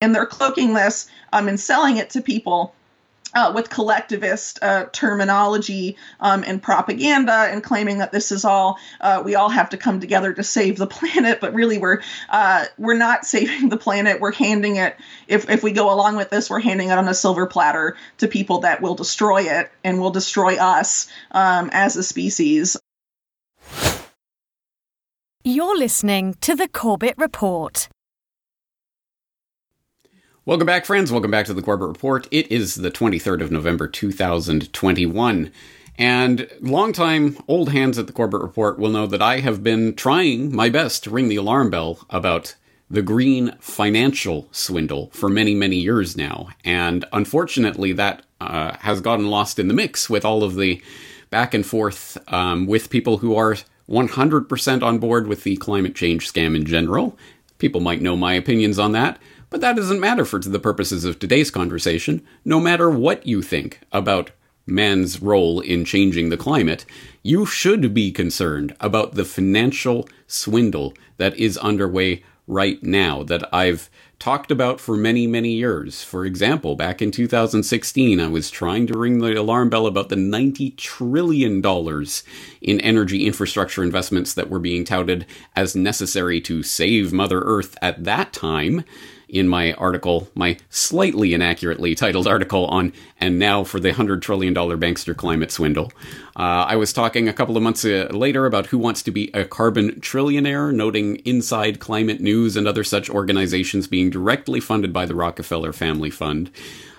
And 0.00 0.14
they're 0.14 0.26
cloaking 0.26 0.74
this 0.74 1.08
um, 1.32 1.48
and 1.48 1.58
selling 1.58 1.96
it 1.96 2.10
to 2.10 2.20
people 2.20 2.74
uh, 3.36 3.52
with 3.54 3.68
collectivist 3.68 4.58
uh, 4.62 4.86
terminology 4.92 5.96
um, 6.20 6.42
and 6.46 6.62
propaganda 6.62 7.48
and 7.50 7.62
claiming 7.62 7.98
that 7.98 8.10
this 8.10 8.32
is 8.32 8.44
all 8.44 8.78
uh, 9.00 9.22
we 9.24 9.34
all 9.34 9.50
have 9.50 9.68
to 9.70 9.76
come 9.76 10.00
together 10.00 10.32
to 10.32 10.42
save 10.42 10.78
the 10.78 10.86
planet 10.98 11.40
but 11.40 11.52
really 11.54 11.78
we're 11.78 12.00
uh, 12.30 12.64
we're 12.78 12.96
not 12.96 13.24
saving 13.36 13.68
the 13.68 13.76
planet. 13.76 14.20
We're 14.20 14.32
handing 14.32 14.76
it 14.76 14.96
if, 15.28 15.48
if 15.50 15.62
we 15.62 15.72
go 15.72 15.92
along 15.92 16.16
with 16.16 16.30
this 16.30 16.48
we're 16.48 16.60
handing 16.60 16.88
it 16.88 16.98
on 16.98 17.06
a 17.08 17.14
silver 17.14 17.46
platter 17.46 17.96
to 18.18 18.26
people 18.26 18.60
that 18.60 18.80
will 18.80 18.94
destroy 18.94 19.42
it 19.42 19.70
and 19.84 20.00
will 20.00 20.10
destroy 20.10 20.56
us 20.56 21.08
um, 21.32 21.68
as 21.72 21.96
a 21.96 22.02
species. 22.02 22.76
You're 25.44 25.78
listening 25.78 26.34
to 26.40 26.56
the 26.56 26.66
corbett 26.66 27.14
report 27.18 27.88
Welcome 30.46 30.66
back, 30.66 30.84
friends. 30.84 31.10
Welcome 31.10 31.32
back 31.32 31.46
to 31.46 31.54
the 31.54 31.60
Corbett 31.60 31.88
Report. 31.88 32.28
It 32.30 32.52
is 32.52 32.76
the 32.76 32.92
23rd 32.92 33.42
of 33.42 33.50
November, 33.50 33.88
2021. 33.88 35.50
And 35.98 36.48
longtime 36.60 37.36
old 37.48 37.70
hands 37.70 37.98
at 37.98 38.06
the 38.06 38.12
Corbett 38.12 38.40
Report 38.40 38.78
will 38.78 38.90
know 38.90 39.08
that 39.08 39.20
I 39.20 39.40
have 39.40 39.64
been 39.64 39.96
trying 39.96 40.54
my 40.54 40.68
best 40.68 41.02
to 41.02 41.10
ring 41.10 41.26
the 41.28 41.34
alarm 41.34 41.70
bell 41.70 41.98
about 42.10 42.54
the 42.88 43.02
green 43.02 43.56
financial 43.58 44.46
swindle 44.52 45.10
for 45.12 45.28
many, 45.28 45.52
many 45.52 45.78
years 45.78 46.16
now. 46.16 46.50
And 46.64 47.04
unfortunately, 47.12 47.90
that 47.94 48.22
uh, 48.40 48.76
has 48.82 49.00
gotten 49.00 49.26
lost 49.26 49.58
in 49.58 49.66
the 49.66 49.74
mix 49.74 50.08
with 50.08 50.24
all 50.24 50.44
of 50.44 50.54
the 50.54 50.80
back 51.28 51.54
and 51.54 51.66
forth 51.66 52.18
um, 52.32 52.68
with 52.68 52.88
people 52.88 53.18
who 53.18 53.34
are 53.34 53.56
100% 53.90 54.82
on 54.84 54.98
board 54.98 55.26
with 55.26 55.42
the 55.42 55.56
climate 55.56 55.96
change 55.96 56.32
scam 56.32 56.54
in 56.54 56.64
general. 56.64 57.18
People 57.58 57.80
might 57.80 58.00
know 58.00 58.16
my 58.16 58.34
opinions 58.34 58.78
on 58.78 58.92
that. 58.92 59.18
But 59.56 59.62
that 59.62 59.76
doesn't 59.76 60.00
matter 60.00 60.26
for 60.26 60.38
the 60.38 60.58
purposes 60.58 61.06
of 61.06 61.18
today's 61.18 61.50
conversation. 61.50 62.22
No 62.44 62.60
matter 62.60 62.90
what 62.90 63.26
you 63.26 63.40
think 63.40 63.80
about 63.90 64.30
man's 64.66 65.22
role 65.22 65.60
in 65.60 65.86
changing 65.86 66.28
the 66.28 66.36
climate, 66.36 66.84
you 67.22 67.46
should 67.46 67.94
be 67.94 68.12
concerned 68.12 68.76
about 68.80 69.14
the 69.14 69.24
financial 69.24 70.10
swindle 70.26 70.92
that 71.16 71.34
is 71.38 71.56
underway 71.56 72.22
right 72.46 72.82
now 72.82 73.22
that 73.22 73.48
I've 73.50 73.88
talked 74.18 74.50
about 74.50 74.78
for 74.78 74.94
many, 74.94 75.26
many 75.26 75.52
years. 75.52 76.04
For 76.04 76.26
example, 76.26 76.76
back 76.76 77.00
in 77.00 77.10
2016, 77.10 78.20
I 78.20 78.28
was 78.28 78.50
trying 78.50 78.86
to 78.88 78.98
ring 78.98 79.20
the 79.20 79.40
alarm 79.40 79.70
bell 79.70 79.86
about 79.86 80.10
the 80.10 80.16
$90 80.16 80.76
trillion 80.76 81.64
in 82.60 82.80
energy 82.82 83.26
infrastructure 83.26 83.82
investments 83.82 84.34
that 84.34 84.50
were 84.50 84.58
being 84.58 84.84
touted 84.84 85.24
as 85.54 85.74
necessary 85.74 86.42
to 86.42 86.62
save 86.62 87.10
Mother 87.10 87.40
Earth 87.40 87.78
at 87.80 88.04
that 88.04 88.34
time 88.34 88.84
in 89.28 89.48
my 89.48 89.72
article, 89.72 90.28
my 90.34 90.56
slightly 90.70 91.34
inaccurately 91.34 91.94
titled 91.94 92.26
article 92.26 92.66
on 92.66 92.92
And 93.20 93.38
Now 93.38 93.64
for 93.64 93.80
the 93.80 93.92
$100 93.92 94.22
Trillion 94.22 94.54
Bankster 94.54 95.16
Climate 95.16 95.50
Swindle. 95.50 95.92
Uh, 96.36 96.66
I 96.68 96.76
was 96.76 96.92
talking 96.92 97.28
a 97.28 97.32
couple 97.32 97.56
of 97.56 97.62
months 97.62 97.84
uh, 97.84 98.08
later 98.10 98.46
about 98.46 98.66
who 98.66 98.78
wants 98.78 99.02
to 99.02 99.10
be 99.10 99.30
a 99.34 99.44
carbon 99.44 100.00
trillionaire, 100.00 100.72
noting 100.72 101.16
Inside 101.16 101.80
Climate 101.80 102.20
News 102.20 102.56
and 102.56 102.68
other 102.68 102.84
such 102.84 103.10
organizations 103.10 103.88
being 103.88 104.10
directly 104.10 104.60
funded 104.60 104.92
by 104.92 105.06
the 105.06 105.14
Rockefeller 105.14 105.72
Family 105.72 106.10
Fund. 106.10 106.50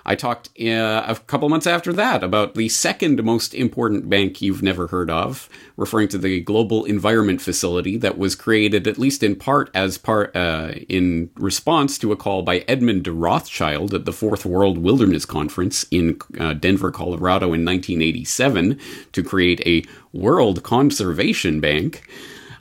I 0.08 0.16
talked 0.16 0.50
uh, 0.60 1.04
a 1.06 1.16
couple 1.28 1.50
months 1.50 1.68
after 1.68 1.92
that 1.92 2.24
about 2.24 2.56
the 2.56 2.70
second 2.70 3.22
most 3.24 3.54
important 3.54 4.10
bank 4.10 4.42
you've 4.42 4.64
never 4.64 4.88
heard 4.88 5.10
of, 5.12 5.50
referring 5.76 6.08
to 6.10 6.18
the 6.18 6.40
Global 6.40 6.86
Environment 6.86 7.42
Facility 7.42 7.98
that 7.98 8.18
was 8.18 8.34
created, 8.34 8.88
at 8.88 8.98
least 8.98 9.22
in 9.22 9.36
part, 9.36 9.70
as 9.74 9.98
part 9.98 10.34
uh, 10.34 10.72
in 10.88 11.30
response 11.36 11.98
to 11.98 12.14
a 12.14 12.16
call 12.16 12.42
by 12.42 12.60
Edmund 12.70 13.04
de 13.04 13.12
Rothschild 13.12 13.94
at 13.94 14.06
the 14.06 14.14
Fourth 14.14 14.46
World 14.46 14.78
Wilderness 14.78 15.26
Conference 15.26 15.86
in 15.92 16.18
uh, 16.40 16.54
Denver, 16.54 16.90
Colorado, 16.90 17.48
in 17.48 17.66
1987, 17.66 18.80
to 19.12 19.24
create 19.24 19.62
a 19.68 19.84
World 20.18 20.64
Conservation 20.64 21.60
Bank. 21.60 22.08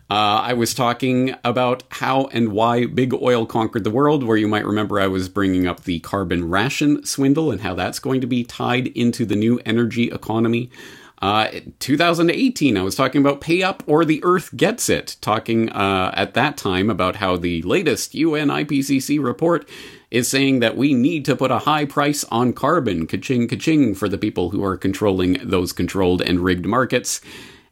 Uh, 0.08 0.40
I 0.44 0.52
was 0.52 0.72
talking 0.72 1.34
about 1.42 1.82
how 1.90 2.26
and 2.26 2.52
why 2.52 2.86
big 2.86 3.12
oil 3.12 3.44
conquered 3.44 3.82
the 3.82 3.90
world, 3.90 4.22
where 4.22 4.36
you 4.36 4.46
might 4.46 4.64
remember 4.64 5.00
I 5.00 5.08
was 5.08 5.28
bringing 5.28 5.66
up 5.66 5.82
the 5.82 5.98
carbon 5.98 6.48
ration 6.48 7.04
swindle 7.04 7.50
and 7.50 7.62
how 7.62 7.74
that's 7.74 7.98
going 7.98 8.20
to 8.20 8.26
be 8.28 8.44
tied 8.44 8.86
into 8.88 9.26
the 9.26 9.34
new 9.34 9.60
energy 9.66 10.10
economy. 10.10 10.70
Uh, 11.20 11.48
2018, 11.80 12.76
I 12.76 12.82
was 12.82 12.94
talking 12.94 13.20
about 13.20 13.40
pay 13.40 13.62
up 13.62 13.82
or 13.86 14.04
the 14.04 14.22
earth 14.22 14.54
gets 14.56 14.88
it, 14.88 15.16
talking 15.20 15.70
uh, 15.70 16.12
at 16.14 16.34
that 16.34 16.56
time 16.56 16.88
about 16.88 17.16
how 17.16 17.36
the 17.36 17.62
latest 17.62 18.14
UN 18.14 18.48
IPCC 18.48 19.22
report 19.22 19.68
is 20.10 20.28
saying 20.28 20.60
that 20.60 20.76
we 20.76 20.94
need 20.94 21.24
to 21.24 21.34
put 21.34 21.50
a 21.50 21.60
high 21.60 21.84
price 21.84 22.22
on 22.24 22.52
carbon, 22.52 23.06
ka-ching, 23.06 23.48
ka-ching, 23.48 23.94
for 23.94 24.08
the 24.08 24.18
people 24.18 24.50
who 24.50 24.62
are 24.62 24.76
controlling 24.76 25.38
those 25.42 25.72
controlled 25.72 26.22
and 26.22 26.40
rigged 26.40 26.66
markets. 26.66 27.20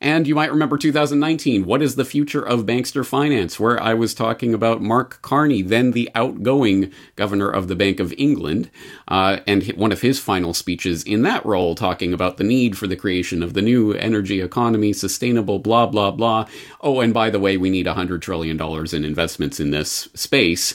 And 0.01 0.27
you 0.27 0.35
might 0.35 0.51
remember 0.51 0.77
2019, 0.77 1.65
What 1.65 1.81
is 1.81 1.95
the 1.95 2.05
Future 2.05 2.43
of 2.43 2.67
Bankster 2.67 3.07
Finance, 3.07 3.59
where 3.59 3.81
I 3.83 3.95
was 3.95 4.15
talking 4.15 4.53
about 4.53 4.83
Mark 4.83 5.21
Carney, 5.23 5.63
then 5.63 5.93
the 5.93 6.11
outgoing 6.15 6.93
governor 7.17 7.49
of 7.49 7.69
the 7.69 7.77
Bank 7.77 8.01
of 8.01 8.13
England, 8.19 8.71
uh, 9.09 9.39
and 9.47 9.65
one 9.77 9.93
of 9.93 10.01
his 10.01 10.19
final 10.19 10.53
speeches 10.53 11.03
in 11.05 11.23
that 11.23 11.47
role, 11.47 11.75
talking 11.75 12.13
about 12.13 12.37
the 12.37 12.45
need 12.45 12.77
for 12.77 12.87
the 12.87 12.97
creation 12.97 13.43
of 13.43 13.55
the 13.55 13.63
new 13.63 13.93
energy 13.93 14.41
economy, 14.41 14.93
sustainable, 14.93 15.59
blah, 15.59 15.87
blah, 15.87 16.11
blah. 16.11 16.47
Oh, 16.81 17.01
and 17.01 17.15
by 17.15 17.31
the 17.31 17.41
way, 17.41 17.57
we 17.57 17.71
need 17.71 17.87
$100 17.87 18.21
trillion 18.21 18.61
in 18.61 19.05
investments 19.05 19.61
in 19.61 19.71
this 19.71 20.09
space. 20.15 20.75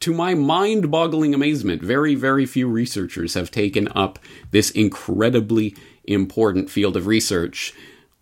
To 0.00 0.12
my 0.12 0.34
mind 0.34 0.90
boggling 0.90 1.34
amazement, 1.34 1.82
very, 1.82 2.14
very 2.14 2.46
few 2.46 2.68
researchers 2.68 3.34
have 3.34 3.50
taken 3.50 3.88
up 3.94 4.18
this 4.50 4.70
incredibly 4.70 5.74
important 6.04 6.68
field 6.68 6.96
of 6.96 7.06
research 7.06 7.72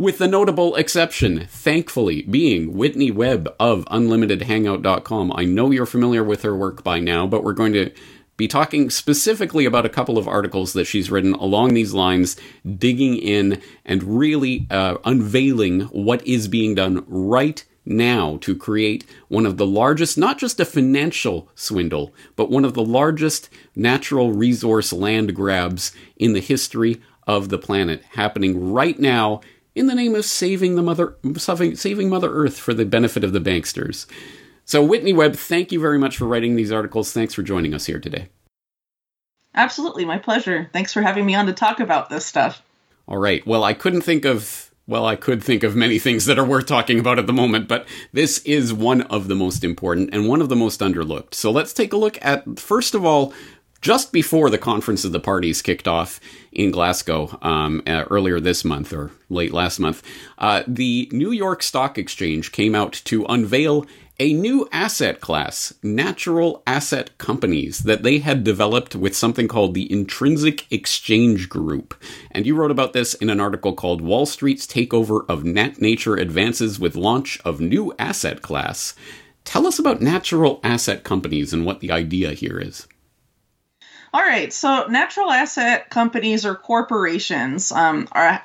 with 0.03 0.19
the 0.19 0.27
notable 0.27 0.75
exception, 0.75 1.47
thankfully, 1.47 2.23
being 2.23 2.77
Whitney 2.77 3.13
Webb 3.13 3.49
of 3.61 3.85
UnlimitedHangout.com. 3.85 5.33
I 5.37 5.45
know 5.45 5.71
you're 5.71 5.87
familiar 5.87 6.25
with 6.25 6.43
her 6.43 6.57
work 6.57 6.83
by 6.83 6.99
now, 6.99 7.25
but 7.29 7.45
we're 7.45 7.53
going 7.53 7.73
to 7.75 7.93
be 8.37 8.49
talking 8.49 8.91
specifically 8.91 9.65
about 9.65 9.87
a 9.87 9.89
couple 9.89 10.19
of 10.19 10.27
articles 10.27 10.73
that 10.73 10.87
she's 10.87 11.09
written 11.09 11.35
along 11.35 11.75
these 11.75 11.95
lines, 11.95 12.37
digging 12.79 13.17
in 13.17 13.63
and 13.85 14.03
really 14.19 14.67
uh, 14.73 14.97
unveiling 15.05 15.83
what 15.83 16.27
is 16.27 16.49
being 16.49 16.75
done 16.75 17.05
right 17.07 17.65
now 17.85 18.39
to 18.39 18.57
create 18.57 19.07
one 19.29 19.47
of 19.47 19.57
the 19.57 19.67
largest, 19.67 20.19
not 20.19 20.37
just 20.37 20.59
a 20.59 20.65
financial 20.65 21.49
swindle, 21.55 22.13
but 22.35 22.51
one 22.51 22.65
of 22.65 22.75
the 22.75 22.85
largest 22.85 23.49
natural 23.77 24.33
resource 24.33 24.93
land 24.93 25.33
grabs 25.37 25.93
in 26.17 26.33
the 26.33 26.41
history 26.41 27.01
of 27.25 27.51
the 27.51 27.59
planet 27.59 28.03
happening 28.15 28.73
right 28.73 28.99
now 28.99 29.41
in 29.75 29.87
the 29.87 29.95
name 29.95 30.15
of 30.15 30.25
saving 30.25 30.77
the 30.77 30.83
mother 30.83 31.17
saving, 31.37 31.77
saving 31.77 32.09
mother 32.09 32.33
earth 32.33 32.59
for 32.59 32.75
the 32.75 32.85
benefit 32.85 33.25
of 33.25 33.33
the 33.33 33.41
banksters. 33.41 34.07
So 34.65 34.83
whitney 34.83 35.13
webb 35.13 35.35
thank 35.37 35.73
you 35.73 35.81
very 35.81 35.99
much 35.99 36.17
for 36.17 36.27
writing 36.27 36.57
these 36.57 36.73
articles. 36.73 37.13
Thanks 37.13 37.35
for 37.35 37.43
joining 37.43 37.75
us 37.75 37.87
here 37.87 38.01
today. 38.01 38.29
Absolutely. 39.55 40.05
My 40.05 40.19
pleasure. 40.19 40.71
Thanks 40.73 40.93
for 40.93 41.03
having 41.03 41.27
me 41.27 41.35
on 41.35 41.47
to 41.47 41.53
talk 41.53 41.81
about 41.81 42.09
this 42.09 42.25
stuff. 42.25 42.63
All 43.07 43.19
right. 43.19 43.47
Well 43.47 43.65
i 43.65 43.75
couldn't 43.75 44.03
think 44.03 44.25
of 44.25 44.73
well, 44.87 45.07
I 45.07 45.15
could 45.15 45.45
think 45.45 45.63
of 45.63 45.77
many 45.77 46.01
things 46.01 46.27
that 46.27 46.41
are 46.41 46.45
worth 46.45 46.67
talking 46.67 46.99
about 46.99 47.19
at 47.19 47.29
the 47.29 47.33
moment, 47.33 47.69
but 47.69 47.87
this 48.13 48.39
is 48.41 48.75
one 48.75 49.03
of 49.03 49.29
the 49.29 49.35
most 49.37 49.63
important 49.63 50.11
and 50.13 50.29
one 50.29 50.43
of 50.43 50.49
the 50.49 50.57
most 50.57 50.81
underlooked. 50.81 51.35
So 51.35 51.53
let's 51.53 51.73
take 51.73 51.93
a 51.93 51.97
look 51.97 52.19
at, 52.21 52.59
first 52.59 52.95
of 52.97 53.05
all, 53.05 53.33
just 53.83 54.13
before 54.13 54.49
the 54.49 54.59
Conference 54.59 55.05
of 55.05 55.13
the 55.13 55.21
Parties 55.21 55.61
kicked 55.61 55.89
off 55.89 56.21
in 56.53 56.71
Glasgow 56.71 57.37
um, 57.43 57.83
uh, 57.87 58.05
earlier 58.09 58.39
this 58.39 58.65
month 58.65 58.93
or 58.93 59.11
late 59.29 59.53
last 59.53 59.81
month, 59.81 60.03
uh, 60.39 60.63
the 60.67 61.09
New 61.13 61.33
York 61.33 61.63
Stock 61.63 61.99
Exchange 61.99 62.53
came 62.53 62.77
out 62.77 62.93
to 63.05 63.27
unveil 63.27 63.85
a 64.21 64.33
new 64.35 64.69
asset 64.71 65.21
class, 65.21 65.75
natural 65.83 66.63
asset 66.65 67.17
companies, 67.19 67.81
that 67.81 68.05
they 68.05 68.21
had 68.21 68.45
developed 68.45 68.95
with 68.95 69.17
something 69.17 69.49
called 69.49 69.75
the 69.75 69.91
Intrinsic 69.91 70.71
Exchange 70.71 71.49
Group. 71.49 72.01
And 72.31 72.47
you 72.47 72.55
wrote 72.55 72.71
about 72.71 72.93
this 72.93 73.15
in 73.15 73.31
an 73.31 73.41
article 73.41 73.73
called 73.73 74.01
Wall 74.01 74.27
Street's 74.27 74.65
Takeover 74.65 75.29
of 75.29 75.43
Nat 75.43 75.81
Nature 75.81 76.15
Advances 76.15 76.79
with 76.79 76.95
Launch 76.95 77.41
of 77.45 77.61
New 77.61 77.93
Asset 77.99 78.43
Class. 78.43 78.95
Tell 79.45 79.67
us 79.67 79.81
about 79.81 80.01
natural 80.01 80.61
asset 80.63 81.03
companies 81.03 81.53
and 81.53 81.67
what 81.67 81.81
the 81.81 81.91
idea 81.91 82.33
here 82.33 82.61
is. 82.61 82.87
All 84.15 84.21
right, 84.21 84.53
so 84.53 84.87
natural 84.89 85.31
asset 85.31 85.89
companies 85.89 86.45
or 86.45 86.55
corporations 86.55 87.73
um, 87.73 88.09
are 88.13 88.43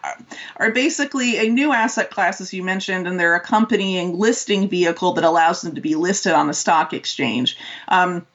are 0.55 0.71
basically 0.71 1.45
a 1.45 1.49
new 1.49 1.73
asset 1.73 2.09
class, 2.09 2.39
as 2.39 2.53
you 2.53 2.63
mentioned, 2.63 3.05
and 3.05 3.19
they're 3.19 3.35
a 3.35 3.39
accompanying 3.39 4.17
listing 4.17 4.69
vehicle 4.69 5.13
that 5.13 5.25
allows 5.25 5.61
them 5.61 5.75
to 5.75 5.81
be 5.81 5.95
listed 5.95 6.31
on 6.31 6.47
the 6.47 6.53
stock 6.53 6.93
exchange. 6.93 7.57
Um, 7.89 8.25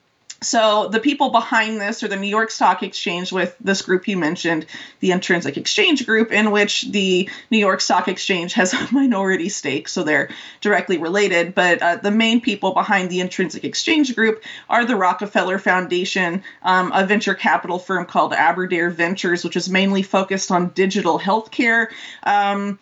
so 0.43 0.89
the 0.89 1.00
people 1.00 1.31
behind 1.31 1.81
this 1.81 2.03
are 2.03 2.09
the 2.09 2.17
New 2.17 2.29
York 2.29 2.50
Stock 2.50 2.83
Exchange 2.83 3.33
with 3.33 3.56
this 3.61 3.83
group 3.83 4.06
you 4.09 4.17
mentioned, 4.17 4.67
the 5.00 5.12
Intrinsic 5.12 5.56
Exchange 5.56 6.05
Group, 6.05 6.33
in 6.33 6.50
which 6.50 6.83
the 6.83 7.29
New 7.50 7.59
York 7.59 7.81
Stock 7.81 8.09
Exchange 8.09 8.53
has 8.55 8.75
a 8.75 8.89
minority 8.93 9.49
stake, 9.49 9.89
so 9.89 10.03
they're 10.03 10.31
directly 10.61 10.99
related. 10.99 11.55
But 11.55 11.83
uh, 11.83 11.97
the 11.97 12.11
main 12.11 12.41
people 12.41 12.73
behind 12.73 13.11
the 13.11 13.21
Intrinsic 13.21 13.65
Exchange 13.65 14.15
Group 14.15 14.43
are 14.69 14.85
the 14.85 14.97
Rockefeller 14.97 15.59
Foundation, 15.59 16.43
um, 16.62 16.93
a 16.95 17.06
venture 17.06 17.35
capital 17.35 17.79
firm 17.79 18.06
called 18.06 18.33
Aberdare 18.33 18.91
Ventures, 18.91 19.45
which 19.45 19.56
is 19.56 19.69
mainly 19.69 20.03
focused 20.03 20.50
on 20.50 20.71
digital 20.71 21.19
healthcare, 21.19 21.88
um, 22.25 22.79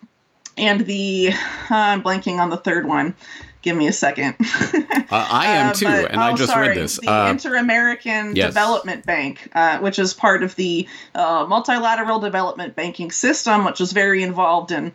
and 0.57 0.81
the 0.81 1.29
uh, 1.29 1.35
I'm 1.69 2.03
blanking 2.03 2.39
on 2.39 2.49
the 2.49 2.57
third 2.57 2.85
one. 2.85 3.15
Give 3.61 3.77
me 3.77 3.87
a 3.87 3.93
second. 3.93 4.35
uh, 4.39 5.07
I 5.11 5.47
am 5.57 5.67
uh, 5.69 5.73
too, 5.73 5.87
uh, 5.87 6.01
but, 6.01 6.11
and 6.11 6.19
oh, 6.19 6.23
I 6.23 6.33
just 6.33 6.51
sorry, 6.51 6.69
read 6.69 6.77
this. 6.77 6.97
The 6.97 7.11
uh, 7.11 7.29
Inter 7.29 7.55
American 7.55 8.35
yes. 8.35 8.47
Development 8.47 9.05
Bank, 9.05 9.49
uh, 9.53 9.79
which 9.79 9.99
is 9.99 10.13
part 10.13 10.43
of 10.43 10.55
the 10.55 10.87
uh, 11.13 11.45
multilateral 11.47 12.19
development 12.19 12.75
banking 12.75 13.11
system, 13.11 13.65
which 13.65 13.79
is 13.79 13.91
very 13.91 14.23
involved 14.23 14.71
in 14.71 14.91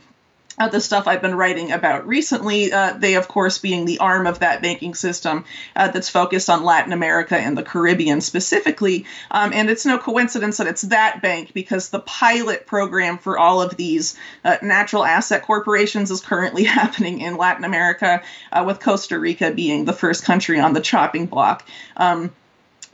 uh, 0.58 0.68
the 0.68 0.80
stuff 0.80 1.06
I've 1.06 1.22
been 1.22 1.34
writing 1.34 1.72
about 1.72 2.06
recently, 2.06 2.72
uh, 2.72 2.94
they, 2.94 3.14
of 3.14 3.28
course, 3.28 3.58
being 3.58 3.84
the 3.84 3.98
arm 3.98 4.26
of 4.26 4.40
that 4.40 4.62
banking 4.62 4.94
system 4.94 5.44
uh, 5.74 5.88
that's 5.88 6.08
focused 6.08 6.48
on 6.48 6.64
Latin 6.64 6.92
America 6.92 7.36
and 7.36 7.56
the 7.56 7.62
Caribbean 7.62 8.20
specifically. 8.20 9.04
Um, 9.30 9.52
and 9.52 9.68
it's 9.68 9.86
no 9.86 9.98
coincidence 9.98 10.56
that 10.58 10.66
it's 10.66 10.82
that 10.82 11.22
bank 11.22 11.52
because 11.52 11.90
the 11.90 12.00
pilot 12.00 12.66
program 12.66 13.18
for 13.18 13.38
all 13.38 13.62
of 13.62 13.76
these 13.76 14.16
uh, 14.44 14.56
natural 14.62 15.04
asset 15.04 15.42
corporations 15.42 16.10
is 16.10 16.20
currently 16.20 16.64
happening 16.76 17.20
in 17.20 17.36
Latin 17.36 17.64
America, 17.64 18.22
uh, 18.52 18.64
with 18.66 18.80
Costa 18.80 19.18
Rica 19.18 19.50
being 19.50 19.84
the 19.84 19.92
first 19.92 20.24
country 20.24 20.60
on 20.60 20.72
the 20.72 20.80
chopping 20.80 21.26
block. 21.26 21.66
Um, 21.96 22.32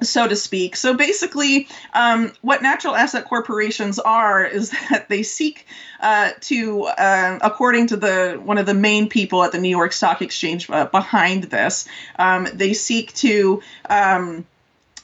so 0.06 0.28
to 0.28 0.36
speak. 0.36 0.76
So 0.76 0.94
basically, 0.94 1.68
um, 1.94 2.32
what 2.40 2.62
natural 2.62 2.94
asset 2.94 3.24
corporations 3.24 3.98
are 3.98 4.44
is 4.44 4.70
that 4.90 5.08
they 5.08 5.22
seek 5.22 5.66
uh, 6.00 6.30
to, 6.40 6.84
uh, 6.84 7.38
according 7.42 7.88
to 7.88 7.96
the 7.96 8.40
one 8.42 8.58
of 8.58 8.66
the 8.66 8.74
main 8.74 9.08
people 9.08 9.42
at 9.44 9.52
the 9.52 9.58
New 9.58 9.68
York 9.68 9.92
Stock 9.92 10.22
Exchange 10.22 10.68
uh, 10.70 10.86
behind 10.86 11.44
this, 11.44 11.88
um, 12.18 12.48
they 12.52 12.72
seek 12.72 13.12
to 13.14 13.62
um, 13.88 14.46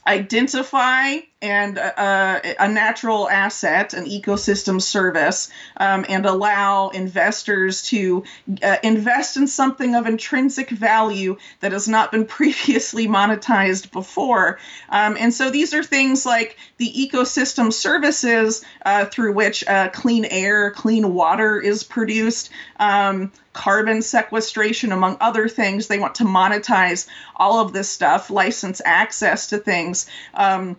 identify 0.05 1.17
and 1.41 1.77
uh, 1.77 2.39
a 2.59 2.67
natural 2.67 3.29
asset, 3.29 3.93
an 3.93 4.05
ecosystem 4.05 4.81
service, 4.81 5.49
um, 5.77 6.05
and 6.09 6.25
allow 6.25 6.89
investors 6.89 7.83
to 7.83 8.23
uh, 8.61 8.75
invest 8.83 9.37
in 9.37 9.47
something 9.47 9.95
of 9.95 10.05
intrinsic 10.05 10.69
value 10.69 11.37
that 11.61 11.71
has 11.71 11.87
not 11.87 12.11
been 12.11 12.25
previously 12.39 13.07
monetized 13.07 13.91
before. 13.91 14.59
Um, 14.89 15.15
and 15.17 15.33
so 15.33 15.49
these 15.49 15.73
are 15.73 15.83
things 15.83 16.25
like 16.25 16.57
the 16.77 16.91
ecosystem 16.91 17.71
services 17.71 18.63
uh, 18.85 19.05
through 19.05 19.33
which 19.33 19.65
uh, 19.65 19.89
clean 19.89 20.25
air, 20.25 20.71
clean 20.71 21.13
water 21.13 21.59
is 21.59 21.83
produced. 21.83 22.49
Um, 22.79 23.31
carbon 23.59 24.01
sequestration, 24.01 24.93
among 24.93 25.17
other 25.19 25.49
things. 25.49 25.87
They 25.87 25.99
want 25.99 26.15
to 26.15 26.23
monetize 26.23 27.07
all 27.35 27.59
of 27.59 27.73
this 27.73 27.89
stuff, 27.89 28.29
license 28.29 28.81
access 28.85 29.47
to 29.47 29.57
things. 29.57 30.05
Um, 30.33 30.77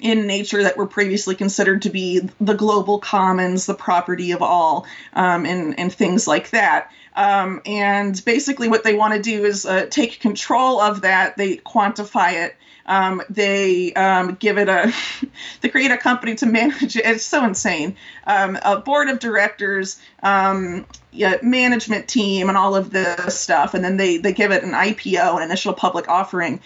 in 0.00 0.26
nature 0.26 0.62
that 0.62 0.76
were 0.76 0.86
previously 0.86 1.34
considered 1.34 1.82
to 1.82 1.90
be 1.90 2.20
the 2.40 2.54
global 2.54 2.98
commons, 2.98 3.66
the 3.66 3.74
property 3.74 4.32
of 4.32 4.42
all, 4.42 4.86
um, 5.12 5.46
and, 5.46 5.78
and 5.78 5.92
things 5.92 6.26
like 6.26 6.50
that. 6.50 6.90
Um, 7.16 7.60
and 7.66 8.22
basically, 8.24 8.68
what 8.68 8.84
they 8.84 8.94
want 8.94 9.14
to 9.14 9.22
do 9.22 9.44
is 9.44 9.66
uh, 9.66 9.86
take 9.90 10.20
control 10.20 10.80
of 10.80 11.02
that, 11.02 11.36
they 11.36 11.56
quantify 11.58 12.44
it. 12.44 12.56
Um, 12.86 13.22
they 13.30 13.92
um, 13.92 14.34
give 14.34 14.58
it 14.58 14.68
a, 14.68 14.92
they 15.60 15.68
create 15.68 15.90
a 15.90 15.96
company 15.96 16.34
to 16.36 16.46
manage 16.46 16.96
it. 16.96 17.04
It's 17.04 17.24
so 17.24 17.44
insane. 17.44 17.96
Um, 18.26 18.58
a 18.62 18.78
board 18.78 19.08
of 19.08 19.20
directors, 19.20 20.00
um, 20.22 20.86
yeah, 21.12 21.36
management 21.42 22.08
team, 22.08 22.48
and 22.48 22.58
all 22.58 22.74
of 22.74 22.90
this 22.90 23.38
stuff. 23.38 23.74
And 23.74 23.84
then 23.84 23.96
they, 23.96 24.16
they 24.16 24.32
give 24.32 24.50
it 24.50 24.64
an 24.64 24.72
IPO, 24.72 25.36
an 25.36 25.42
initial 25.42 25.72
public 25.72 26.08
offering. 26.08 26.60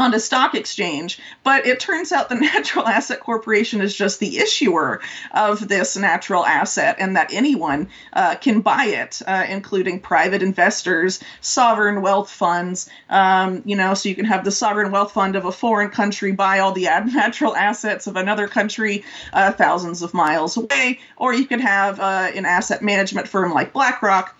On 0.00 0.14
a 0.14 0.18
stock 0.18 0.54
exchange. 0.54 1.18
But 1.44 1.66
it 1.66 1.78
turns 1.78 2.10
out 2.10 2.30
the 2.30 2.34
Natural 2.54 2.88
Asset 2.88 3.20
Corporation 3.20 3.82
is 3.82 3.94
just 3.94 4.18
the 4.18 4.38
issuer 4.38 5.02
of 5.32 5.68
this 5.68 5.94
natural 5.94 6.42
asset, 6.42 6.96
and 6.98 7.16
that 7.16 7.34
anyone 7.34 7.86
uh, 8.14 8.36
can 8.36 8.62
buy 8.62 8.86
it, 8.86 9.20
uh, 9.26 9.44
including 9.46 10.00
private 10.00 10.42
investors, 10.42 11.20
sovereign 11.42 12.00
wealth 12.00 12.30
funds. 12.30 12.88
Um, 13.10 13.60
you 13.66 13.76
know, 13.76 13.92
so 13.92 14.08
you 14.08 14.14
can 14.14 14.24
have 14.24 14.42
the 14.42 14.50
sovereign 14.50 14.90
wealth 14.90 15.12
fund 15.12 15.36
of 15.36 15.44
a 15.44 15.52
foreign 15.52 15.90
country 15.90 16.32
buy 16.32 16.60
all 16.60 16.72
the 16.72 16.84
natural 17.14 17.54
assets 17.54 18.06
of 18.06 18.16
another 18.16 18.48
country 18.48 19.04
uh, 19.34 19.52
thousands 19.52 20.00
of 20.00 20.14
miles 20.14 20.56
away, 20.56 21.00
or 21.18 21.34
you 21.34 21.44
could 21.44 21.60
have 21.60 22.00
uh, 22.00 22.30
an 22.34 22.46
asset 22.46 22.80
management 22.80 23.28
firm 23.28 23.52
like 23.52 23.74
BlackRock 23.74 24.34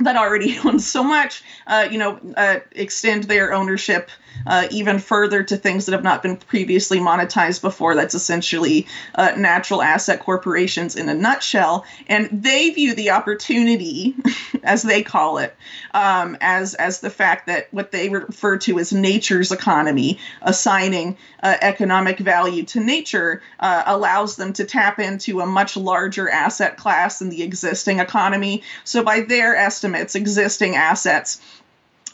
that 0.00 0.16
already 0.16 0.58
owns 0.64 0.86
so 0.86 1.02
much, 1.02 1.42
uh, 1.66 1.88
you 1.90 1.98
know, 1.98 2.18
uh, 2.36 2.60
extend 2.72 3.24
their 3.24 3.52
ownership 3.52 4.10
uh, 4.46 4.68
even 4.70 4.98
further 4.98 5.42
to 5.42 5.56
things 5.56 5.86
that 5.86 5.92
have 5.92 6.04
not 6.04 6.22
been 6.22 6.36
previously 6.36 6.98
monetized 6.98 7.60
before. 7.60 7.94
That's 7.94 8.14
essentially 8.14 8.86
uh, 9.14 9.32
natural 9.36 9.82
asset 9.82 10.20
corporations 10.20 10.96
in 10.96 11.08
a 11.08 11.14
nutshell. 11.14 11.84
And 12.06 12.28
they 12.32 12.70
view 12.70 12.94
the 12.94 13.10
opportunity, 13.10 14.14
as 14.62 14.82
they 14.82 15.02
call 15.02 15.38
it, 15.38 15.54
um, 15.94 16.36
as, 16.40 16.74
as 16.74 17.00
the 17.00 17.10
fact 17.10 17.46
that 17.46 17.68
what 17.72 17.92
they 17.92 18.08
refer 18.08 18.58
to 18.58 18.78
as 18.78 18.92
nature's 18.92 19.52
economy, 19.52 20.18
assigning 20.42 21.16
uh, 21.42 21.56
economic 21.60 22.18
value 22.18 22.64
to 22.64 22.80
nature, 22.80 23.42
uh, 23.60 23.82
allows 23.86 24.36
them 24.36 24.52
to 24.54 24.64
tap 24.64 24.98
into 24.98 25.40
a 25.40 25.46
much 25.46 25.76
larger 25.76 26.28
asset 26.28 26.76
class 26.76 27.18
than 27.18 27.30
the 27.30 27.42
existing 27.42 27.98
economy. 27.98 28.62
So, 28.84 29.02
by 29.02 29.20
their 29.20 29.56
estimates, 29.56 30.14
existing 30.14 30.76
assets 30.76 31.40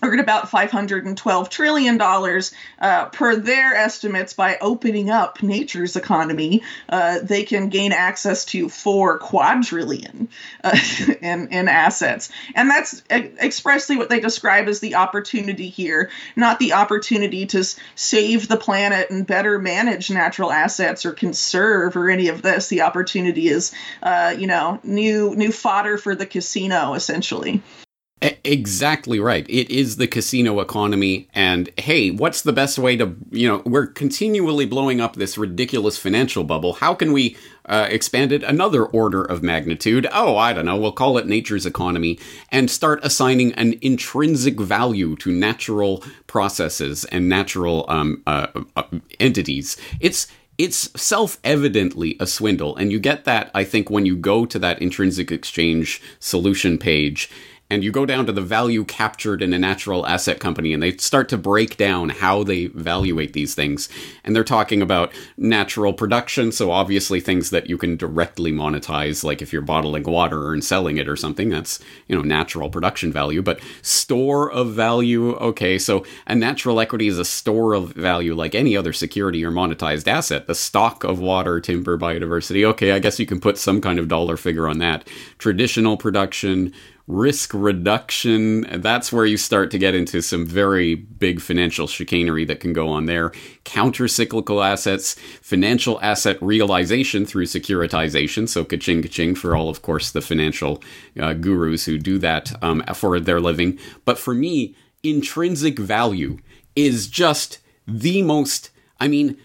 earn 0.03 0.21
about 0.21 0.51
$512 0.51 1.51
trillion 1.51 2.01
uh, 2.01 3.07
per 3.07 3.37
their 3.37 3.75
estimates 3.75 4.35
by 4.35 4.59
opening 4.61 5.11
up 5.11 5.43
nature's 5.43 5.97
economy. 5.97 6.63
Uh, 6.89 7.19
they 7.23 7.45
can 7.45 7.69
gain 7.69 7.93
access 7.93 8.45
to 8.47 8.69
4 8.69 9.19
quadrillion 9.19 10.29
uh, 10.63 10.79
in, 11.21 11.49
in 11.49 11.69
assets. 11.69 12.31
And 12.55 12.71
that's 12.71 13.03
expressly 13.11 13.97
what 13.97 14.09
they 14.09 14.21
describe 14.21 14.69
as 14.69 14.81
the 14.81 14.97
opportunity 14.97 15.69
here 15.69 16.11
not 16.37 16.59
the 16.59 16.75
opportunity 16.75 17.47
to 17.47 17.65
save 17.95 18.49
the 18.49 18.57
planet 18.57 19.11
and 19.11 19.27
better 19.27 19.59
manage 19.59 20.11
natural 20.11 20.51
assets 20.51 21.05
or 21.05 21.13
conserve 21.13 21.97
or 21.97 22.11
any 22.11 22.29
of 22.29 22.43
this. 22.43 22.69
The 22.69 22.83
opportunity 22.83 23.49
is 23.49 23.75
uh, 24.03 24.35
you 24.39 24.47
know 24.47 24.81
new 24.83 25.35
new 25.35 25.53
fodder 25.53 25.99
for 25.99 26.15
the 26.15 26.27
casino 26.27 26.95
essentially 26.95 27.63
Exactly 28.21 29.21
right. 29.21 29.47
It 29.49 29.71
is 29.71 29.97
the 29.97 30.09
casino 30.09 30.59
economy. 30.59 31.29
And 31.35 31.71
hey, 31.79 32.11
what's 32.11 32.43
the 32.43 32.53
best 32.53 32.77
way 32.77 32.97
to, 32.97 33.15
you 33.31 33.47
know, 33.47 33.63
we're 33.65 33.87
continually 33.87 34.67
blowing 34.67 35.01
up 35.01 35.15
this 35.15 35.39
ridiculous 35.39 35.99
financial 35.99 36.43
bubble. 36.43 36.75
How 36.75 36.95
can 36.95 37.13
we 37.13 37.37
uh, 37.67 37.87
expand 37.89 38.33
it 38.33 38.43
another 38.43 38.85
order 38.85 39.23
of 39.23 39.45
magnitude? 39.45 40.09
Oh, 40.13 40.37
I 40.37 40.53
don't 40.53 40.65
know. 40.65 40.77
We'll 40.77 40.91
call 40.91 41.17
it 41.17 41.27
nature's 41.27 41.65
economy 41.65 42.19
and 42.51 42.69
start 42.69 42.99
assigning 43.05 43.53
an 43.53 43.75
intrinsic 43.83 44.59
value 44.59 45.15
to 45.17 45.31
natural 45.31 46.03
processes 46.27 47.05
and 47.07 47.29
natural 47.29 47.85
um, 47.89 48.23
uh, 48.27 48.49
uh, 48.75 48.83
entities. 49.21 49.77
It's 50.01 50.27
it's 50.59 50.91
self-evidently 51.01 52.17
a 52.19 52.27
swindle 52.27 52.75
and 52.75 52.91
you 52.91 52.99
get 52.99 53.25
that 53.25 53.49
i 53.55 53.63
think 53.63 53.89
when 53.89 54.05
you 54.05 54.17
go 54.17 54.45
to 54.45 54.59
that 54.59 54.83
intrinsic 54.83 55.31
exchange 55.31 56.03
solution 56.19 56.77
page 56.77 57.31
and 57.71 57.85
you 57.85 57.91
go 57.91 58.07
down 58.07 58.25
to 58.27 58.33
the 58.33 58.41
value 58.41 58.85
captured 58.85 59.43
in 59.43 59.53
a 59.53 59.59
natural 59.59 60.07
asset 60.07 60.41
company 60.41 60.73
and 60.73 60.83
they 60.83 60.97
start 60.97 61.29
to 61.29 61.37
break 61.37 61.77
down 61.77 62.09
how 62.09 62.43
they 62.43 62.63
evaluate 62.63 63.35
these 63.35 63.55
things. 63.55 63.89
And 64.25 64.35
they're 64.35 64.45
talking 64.45 64.81
about 64.81 65.13
natural 65.37 65.93
production 65.93 66.51
so 66.51 66.71
obviously 66.71 67.21
things 67.21 67.51
that 67.51 67.69
you 67.69 67.77
can 67.77 67.97
directly 67.97 68.53
monetize 68.53 69.23
like 69.23 69.43
if 69.43 69.53
you're 69.53 69.63
bottling 69.63 70.05
water 70.05 70.53
and 70.53 70.65
selling 70.65 70.97
it 70.97 71.09
or 71.09 71.17
something 71.17 71.51
that's 71.51 71.79
you 72.07 72.17
know 72.17 72.23
natural 72.23 72.71
production 72.71 73.13
value. 73.13 73.43
But 73.43 73.61
store 73.83 74.51
of 74.51 74.73
value 74.73 75.35
okay 75.35 75.79
so 75.79 76.07
a 76.27 76.35
natural 76.35 76.81
equity 76.81 77.09
is 77.09 77.19
a 77.19 77.25
store 77.25 77.75
of 77.75 77.93
value 77.93 78.35
like 78.35 78.55
any 78.55 78.77
other 78.77 78.93
security 78.95 79.45
or 79.45 79.51
monetized 79.51 80.09
asset. 80.09 80.47
The 80.47 80.55
stock 80.55 81.05
of 81.05 81.21
water 81.21 81.61
timber 81.61 81.99
biodiversity 81.99 82.65
okay 82.65 82.93
i 82.93 82.99
guess 82.99 83.19
you 83.19 83.27
can 83.27 83.41
put 83.41 83.59
some 83.59 83.81
kind 83.81 83.99
of 83.99 84.09
dollar 84.09 84.39
figure 84.39 84.69
on 84.69 84.79
that. 84.79 85.07
Traditional 85.39 85.99
production 85.99 86.73
risk 87.09 87.53
reduction. 87.55 88.67
That's 88.83 89.11
where 89.11 89.25
you 89.25 89.39
start 89.39 89.71
to 89.71 89.79
get 89.79 89.95
into 89.95 90.21
some 90.21 90.47
very 90.47 90.95
big 90.95 91.41
financial 91.41 91.87
chicanery 91.87 92.45
that 92.45 92.61
can 92.61 92.75
go 92.75 92.89
on 92.89 93.07
there. 93.07 93.33
Counter 93.65 94.07
cyclical 94.07 94.63
assets, 94.63 95.15
financial 95.41 95.99
asset 96.03 96.37
realization 96.43 97.25
through 97.25 97.47
securitization. 97.47 98.49
So, 98.49 98.63
ka-ching, 98.63 99.03
ka-ching 99.03 99.35
for 99.35 99.57
all, 99.57 99.71
of 99.71 99.81
course, 99.83 100.11
the 100.11 100.21
financial 100.21 100.83
uh, 101.19 101.33
gurus 101.33 101.87
who 101.87 101.99
do 101.99 102.19
that 102.19 102.63
um, 102.63 102.85
for 102.95 103.19
their 103.19 103.41
living. 103.41 103.79
But 104.05 104.19
for 104.19 104.35
me, 104.35 104.77
intrinsic 105.03 105.79
value 105.79 106.39
is 106.77 107.09
just 107.09 107.59
the 107.87 108.23
most, 108.23 108.71
I 109.01 109.09
mean, 109.09 109.39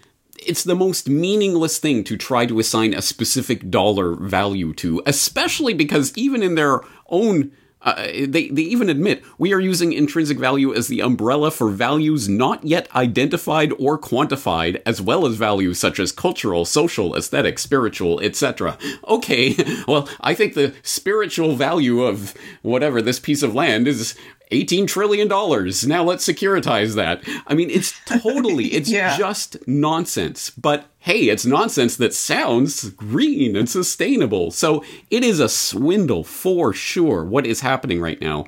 it's 0.46 0.64
the 0.64 0.74
most 0.74 1.08
meaningless 1.08 1.78
thing 1.78 2.04
to 2.04 2.16
try 2.16 2.46
to 2.46 2.58
assign 2.58 2.94
a 2.94 3.02
specific 3.02 3.70
dollar 3.70 4.14
value 4.14 4.72
to, 4.74 5.02
especially 5.06 5.74
because 5.74 6.16
even 6.16 6.42
in 6.42 6.54
their 6.54 6.80
own 7.08 7.52
uh, 7.84 8.06
they, 8.26 8.48
they 8.48 8.62
even 8.62 8.88
admit 8.88 9.22
we 9.36 9.52
are 9.52 9.60
using 9.60 9.92
intrinsic 9.92 10.38
value 10.38 10.74
as 10.74 10.88
the 10.88 11.00
umbrella 11.00 11.50
for 11.50 11.70
values 11.70 12.28
not 12.28 12.64
yet 12.64 12.88
identified 12.96 13.72
or 13.78 13.98
quantified, 13.98 14.80
as 14.86 15.02
well 15.02 15.26
as 15.26 15.36
values 15.36 15.78
such 15.78 16.00
as 16.00 16.10
cultural, 16.10 16.64
social, 16.64 17.14
aesthetic, 17.14 17.58
spiritual, 17.58 18.20
etc. 18.20 18.78
Okay, 19.06 19.54
well, 19.86 20.08
I 20.22 20.34
think 20.34 20.54
the 20.54 20.74
spiritual 20.82 21.56
value 21.56 22.02
of 22.02 22.34
whatever 22.62 23.02
this 23.02 23.20
piece 23.20 23.42
of 23.42 23.54
land 23.54 23.86
is 23.86 24.16
$18 24.54 24.86
trillion. 24.86 25.28
Now 25.28 26.04
let's 26.04 26.26
securitize 26.26 26.94
that. 26.94 27.22
I 27.46 27.54
mean, 27.54 27.70
it's 27.70 27.92
totally, 28.06 28.66
it's 28.66 28.90
yeah. 28.90 29.16
just 29.16 29.56
nonsense. 29.66 30.50
But 30.50 30.86
hey, 31.00 31.28
it's 31.28 31.44
nonsense 31.44 31.96
that 31.96 32.14
sounds 32.14 32.90
green 32.90 33.56
and 33.56 33.68
sustainable. 33.68 34.50
So 34.50 34.84
it 35.10 35.24
is 35.24 35.40
a 35.40 35.48
swindle 35.48 36.24
for 36.24 36.72
sure, 36.72 37.24
what 37.24 37.46
is 37.46 37.60
happening 37.60 38.00
right 38.00 38.20
now. 38.20 38.46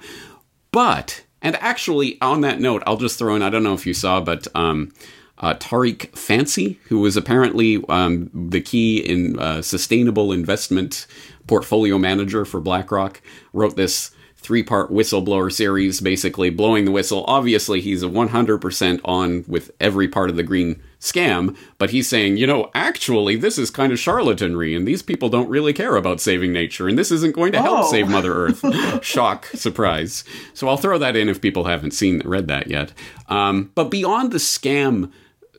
But, 0.73 1.25
and 1.43 1.57
actually, 1.57 2.21
on 2.21 2.41
that 2.43 2.61
note, 2.61 2.83
I'll 2.87 2.97
just 2.97 3.19
throw 3.19 3.35
in, 3.35 3.43
I 3.43 3.51
don't 3.51 3.63
know 3.63 3.75
if 3.75 3.87
you 3.87 3.95
saw, 3.95 4.21
but, 4.21 4.47
um, 4.55 4.93
uh, 5.39 5.55
Tariq 5.55 6.17
Fancy, 6.17 6.81
who 6.89 7.01
was 7.01 7.17
apparently 7.17 7.83
um, 7.89 8.31
the 8.33 8.61
key 8.61 8.99
in 8.99 9.39
uh, 9.39 9.61
sustainable 9.61 10.33
investment 10.33 11.07
portfolio 11.47 11.99
manager 11.99 12.45
for 12.45 12.61
BlackRock, 12.61 13.21
wrote 13.53 13.77
this 13.77 14.13
three 14.47 14.63
part 14.63 14.93
whistleblower 14.93 15.53
series, 15.53 16.01
basically 16.01 16.51
blowing 16.51 16.85
the 16.85 16.93
whistle. 16.93 17.25
Obviously, 17.27 17.81
he's 17.81 18.05
100% 18.05 19.01
on 19.05 19.45
with 19.49 19.73
every 19.81 20.07
part 20.07 20.31
of 20.31 20.37
the 20.37 20.45
green 20.45 20.81
scam, 21.01 21.57
but 21.79 21.91
he's 21.91 22.09
saying, 22.09 22.37
you 22.37 22.47
know, 22.47 22.71
actually, 22.73 23.35
this 23.35 23.59
is 23.59 23.73
kind 23.73 23.93
of 23.93 23.99
charlatanry, 23.99 24.77
and 24.77 24.87
these 24.87 25.03
people 25.03 25.29
don't 25.29 25.49
really 25.49 25.73
care 25.73 25.97
about 25.97 26.21
saving 26.21 26.53
nature, 26.53 26.87
and 26.87 26.97
this 26.97 27.11
isn't 27.11 27.35
going 27.35 27.51
to 27.51 27.61
help 27.61 27.87
oh. 27.87 27.91
save 27.91 28.09
Mother 28.09 28.33
Earth. 28.47 29.05
Shock, 29.05 29.47
surprise. 29.47 30.23
So 30.55 30.69
I'll 30.69 30.77
throw 30.77 30.97
that 30.97 31.17
in 31.17 31.29
if 31.29 31.41
people 31.41 31.65
haven't 31.65 31.91
seen 31.91 32.23
read 32.25 32.47
that 32.47 32.69
yet. 32.69 32.93
Um, 33.29 33.73
but 33.75 33.91
beyond 33.91 34.31
the 34.31 34.39
scam 34.39 35.11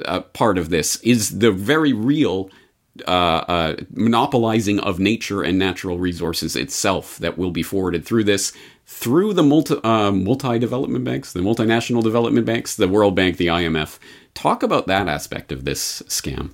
uh, 0.06 0.22
part 0.22 0.58
of 0.58 0.70
this 0.70 0.96
is 1.02 1.40
the 1.40 1.52
very 1.52 1.92
real 1.92 2.50
uh, 3.06 3.44
uh, 3.48 3.76
monopolizing 3.92 4.80
of 4.80 4.98
nature 5.00 5.44
and 5.44 5.60
natural 5.60 6.00
resources 6.00 6.56
itself 6.56 7.18
that 7.18 7.38
will 7.38 7.52
be 7.52 7.62
forwarded 7.62 8.06
through 8.06 8.24
this 8.24 8.54
through 8.88 9.34
the 9.34 9.44
multi 9.44 9.76
uh, 9.84 10.12
multi 10.12 10.58
development 10.58 11.04
banks, 11.04 11.34
the 11.34 11.42
multinational 11.42 12.02
development 12.02 12.46
banks, 12.46 12.76
the 12.76 12.88
World 12.88 13.16
Bank, 13.16 13.38
the 13.38 13.48
IMF. 13.48 14.00
Talk 14.34 14.64
about 14.64 14.88
that 14.88 15.08
aspect 15.08 15.52
of 15.52 15.66
this 15.66 16.02
scam. 16.04 16.52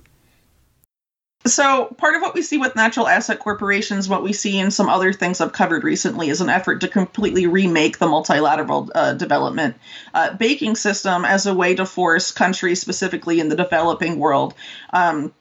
So, 1.46 1.94
part 1.98 2.16
of 2.16 2.22
what 2.22 2.34
we 2.34 2.40
see 2.40 2.56
with 2.56 2.74
natural 2.74 3.06
asset 3.06 3.38
corporations, 3.38 4.08
what 4.08 4.22
we 4.22 4.32
see 4.32 4.58
in 4.58 4.70
some 4.70 4.88
other 4.88 5.12
things 5.12 5.42
I've 5.42 5.52
covered 5.52 5.84
recently, 5.84 6.30
is 6.30 6.40
an 6.40 6.48
effort 6.48 6.80
to 6.80 6.88
completely 6.88 7.46
remake 7.46 7.98
the 7.98 8.06
multilateral 8.06 8.90
uh, 8.94 9.12
development 9.12 9.76
uh, 10.14 10.34
banking 10.34 10.74
system 10.74 11.26
as 11.26 11.44
a 11.44 11.54
way 11.54 11.74
to 11.74 11.84
force 11.84 12.32
countries, 12.32 12.80
specifically 12.80 13.40
in 13.40 13.50
the 13.50 13.56
developing 13.56 14.18
world, 14.18 14.54
um, 14.94 15.34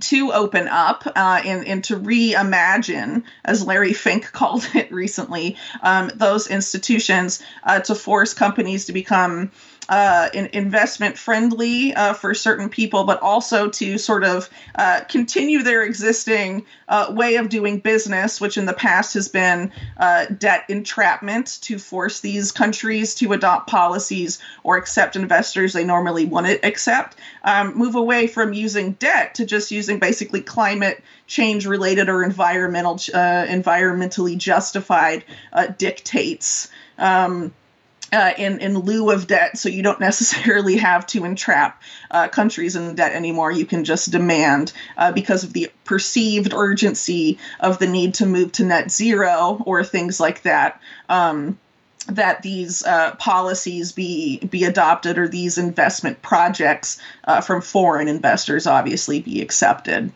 to 0.00 0.32
open 0.32 0.68
up 0.68 1.06
uh, 1.06 1.40
and, 1.44 1.66
and 1.66 1.84
to 1.84 1.96
reimagine, 1.96 3.24
as 3.44 3.66
Larry 3.66 3.92
Fink 3.92 4.24
called 4.32 4.68
it 4.74 4.92
recently, 4.92 5.56
um, 5.82 6.10
those 6.14 6.48
institutions 6.48 7.42
uh, 7.64 7.80
to 7.80 7.94
force 7.94 8.34
companies 8.34 8.86
to 8.86 8.92
become 8.92 9.50
uh, 9.88 10.28
in, 10.34 10.46
investment 10.52 11.16
friendly 11.16 11.94
uh, 11.94 12.12
for 12.12 12.34
certain 12.34 12.68
people, 12.68 13.04
but 13.04 13.20
also 13.22 13.68
to 13.68 13.98
sort 13.98 14.24
of 14.24 14.50
uh, 14.74 15.00
continue 15.08 15.62
their 15.62 15.82
existing 15.82 16.64
uh, 16.88 17.06
way 17.10 17.36
of 17.36 17.48
doing 17.48 17.78
business, 17.78 18.40
which 18.40 18.56
in 18.58 18.66
the 18.66 18.72
past 18.72 19.14
has 19.14 19.28
been 19.28 19.72
uh, 19.98 20.26
debt 20.26 20.64
entrapment 20.68 21.58
to 21.62 21.78
force 21.78 22.20
these 22.20 22.52
countries 22.52 23.14
to 23.14 23.32
adopt 23.32 23.68
policies 23.68 24.38
or 24.62 24.76
accept 24.76 25.16
investors 25.16 25.72
they 25.72 25.84
normally 25.84 26.24
wouldn't 26.24 26.64
accept. 26.64 27.16
Um, 27.44 27.76
move 27.76 27.94
away 27.94 28.26
from 28.26 28.52
using 28.52 28.92
debt 28.92 29.36
to 29.36 29.46
just 29.46 29.70
using 29.70 29.98
basically 29.98 30.40
climate 30.40 31.02
change 31.26 31.66
related 31.66 32.08
or 32.08 32.22
environmental 32.22 32.94
uh, 32.94 33.46
environmentally 33.46 34.36
justified 34.36 35.24
dictates. 35.78 36.68
Um, 36.98 37.52
uh, 38.12 38.32
in 38.38 38.58
in 38.60 38.78
lieu 38.78 39.10
of 39.10 39.26
debt, 39.26 39.58
so 39.58 39.68
you 39.68 39.82
don't 39.82 40.00
necessarily 40.10 40.76
have 40.76 41.06
to 41.08 41.24
entrap 41.24 41.82
uh, 42.10 42.28
countries 42.28 42.76
in 42.76 42.94
debt 42.94 43.12
anymore. 43.12 43.50
You 43.50 43.66
can 43.66 43.84
just 43.84 44.10
demand 44.10 44.72
uh, 44.96 45.12
because 45.12 45.44
of 45.44 45.52
the 45.52 45.70
perceived 45.84 46.52
urgency 46.52 47.38
of 47.60 47.78
the 47.78 47.86
need 47.86 48.14
to 48.14 48.26
move 48.26 48.52
to 48.52 48.64
net 48.64 48.90
zero 48.90 49.62
or 49.64 49.84
things 49.84 50.20
like 50.20 50.42
that. 50.42 50.80
Um, 51.08 51.58
that 52.08 52.42
these 52.42 52.84
uh, 52.84 53.16
policies 53.16 53.90
be 53.90 54.38
be 54.38 54.64
adopted 54.64 55.18
or 55.18 55.26
these 55.26 55.58
investment 55.58 56.22
projects 56.22 57.00
uh, 57.24 57.40
from 57.40 57.60
foreign 57.60 58.06
investors 58.06 58.66
obviously 58.66 59.20
be 59.20 59.42
accepted. 59.42 60.12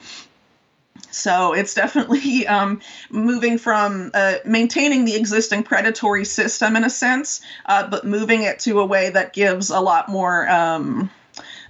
So 1.10 1.52
it's 1.52 1.74
definitely 1.74 2.46
um, 2.48 2.80
moving 3.10 3.58
from 3.58 4.10
uh, 4.14 4.36
maintaining 4.44 5.04
the 5.04 5.16
existing 5.16 5.62
predatory 5.62 6.24
system 6.24 6.76
in 6.76 6.84
a 6.84 6.90
sense, 6.90 7.40
uh, 7.66 7.88
but 7.88 8.04
moving 8.04 8.42
it 8.42 8.58
to 8.60 8.80
a 8.80 8.86
way 8.86 9.10
that 9.10 9.32
gives 9.32 9.70
a 9.70 9.80
lot 9.80 10.08
more 10.08 10.48
um, 10.48 11.10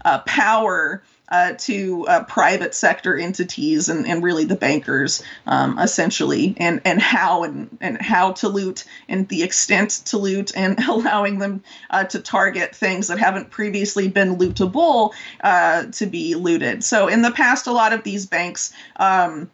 uh, 0.04 0.20
power 0.20 1.02
uh, 1.30 1.52
to 1.58 2.06
uh, 2.06 2.25
private 2.25 2.75
sector 2.75 3.16
entities 3.16 3.88
and, 3.88 4.06
and 4.06 4.22
really 4.22 4.44
the 4.44 4.56
bankers 4.56 5.22
um, 5.46 5.78
essentially 5.78 6.54
and, 6.58 6.80
and 6.84 7.00
how 7.00 7.44
and, 7.44 7.78
and 7.80 8.00
how 8.00 8.32
to 8.32 8.49
loot 8.49 8.84
and 9.08 9.28
the 9.28 9.42
extent 9.42 9.90
to 10.06 10.18
loot 10.18 10.52
and 10.56 10.78
allowing 10.88 11.38
them 11.38 11.62
uh, 11.90 12.04
to 12.04 12.20
target 12.20 12.75
things 12.75 13.08
that 13.08 13.18
haven't 13.18 13.50
previously 13.50 14.08
been 14.08 14.37
lootable 14.37 15.12
uh, 15.42 15.84
to 15.87 16.06
be 16.06 16.34
looted. 16.34 16.82
So 16.82 17.08
in 17.08 17.22
the 17.22 17.30
past, 17.30 17.66
a 17.66 17.72
lot 17.72 17.92
of 17.92 18.02
these 18.02 18.26
banks 18.26 18.72
um, 18.96 19.50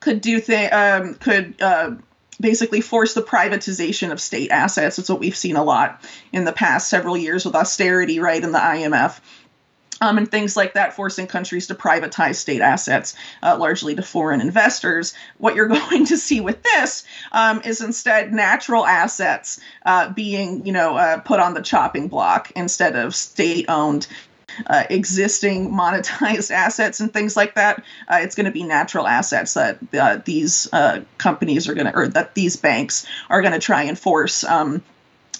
could 0.00 0.20
do 0.20 0.40
things 0.40 0.72
um, 0.72 1.14
could 1.14 1.54
uh, 1.62 1.92
basically 2.40 2.80
force 2.80 3.14
the 3.14 3.22
privatization 3.22 4.10
of 4.10 4.20
state 4.20 4.50
assets. 4.50 4.98
it's 4.98 5.08
what 5.08 5.20
we've 5.20 5.36
seen 5.36 5.56
a 5.56 5.62
lot 5.62 6.02
in 6.32 6.44
the 6.44 6.52
past 6.52 6.88
several 6.88 7.16
years 7.16 7.44
with 7.44 7.54
austerity, 7.54 8.18
right, 8.18 8.42
and 8.42 8.52
the 8.52 8.58
IMF 8.58 9.20
um, 10.02 10.18
and 10.18 10.28
things 10.28 10.56
like 10.56 10.74
that, 10.74 10.94
forcing 10.94 11.28
countries 11.28 11.68
to 11.68 11.76
privatize 11.76 12.34
state 12.34 12.60
assets 12.60 13.14
uh, 13.42 13.56
largely 13.56 13.94
to 13.94 14.02
foreign 14.02 14.40
investors. 14.40 15.14
What 15.38 15.54
you're 15.54 15.68
going 15.68 16.06
to 16.06 16.16
see 16.18 16.40
with 16.40 16.62
this 16.62 17.04
um, 17.30 17.62
is 17.64 17.80
instead 17.80 18.32
natural 18.32 18.84
assets 18.84 19.60
uh, 19.86 20.12
being, 20.12 20.66
you 20.66 20.72
know, 20.72 20.96
uh, 20.96 21.20
put 21.20 21.38
on 21.38 21.54
the 21.54 21.62
chopping 21.62 22.08
block 22.08 22.50
instead 22.56 22.96
of 22.96 23.14
state-owned. 23.14 24.06
Uh, 24.66 24.84
existing 24.90 25.70
monetized 25.72 26.50
assets 26.50 27.00
and 27.00 27.10
things 27.10 27.38
like 27.38 27.54
that. 27.54 27.82
Uh, 28.06 28.18
it's 28.20 28.34
going 28.34 28.44
to 28.44 28.52
be 28.52 28.62
natural 28.62 29.06
assets 29.06 29.54
that 29.54 29.78
uh, 29.94 30.18
these 30.26 30.68
companies 31.16 31.70
are 31.70 31.74
going 31.74 31.86
to, 31.86 31.96
or 31.96 32.06
that 32.06 32.34
these 32.34 32.56
banks 32.56 33.06
are 33.30 33.40
going 33.40 33.54
to 33.54 33.58
try 33.58 33.84
and 33.84 33.98
force 33.98 34.44
um, 34.44 34.82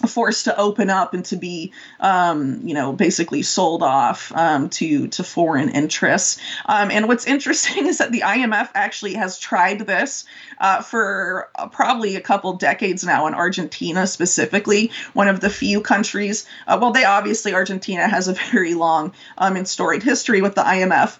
forced 0.07 0.45
to 0.45 0.57
open 0.57 0.89
up 0.89 1.13
and 1.13 1.25
to 1.25 1.35
be, 1.35 1.73
um, 1.99 2.61
you 2.63 2.73
know, 2.73 2.93
basically 2.93 3.41
sold 3.41 3.83
off 3.83 4.31
um, 4.35 4.69
to 4.69 5.07
to 5.09 5.23
foreign 5.23 5.69
interests. 5.69 6.39
Um, 6.65 6.91
and 6.91 7.07
what's 7.07 7.25
interesting 7.25 7.87
is 7.87 7.99
that 7.99 8.11
the 8.11 8.21
IMF 8.21 8.69
actually 8.73 9.13
has 9.15 9.39
tried 9.39 9.79
this 9.79 10.25
uh, 10.59 10.81
for 10.81 11.49
uh, 11.55 11.67
probably 11.67 12.15
a 12.15 12.21
couple 12.21 12.53
decades 12.53 13.03
now 13.03 13.27
in 13.27 13.33
Argentina 13.33 14.07
specifically, 14.07 14.91
one 15.13 15.27
of 15.27 15.39
the 15.39 15.49
few 15.49 15.81
countries. 15.81 16.45
Uh, 16.67 16.77
well, 16.81 16.91
they 16.91 17.05
obviously 17.05 17.53
Argentina 17.53 18.07
has 18.07 18.27
a 18.27 18.33
very 18.51 18.73
long 18.73 19.13
um, 19.37 19.55
and 19.55 19.67
storied 19.67 20.03
history 20.03 20.41
with 20.41 20.55
the 20.55 20.63
IMF. 20.63 21.17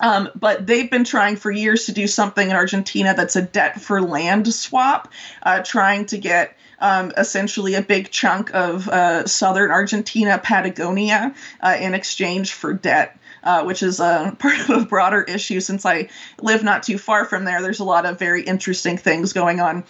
Um, 0.00 0.28
but 0.34 0.66
they've 0.66 0.90
been 0.90 1.04
trying 1.04 1.36
for 1.36 1.50
years 1.50 1.86
to 1.86 1.92
do 1.92 2.06
something 2.06 2.50
in 2.50 2.56
Argentina 2.56 3.14
that's 3.14 3.36
a 3.36 3.42
debt 3.42 3.80
for 3.80 4.00
land 4.00 4.52
swap, 4.52 5.12
uh, 5.42 5.62
trying 5.62 6.06
to 6.06 6.18
get 6.18 6.56
um, 6.78 7.12
essentially 7.16 7.74
a 7.74 7.82
big 7.82 8.10
chunk 8.10 8.54
of 8.54 8.88
uh, 8.88 9.26
southern 9.26 9.70
Argentina, 9.70 10.38
Patagonia, 10.38 11.34
uh, 11.60 11.76
in 11.80 11.94
exchange 11.94 12.52
for 12.52 12.72
debt. 12.72 13.18
Uh, 13.42 13.62
which 13.64 13.82
is 13.82 14.00
a 14.00 14.34
part 14.38 14.58
of 14.70 14.70
a 14.70 14.86
broader 14.86 15.20
issue 15.20 15.60
since 15.60 15.84
I 15.84 16.08
live 16.40 16.64
not 16.64 16.82
too 16.82 16.96
far 16.96 17.26
from 17.26 17.44
there. 17.44 17.60
There's 17.60 17.80
a 17.80 17.84
lot 17.84 18.06
of 18.06 18.18
very 18.18 18.42
interesting 18.42 18.96
things 18.96 19.34
going 19.34 19.60
on 19.60 19.84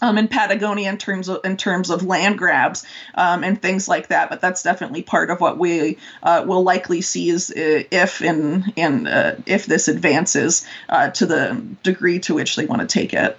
um, 0.00 0.18
in 0.18 0.28
Patagonia 0.28 0.88
in 0.88 0.98
terms 0.98 1.28
of 1.28 1.44
in 1.44 1.56
terms 1.56 1.90
of 1.90 2.02
land 2.04 2.38
grabs 2.38 2.86
um, 3.14 3.44
and 3.44 3.60
things 3.60 3.88
like 3.88 4.08
that. 4.08 4.30
But 4.30 4.40
that's 4.40 4.62
definitely 4.62 5.02
part 5.02 5.30
of 5.30 5.40
what 5.40 5.58
we 5.58 5.98
uh, 6.22 6.44
will 6.46 6.62
likely 6.62 7.00
see 7.00 7.28
is 7.28 7.50
uh, 7.50 7.84
if 7.90 8.22
uh, 8.22 9.34
if 9.46 9.66
this 9.66 9.88
advances 9.88 10.66
uh, 10.88 11.10
to 11.10 11.26
the 11.26 11.62
degree 11.82 12.20
to 12.20 12.34
which 12.34 12.56
they 12.56 12.66
want 12.66 12.80
to 12.80 12.86
take 12.86 13.12
it 13.12 13.38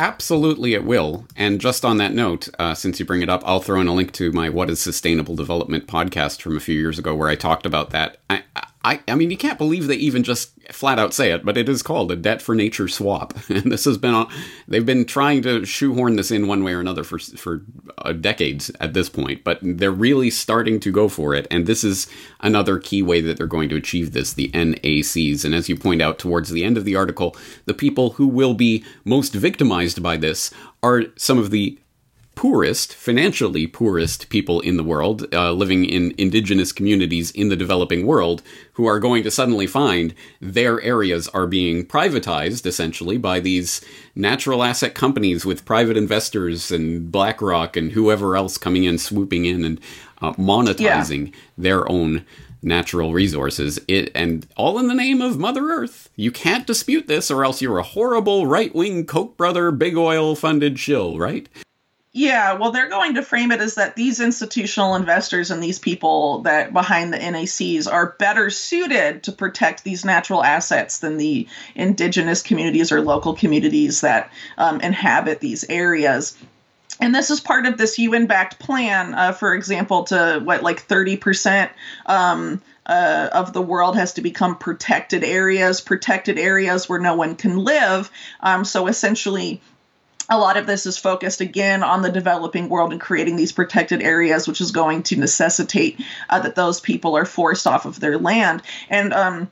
Absolutely, 0.00 0.72
it 0.72 0.84
will. 0.84 1.26
And 1.36 1.60
just 1.60 1.84
on 1.84 1.98
that 1.98 2.14
note, 2.14 2.48
uh, 2.58 2.72
since 2.72 2.98
you 2.98 3.04
bring 3.04 3.20
it 3.20 3.28
up, 3.28 3.42
I'll 3.44 3.60
throw 3.60 3.82
in 3.82 3.86
a 3.86 3.92
link 3.92 4.12
to 4.12 4.32
my 4.32 4.48
"What 4.48 4.70
Is 4.70 4.80
Sustainable 4.80 5.36
Development" 5.36 5.86
podcast 5.86 6.40
from 6.40 6.56
a 6.56 6.60
few 6.60 6.74
years 6.74 6.98
ago, 6.98 7.14
where 7.14 7.28
I 7.28 7.34
talked 7.34 7.66
about 7.66 7.90
that. 7.90 8.16
I, 8.30 8.42
I, 8.82 9.00
I 9.06 9.14
mean, 9.14 9.30
you 9.30 9.36
can't 9.36 9.58
believe 9.58 9.86
they 9.86 9.96
even 9.96 10.22
just 10.22 10.52
flat 10.72 10.98
out 10.98 11.12
say 11.12 11.32
it, 11.32 11.44
but 11.44 11.58
it 11.58 11.68
is 11.68 11.82
called 11.82 12.10
a 12.10 12.16
debt 12.16 12.40
for 12.40 12.54
nature 12.54 12.88
swap, 12.88 13.34
and 13.50 13.70
this 13.70 13.84
has 13.84 13.98
been 13.98 14.14
on. 14.14 14.32
They've 14.68 14.86
been 14.86 15.04
trying 15.04 15.42
to 15.42 15.66
shoehorn 15.66 16.16
this 16.16 16.30
in 16.30 16.46
one 16.46 16.64
way 16.64 16.72
or 16.72 16.80
another 16.80 17.04
for 17.04 17.18
for 17.18 17.62
uh, 17.98 18.12
decades 18.12 18.70
at 18.80 18.94
this 18.94 19.10
point, 19.10 19.44
but 19.44 19.58
they're 19.62 19.90
really 19.90 20.30
starting 20.30 20.80
to 20.80 20.90
go 20.90 21.08
for 21.08 21.34
it, 21.34 21.46
and 21.50 21.66
this 21.66 21.84
is 21.84 22.06
another 22.40 22.78
key 22.78 23.02
way 23.02 23.20
that 23.20 23.36
they're 23.36 23.46
going 23.46 23.68
to 23.68 23.76
achieve 23.76 24.12
this: 24.12 24.32
the 24.32 24.50
NACs. 24.52 25.44
And 25.44 25.54
as 25.54 25.68
you 25.68 25.76
point 25.76 26.00
out 26.00 26.18
towards 26.18 26.50
the 26.50 26.64
end 26.64 26.78
of 26.78 26.86
the 26.86 26.96
article, 26.96 27.36
the 27.66 27.74
people 27.74 28.10
who 28.12 28.26
will 28.26 28.54
be 28.54 28.82
most 29.04 29.34
victimized 29.34 30.02
by 30.02 30.16
this 30.16 30.50
are 30.82 31.04
some 31.16 31.38
of 31.38 31.50
the 31.50 31.78
poorest, 32.40 32.94
financially 32.94 33.66
poorest 33.66 34.30
people 34.30 34.60
in 34.60 34.78
the 34.78 34.82
world, 34.82 35.26
uh, 35.34 35.52
living 35.52 35.84
in 35.84 36.14
indigenous 36.16 36.72
communities 36.72 37.30
in 37.32 37.50
the 37.50 37.54
developing 37.54 38.06
world, 38.06 38.42
who 38.72 38.86
are 38.86 38.98
going 38.98 39.22
to 39.22 39.30
suddenly 39.30 39.66
find 39.66 40.14
their 40.40 40.80
areas 40.80 41.28
are 41.28 41.46
being 41.46 41.84
privatized 41.84 42.64
essentially 42.64 43.18
by 43.18 43.40
these 43.40 43.82
natural 44.14 44.62
asset 44.62 44.94
companies 44.94 45.44
with 45.44 45.66
private 45.66 45.98
investors 45.98 46.70
and 46.70 47.12
BlackRock 47.12 47.76
and 47.76 47.92
whoever 47.92 48.34
else 48.34 48.56
coming 48.56 48.84
in, 48.84 48.96
swooping 48.96 49.44
in 49.44 49.62
and 49.62 49.78
uh, 50.22 50.32
monetizing 50.32 51.26
yeah. 51.26 51.36
their 51.58 51.86
own 51.90 52.24
natural 52.62 53.12
resources. 53.12 53.78
It 53.86 54.10
and 54.14 54.46
all 54.56 54.78
in 54.78 54.88
the 54.88 54.94
name 54.94 55.20
of 55.20 55.38
mother 55.38 55.68
earth. 55.68 56.08
You 56.16 56.30
can't 56.30 56.66
dispute 56.66 57.06
this 57.06 57.30
or 57.30 57.44
else 57.44 57.60
you're 57.60 57.76
a 57.76 57.82
horrible 57.82 58.46
right-wing 58.46 59.04
koch 59.04 59.36
brother 59.36 59.70
big 59.70 59.98
oil 59.98 60.34
funded 60.34 60.78
shill 60.78 61.18
right 61.18 61.46
yeah, 62.12 62.54
well, 62.54 62.72
they're 62.72 62.88
going 62.88 63.14
to 63.14 63.22
frame 63.22 63.52
it 63.52 63.60
as 63.60 63.76
that 63.76 63.94
these 63.94 64.18
institutional 64.18 64.96
investors 64.96 65.52
and 65.52 65.62
these 65.62 65.78
people 65.78 66.40
that 66.42 66.72
behind 66.72 67.12
the 67.12 67.18
NACs 67.18 67.90
are 67.90 68.16
better 68.18 68.50
suited 68.50 69.22
to 69.22 69.32
protect 69.32 69.84
these 69.84 70.04
natural 70.04 70.42
assets 70.42 70.98
than 70.98 71.18
the 71.18 71.46
indigenous 71.76 72.42
communities 72.42 72.90
or 72.90 73.00
local 73.00 73.34
communities 73.34 74.00
that 74.00 74.32
um, 74.58 74.80
inhabit 74.80 75.38
these 75.38 75.64
areas. 75.68 76.36
And 77.00 77.14
this 77.14 77.30
is 77.30 77.40
part 77.40 77.64
of 77.66 77.78
this 77.78 77.96
UN 78.00 78.26
backed 78.26 78.58
plan, 78.58 79.14
uh, 79.14 79.30
for 79.30 79.54
example, 79.54 80.04
to 80.04 80.40
what, 80.42 80.64
like 80.64 80.88
30% 80.88 81.70
um, 82.06 82.60
uh, 82.86 83.28
of 83.32 83.52
the 83.52 83.62
world 83.62 83.96
has 83.96 84.14
to 84.14 84.20
become 84.20 84.56
protected 84.56 85.22
areas, 85.22 85.80
protected 85.80 86.40
areas 86.40 86.88
where 86.88 86.98
no 86.98 87.14
one 87.14 87.36
can 87.36 87.56
live. 87.56 88.10
Um, 88.40 88.64
so 88.64 88.88
essentially, 88.88 89.62
a 90.30 90.38
lot 90.38 90.56
of 90.56 90.66
this 90.66 90.86
is 90.86 90.96
focused 90.96 91.40
again 91.40 91.82
on 91.82 92.02
the 92.02 92.10
developing 92.10 92.68
world 92.68 92.92
and 92.92 93.00
creating 93.00 93.36
these 93.36 93.52
protected 93.52 94.00
areas, 94.00 94.46
which 94.46 94.60
is 94.60 94.70
going 94.70 95.02
to 95.02 95.16
necessitate 95.16 96.00
uh, 96.28 96.38
that 96.38 96.54
those 96.54 96.80
people 96.80 97.16
are 97.16 97.26
forced 97.26 97.66
off 97.66 97.84
of 97.84 97.98
their 97.98 98.16
land. 98.16 98.62
And 98.88 99.12
um, 99.12 99.50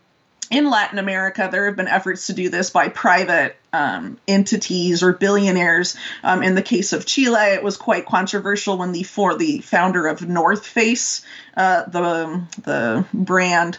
in 0.51 0.71
Latin 0.71 0.99
America, 0.99 1.49
there 1.51 1.67
have 1.67 1.77
been 1.77 1.89
efforts 1.89 2.29
to 2.29 2.33
do 2.33 2.49
this 2.49 2.71
by 2.71 2.89
private 2.89 3.57
um, 3.73 4.19
entities 4.27 5.03
or 5.03 5.13
billionaires. 5.13 5.97
Um, 6.23 6.43
in 6.43 6.55
the 6.55 6.63
case 6.63 6.93
of 6.93 7.05
Chile, 7.05 7.55
it 7.55 7.63
was 7.63 7.77
quite 7.77 8.07
controversial 8.07 8.79
when 8.79 8.93
the 8.93 9.03
for 9.03 9.37
the 9.37 9.59
founder 9.59 10.07
of 10.07 10.27
North 10.27 10.67
Face, 10.67 11.23
uh, 11.57 11.85
the 11.85 12.43
the 12.63 13.05
brand. 13.13 13.79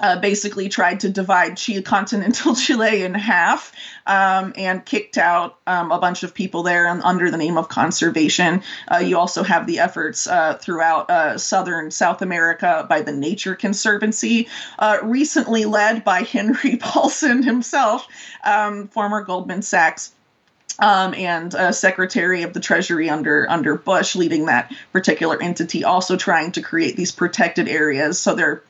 Uh, 0.00 0.18
basically 0.18 0.68
tried 0.68 1.00
to 1.00 1.10
divide 1.10 1.56
Chile, 1.56 1.82
continental 1.82 2.54
Chile 2.64 3.02
in 3.02 3.14
half 3.14 3.72
um, 4.06 4.52
and 4.56 4.84
kicked 4.84 5.18
out 5.18 5.58
um, 5.66 5.92
a 5.92 5.98
bunch 5.98 6.22
of 6.22 6.34
people 6.34 6.62
there 6.62 6.88
under 6.88 7.30
the 7.30 7.36
name 7.36 7.56
of 7.56 7.68
conservation. 7.68 8.62
Uh, 8.90 8.98
you 8.98 9.18
also 9.18 9.42
have 9.42 9.66
the 9.66 9.78
efforts 9.78 10.26
uh, 10.26 10.54
throughout 10.54 11.10
uh, 11.10 11.38
southern 11.38 11.90
South 11.90 12.22
America 12.22 12.86
by 12.88 13.02
the 13.02 13.12
Nature 13.12 13.54
Conservancy, 13.54 14.48
uh, 14.78 14.98
recently 15.02 15.64
led 15.64 16.04
by 16.04 16.22
Henry 16.32 16.76
Paulson 16.76 17.42
himself, 17.42 18.06
um, 18.44 18.88
former 18.88 19.22
Goldman 19.22 19.62
Sachs. 19.62 20.12
Um, 20.78 21.12
and 21.12 21.54
uh, 21.54 21.72
Secretary 21.72 22.42
of 22.42 22.54
the 22.54 22.60
Treasury 22.60 23.10
under 23.10 23.46
under 23.50 23.76
Bush, 23.76 24.16
leading 24.16 24.46
that 24.46 24.72
particular 24.92 25.36
entity, 25.42 25.84
also 25.84 26.16
trying 26.16 26.52
to 26.52 26.62
create 26.62 26.96
these 26.96 27.12
protected 27.12 27.68
areas. 27.68 28.18
So 28.18 28.34
they're 28.34 28.62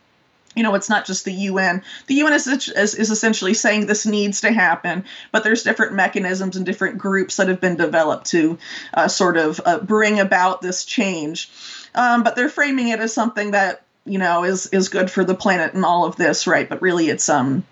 you 0.57 0.65
know, 0.65 0.75
it's 0.75 0.91
not 0.91 1.07
just 1.07 1.25
the 1.25 1.33
UN. 1.33 1.83
The 2.09 2.17
UN 2.17 2.33
is, 2.33 2.47
is, 2.47 2.95
is, 2.95 3.11
essentially 3.11 3.55
saying 3.55 3.87
this 3.87 4.05
needs 4.05 4.41
to 4.41 4.51
happen, 4.51 5.05
but 5.31 5.45
there's 5.45 5.63
different 5.63 5.95
mechanisms 5.95 6.57
and 6.57 6.67
different 6.67 6.99
groups 6.99 7.37
that 7.37 7.49
have 7.49 7.61
been 7.61 7.77
developed 7.77 8.27
to 8.29 8.59
uh, 8.93 9.07
sort 9.07 9.37
of 9.37 9.61
uh, 9.65 9.79
bring 9.79 10.19
about 10.19 10.61
this 10.61 10.85
change. 10.85 11.51
Um, 11.95 12.25
but 12.25 12.35
they're 12.35 12.49
framing 12.49 12.89
it 12.89 13.01
as 13.01 13.15
something 13.15 13.53
that 13.53 13.83
you 14.05 14.19
know 14.19 14.45
is 14.45 14.67
is 14.69 14.89
good 14.89 15.11
for 15.11 15.25
the 15.25 15.35
planet 15.35 15.75
and 15.75 15.85
all 15.85 16.05
of 16.05 16.17
this, 16.17 16.47
right? 16.47 16.69
But 16.69 16.83
really, 16.83 17.09
it's 17.09 17.29
um, 17.29 17.65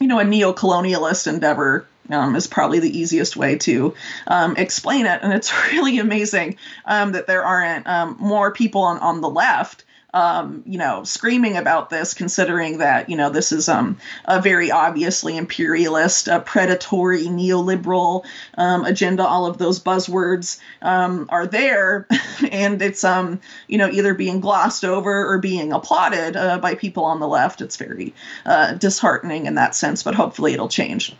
you 0.00 0.08
know, 0.08 0.18
a 0.18 0.24
neo-colonialist 0.24 1.26
endeavor 1.26 1.86
um, 2.10 2.36
is 2.36 2.46
probably 2.46 2.80
the 2.80 2.98
easiest 2.98 3.36
way 3.36 3.56
to 3.58 3.94
um, 4.26 4.56
explain 4.56 5.06
it. 5.06 5.20
And 5.22 5.32
it's 5.32 5.52
really 5.72 5.98
amazing 5.98 6.56
um, 6.84 7.12
that 7.12 7.26
there 7.26 7.44
aren't 7.44 7.86
um, 7.86 8.16
more 8.18 8.50
people 8.50 8.82
on, 8.82 8.98
on 8.98 9.20
the 9.20 9.30
left 9.30 9.83
um, 10.14 10.62
you 10.64 10.78
know, 10.78 11.02
screaming 11.02 11.56
about 11.56 11.90
this, 11.90 12.14
considering 12.14 12.78
that, 12.78 13.10
you 13.10 13.16
know, 13.16 13.30
this 13.30 13.50
is 13.50 13.68
um, 13.68 13.98
a 14.26 14.40
very 14.40 14.70
obviously 14.70 15.36
imperialist, 15.36 16.28
uh, 16.28 16.38
predatory, 16.38 17.24
neoliberal 17.24 18.24
um, 18.56 18.84
agenda. 18.84 19.26
All 19.26 19.44
of 19.44 19.58
those 19.58 19.80
buzzwords 19.80 20.60
um, 20.80 21.26
are 21.30 21.48
there, 21.48 22.06
and 22.52 22.80
it's, 22.80 23.02
um, 23.02 23.40
you 23.66 23.76
know, 23.76 23.90
either 23.90 24.14
being 24.14 24.38
glossed 24.38 24.84
over 24.84 25.32
or 25.32 25.38
being 25.38 25.72
applauded 25.72 26.36
uh, 26.36 26.58
by 26.58 26.76
people 26.76 27.04
on 27.04 27.18
the 27.18 27.28
left. 27.28 27.60
It's 27.60 27.76
very 27.76 28.14
uh, 28.46 28.74
disheartening 28.74 29.46
in 29.46 29.56
that 29.56 29.74
sense, 29.74 30.04
but 30.04 30.14
hopefully 30.14 30.54
it'll 30.54 30.68
change 30.68 31.14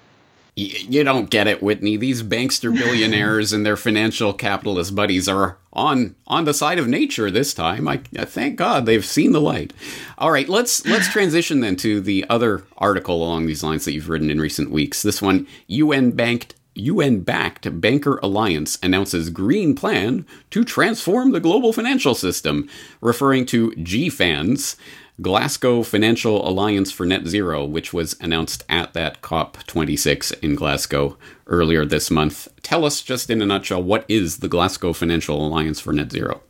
you 0.56 1.02
don't 1.02 1.30
get 1.30 1.48
it, 1.48 1.62
Whitney. 1.62 1.96
These 1.96 2.22
bankster 2.22 2.72
billionaires 2.72 3.52
and 3.52 3.66
their 3.66 3.76
financial 3.76 4.32
capitalist 4.32 4.94
buddies 4.94 5.28
are 5.28 5.58
on 5.72 6.14
on 6.28 6.44
the 6.44 6.54
side 6.54 6.78
of 6.78 6.86
nature 6.86 7.30
this 7.30 7.52
time. 7.52 7.88
I, 7.88 7.96
thank 7.96 8.56
God 8.56 8.86
they've 8.86 9.04
seen 9.04 9.32
the 9.32 9.40
light. 9.40 9.72
All 10.16 10.30
right, 10.30 10.48
let's 10.48 10.86
let's 10.86 11.08
transition 11.08 11.60
then 11.60 11.74
to 11.76 12.00
the 12.00 12.24
other 12.30 12.62
article 12.78 13.16
along 13.16 13.46
these 13.46 13.64
lines 13.64 13.84
that 13.84 13.92
you've 13.92 14.08
written 14.08 14.30
in 14.30 14.40
recent 14.40 14.70
weeks. 14.70 15.02
This 15.02 15.20
one, 15.20 15.48
UN 15.66 16.12
banked 16.12 16.54
UN 16.76 17.20
backed 17.20 17.80
Banker 17.80 18.18
Alliance 18.22 18.78
announces 18.82 19.30
green 19.30 19.74
plan 19.74 20.26
to 20.50 20.64
transform 20.64 21.32
the 21.32 21.40
global 21.40 21.72
financial 21.72 22.14
system, 22.14 22.68
referring 23.00 23.46
to 23.46 23.70
GFANZ. 23.72 24.76
Glasgow 25.22 25.84
Financial 25.84 26.46
Alliance 26.46 26.90
for 26.90 27.06
Net 27.06 27.28
Zero, 27.28 27.64
which 27.64 27.92
was 27.92 28.16
announced 28.20 28.64
at 28.68 28.94
that 28.94 29.22
COP26 29.22 30.36
in 30.42 30.56
Glasgow 30.56 31.16
earlier 31.46 31.84
this 31.84 32.10
month. 32.10 32.48
Tell 32.62 32.84
us 32.84 33.00
just 33.00 33.30
in 33.30 33.40
a 33.40 33.46
nutshell 33.46 33.80
what 33.80 34.04
is 34.08 34.38
the 34.38 34.48
Glasgow 34.48 34.92
Financial 34.92 35.46
Alliance 35.46 35.78
for 35.78 35.92
Net 35.92 36.10
Zero? 36.10 36.42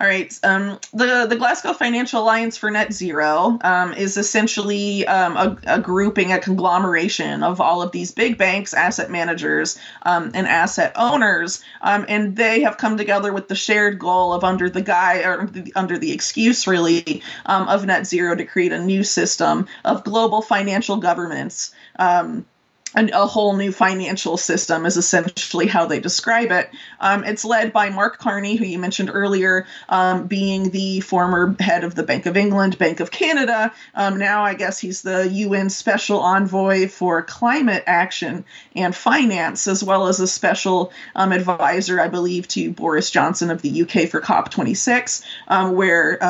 All 0.00 0.06
right. 0.06 0.32
Um, 0.42 0.80
the 0.94 1.26
the 1.28 1.36
Glasgow 1.36 1.74
Financial 1.74 2.22
Alliance 2.22 2.56
for 2.56 2.70
Net 2.70 2.90
Zero 2.90 3.58
um, 3.60 3.92
is 3.92 4.16
essentially 4.16 5.06
um, 5.06 5.36
a, 5.36 5.58
a, 5.66 5.78
grouping, 5.78 6.32
a 6.32 6.38
conglomeration 6.38 7.42
of 7.42 7.60
all 7.60 7.82
of 7.82 7.92
these 7.92 8.10
big 8.10 8.38
banks, 8.38 8.72
asset 8.72 9.10
managers, 9.10 9.78
um, 10.04 10.30
and 10.32 10.46
asset 10.46 10.94
owners, 10.96 11.62
um, 11.82 12.06
and 12.08 12.34
they 12.34 12.62
have 12.62 12.78
come 12.78 12.96
together 12.96 13.30
with 13.30 13.48
the 13.48 13.54
shared 13.54 13.98
goal 13.98 14.32
of 14.32 14.42
under 14.42 14.70
the 14.70 14.80
guy 14.80 15.18
or 15.18 15.50
under 15.76 15.98
the 15.98 16.12
excuse 16.12 16.66
really 16.66 17.22
um, 17.44 17.68
of 17.68 17.84
net 17.84 18.06
zero 18.06 18.34
to 18.34 18.46
create 18.46 18.72
a 18.72 18.82
new 18.82 19.04
system 19.04 19.66
of 19.84 20.02
global 20.02 20.40
financial 20.40 20.96
governments. 20.96 21.74
Um, 21.98 22.46
a 22.94 23.26
whole 23.26 23.56
new 23.56 23.70
financial 23.70 24.36
system 24.36 24.84
is 24.84 24.96
essentially 24.96 25.66
how 25.66 25.86
they 25.86 26.00
describe 26.00 26.50
it. 26.50 26.70
Um, 26.98 27.24
it's 27.24 27.44
led 27.44 27.72
by 27.72 27.90
Mark 27.90 28.18
Carney, 28.18 28.56
who 28.56 28.64
you 28.64 28.78
mentioned 28.78 29.10
earlier, 29.12 29.66
um, 29.88 30.26
being 30.26 30.70
the 30.70 31.00
former 31.00 31.54
head 31.60 31.84
of 31.84 31.94
the 31.94 32.02
Bank 32.02 32.26
of 32.26 32.36
England, 32.36 32.78
Bank 32.78 33.00
of 33.00 33.10
Canada. 33.10 33.72
Um, 33.94 34.18
now, 34.18 34.44
I 34.44 34.54
guess 34.54 34.78
he's 34.78 35.02
the 35.02 35.28
UN 35.28 35.70
Special 35.70 36.20
Envoy 36.20 36.88
for 36.88 37.22
Climate 37.22 37.84
Action 37.86 38.44
and 38.74 38.94
Finance, 38.94 39.68
as 39.68 39.84
well 39.84 40.08
as 40.08 40.18
a 40.18 40.26
special 40.26 40.92
um, 41.14 41.32
advisor, 41.32 42.00
I 42.00 42.08
believe, 42.08 42.48
to 42.48 42.72
Boris 42.72 43.10
Johnson 43.10 43.50
of 43.50 43.62
the 43.62 43.82
UK 43.82 44.08
for 44.08 44.20
COP26, 44.20 45.22
um, 45.48 45.74
where 45.74 46.22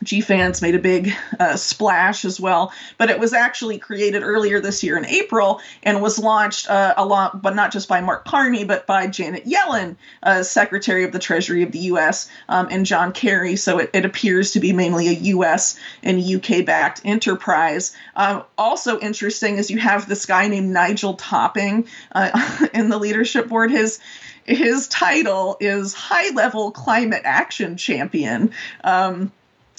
um, 0.00 0.22
fans 0.22 0.62
made 0.62 0.74
a 0.74 0.78
big 0.78 1.12
uh, 1.38 1.56
splash 1.56 2.24
as 2.24 2.40
well. 2.40 2.72
But 2.98 3.10
it 3.10 3.18
was 3.18 3.32
actually 3.32 3.78
created 3.78 4.22
earlier 4.22 4.60
this 4.60 4.82
year 4.82 4.96
in 4.96 5.04
April 5.06 5.60
and 5.82 6.02
was 6.02 6.18
launched 6.18 6.68
uh, 6.68 6.94
lot. 6.98 7.42
but 7.42 7.54
not 7.54 7.72
just 7.72 7.88
by 7.88 8.00
Mark 8.00 8.24
Carney, 8.24 8.64
but 8.64 8.86
by 8.86 9.06
Janet 9.06 9.44
Yellen, 9.44 9.96
uh, 10.22 10.42
Secretary 10.42 11.04
of 11.04 11.12
the 11.12 11.18
Treasury 11.18 11.62
of 11.62 11.72
the 11.72 11.78
U.S., 11.80 12.30
um, 12.48 12.68
and 12.70 12.86
John 12.86 13.12
Kerry. 13.12 13.56
So 13.56 13.78
it, 13.78 13.90
it, 13.92 14.04
appears 14.04 14.52
to 14.52 14.60
be 14.60 14.72
mainly 14.72 15.08
a 15.08 15.12
U.S. 15.12 15.78
and 16.02 16.22
UK 16.22 16.64
backed 16.64 17.00
enterprise. 17.04 17.96
Um, 18.16 18.44
also 18.58 18.98
interesting 18.98 19.56
is 19.56 19.70
you 19.70 19.78
have 19.78 20.08
this 20.08 20.26
guy 20.26 20.48
named 20.48 20.70
Nigel 20.70 21.14
Topping 21.14 21.86
uh, 22.12 22.66
in 22.74 22.88
the 22.88 22.98
leadership 22.98 23.48
board. 23.48 23.70
His 23.70 24.00
his 24.44 24.88
title 24.88 25.56
is 25.58 25.94
High 25.94 26.34
Level 26.34 26.70
Climate 26.70 27.22
Action 27.24 27.76
Champion. 27.78 28.52
Um, 28.82 29.32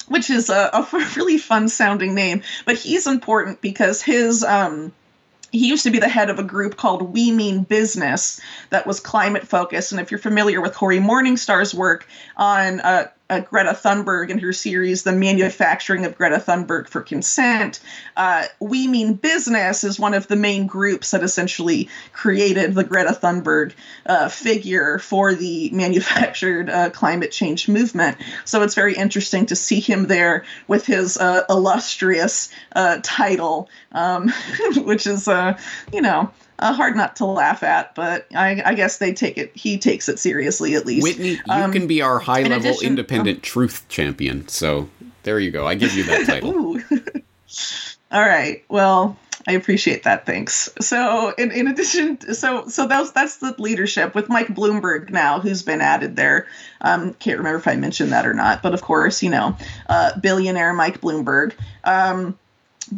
which 0.07 0.29
is 0.29 0.49
a, 0.49 0.69
a, 0.73 0.87
really 1.15 1.37
fun 1.37 1.69
sounding 1.69 2.15
name, 2.15 2.41
but 2.65 2.77
he's 2.77 3.07
important 3.07 3.61
because 3.61 4.01
his 4.01 4.43
um, 4.43 4.91
he 5.51 5.67
used 5.69 5.83
to 5.83 5.91
be 5.91 5.99
the 5.99 6.09
head 6.09 6.29
of 6.29 6.37
a 6.37 6.43
group 6.43 6.75
called 6.75 7.01
We 7.01 7.31
Mean 7.31 7.63
Business 7.63 8.41
that 8.71 8.85
was 8.85 8.99
climate 8.99 9.47
focused. 9.47 9.91
And 9.93 10.01
if 10.01 10.11
you're 10.11 10.19
familiar 10.19 10.59
with 10.59 10.73
Cory 10.73 10.99
Morningstar's 10.99 11.73
work 11.73 12.07
on 12.35 12.81
uh, 12.81 13.07
uh, 13.29 13.39
Greta 13.39 13.71
Thunberg 13.71 14.29
and 14.29 14.39
her 14.41 14.53
series, 14.53 15.03
The 15.03 15.11
Manufacturing 15.11 16.05
of 16.05 16.17
Greta 16.17 16.37
Thunberg 16.37 16.87
for 16.87 17.01
Consent. 17.01 17.79
Uh, 18.15 18.45
we 18.59 18.87
Mean 18.87 19.13
Business 19.13 19.83
is 19.83 19.99
one 19.99 20.13
of 20.13 20.27
the 20.27 20.35
main 20.35 20.67
groups 20.67 21.11
that 21.11 21.23
essentially 21.23 21.89
created 22.13 22.75
the 22.75 22.83
Greta 22.83 23.17
Thunberg 23.19 23.73
uh, 24.05 24.29
figure 24.29 24.99
for 24.99 25.33
the 25.33 25.69
manufactured 25.73 26.69
uh, 26.69 26.89
climate 26.91 27.31
change 27.31 27.67
movement. 27.67 28.17
So 28.45 28.61
it's 28.61 28.75
very 28.75 28.95
interesting 28.95 29.47
to 29.47 29.55
see 29.55 29.79
him 29.79 30.07
there 30.07 30.45
with 30.67 30.85
his 30.85 31.17
uh, 31.17 31.43
illustrious 31.49 32.49
uh, 32.75 32.99
title, 33.01 33.69
um, 33.91 34.31
which 34.77 35.07
is, 35.07 35.27
you 35.91 36.01
know, 36.01 36.31
uh, 36.59 36.73
hard 36.73 36.95
not 36.95 37.15
to 37.17 37.25
laugh 37.25 37.63
at, 37.63 37.93
but 37.95 38.27
I, 38.33 38.61
I, 38.65 38.73
guess 38.73 38.97
they 38.97 39.13
take 39.13 39.37
it. 39.37 39.51
He 39.55 39.77
takes 39.77 40.07
it 40.07 40.19
seriously, 40.19 40.75
at 40.75 40.85
least. 40.85 41.03
Whitney, 41.03 41.31
you 41.31 41.41
um, 41.49 41.71
can 41.71 41.87
be 41.87 42.01
our 42.01 42.19
high 42.19 42.43
level 42.43 42.69
addition, 42.69 42.87
independent 42.87 43.37
um, 43.37 43.41
truth 43.41 43.85
champion. 43.89 44.47
So 44.47 44.89
there 45.23 45.39
you 45.39 45.51
go. 45.51 45.67
I 45.67 45.75
give 45.75 45.93
you 45.93 46.03
that 46.05 46.25
title. 46.25 46.79
All 48.11 48.21
right. 48.21 48.63
Well, 48.69 49.17
I 49.47 49.51
appreciate 49.51 50.03
that. 50.03 50.25
Thanks. 50.25 50.69
So, 50.79 51.33
in, 51.37 51.51
in 51.51 51.67
addition, 51.67 52.19
so 52.33 52.67
so 52.67 52.87
that's 52.87 53.11
that's 53.11 53.37
the 53.37 53.53
leadership 53.59 54.15
with 54.15 54.29
Mike 54.29 54.47
Bloomberg 54.47 55.09
now, 55.09 55.39
who's 55.39 55.61
been 55.61 55.81
added 55.81 56.15
there. 56.15 56.47
Um, 56.81 57.13
can't 57.15 57.37
remember 57.37 57.59
if 57.59 57.67
I 57.67 57.75
mentioned 57.75 58.11
that 58.11 58.25
or 58.25 58.33
not, 58.33 58.63
but 58.63 58.73
of 58.73 58.81
course, 58.81 59.21
you 59.21 59.29
know, 59.29 59.55
uh, 59.87 60.17
billionaire 60.19 60.73
Mike 60.73 61.01
Bloomberg. 61.01 61.53
Um, 61.83 62.37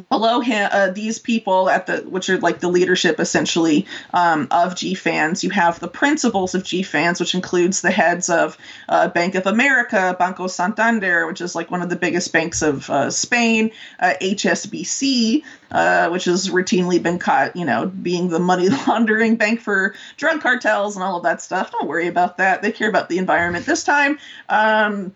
below 0.10 0.40
him 0.40 0.70
uh, 0.72 0.90
these 0.90 1.20
people 1.20 1.70
at 1.70 1.88
the 1.88 1.98
which 2.02 2.30
are 2.30 2.38
like 2.40 2.60
the 2.60 2.68
leadership 2.68 3.20
essentially 3.20 3.86
um, 4.14 4.48
of 4.52 4.76
GFANZ 4.76 5.44
you 5.44 5.50
have 5.50 5.80
the 5.80 5.88
principals 5.88 6.56
of 6.56 6.64
GFANZ 6.64 7.20
which 7.20 7.36
includes 7.36 7.82
the 7.82 7.92
heads 7.92 8.30
of 8.30 8.58
uh, 8.90 9.08
bank 9.10 9.36
of 9.36 9.46
america 9.46 10.16
banco 10.18 10.48
santander 10.48 11.28
which 11.28 11.42
is 11.42 11.56
like 11.56 11.72
one 11.72 11.82
of 11.82 11.90
the 11.90 11.96
biggest 11.96 12.32
banks 12.32 12.62
of 12.62 12.90
uh, 12.90 13.10
spain 13.10 13.72
hsbc 14.02 15.44
uh, 15.72 15.78
uh, 15.78 16.10
which 16.10 16.26
has 16.26 16.50
routinely 16.50 17.02
been 17.02 17.20
caught 17.20 17.56
you 17.56 17.66
know 17.66 17.88
being 17.88 18.30
the 18.30 18.40
money 18.40 18.70
laundering 18.88 19.36
bank 19.36 19.60
for 19.60 19.96
drug 20.18 20.42
cartels 20.42 20.96
and 20.96 21.04
all 21.04 21.18
of 21.18 21.24
that 21.24 21.42
stuff. 21.42 21.72
Don't 21.72 21.88
worry 21.88 22.08
about 22.08 22.38
that. 22.38 22.62
They 22.62 22.72
care 22.72 22.90
about 22.90 23.10
the 23.10 23.18
environment 23.18 23.66
this 23.66 23.84
time. 23.84 24.20
Um, 24.50 25.16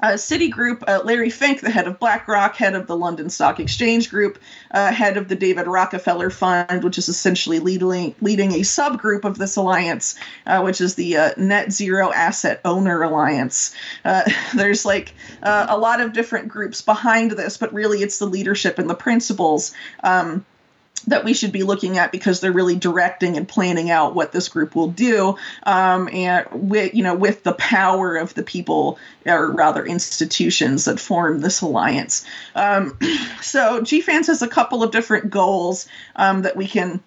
uh, 0.00 0.12
Citigroup, 0.12 0.82
uh, 0.86 1.00
Larry 1.04 1.30
Fink, 1.30 1.60
the 1.60 1.70
head 1.70 1.86
of 1.86 1.98
BlackRock, 1.98 2.56
head 2.56 2.74
of 2.74 2.86
the 2.86 2.96
London 2.96 3.30
Stock 3.30 3.60
Exchange 3.60 4.10
Group, 4.10 4.38
uh, 4.70 4.92
head 4.92 5.16
of 5.16 5.28
the 5.28 5.36
David 5.36 5.66
Rockefeller 5.66 6.30
Fund, 6.30 6.84
which 6.84 6.98
is 6.98 7.08
essentially 7.08 7.58
leading, 7.60 8.14
leading 8.20 8.52
a 8.52 8.60
subgroup 8.60 9.24
of 9.24 9.38
this 9.38 9.56
alliance, 9.56 10.18
uh, 10.46 10.60
which 10.60 10.80
is 10.80 10.94
the 10.96 11.16
uh, 11.16 11.30
Net 11.36 11.72
Zero 11.72 12.12
Asset 12.12 12.60
Owner 12.64 13.02
Alliance. 13.02 13.74
Uh, 14.04 14.22
there's 14.54 14.84
like 14.84 15.14
a 15.42 15.78
lot 15.78 16.00
of 16.00 16.12
different 16.12 16.48
groups 16.48 16.82
behind 16.82 17.30
this, 17.32 17.56
but 17.56 17.72
really 17.72 18.02
it's 18.02 18.18
the 18.18 18.26
leadership 18.26 18.78
and 18.78 18.90
the 18.90 18.94
principles. 18.94 19.72
Um, 20.02 20.44
that 21.06 21.24
we 21.24 21.34
should 21.34 21.52
be 21.52 21.62
looking 21.62 21.98
at 21.98 22.10
because 22.10 22.40
they're 22.40 22.52
really 22.52 22.76
directing 22.76 23.36
and 23.36 23.46
planning 23.48 23.90
out 23.90 24.14
what 24.14 24.32
this 24.32 24.48
group 24.48 24.74
will 24.74 24.90
do 24.90 25.36
um, 25.64 26.08
and 26.12 26.46
with 26.52 26.94
you 26.94 27.02
know 27.02 27.14
with 27.14 27.42
the 27.42 27.52
power 27.52 28.16
of 28.16 28.34
the 28.34 28.42
people 28.42 28.98
or 29.24 29.50
rather 29.52 29.84
institutions 29.84 30.86
that 30.86 30.98
form 30.98 31.40
this 31.40 31.60
alliance 31.60 32.24
um, 32.54 32.96
so 33.40 33.80
GFANZ 33.82 34.26
has 34.26 34.42
a 34.42 34.48
couple 34.48 34.82
of 34.82 34.90
different 34.90 35.30
goals 35.30 35.86
um, 36.16 36.42
that 36.42 36.56
we 36.56 36.66
can 36.66 37.00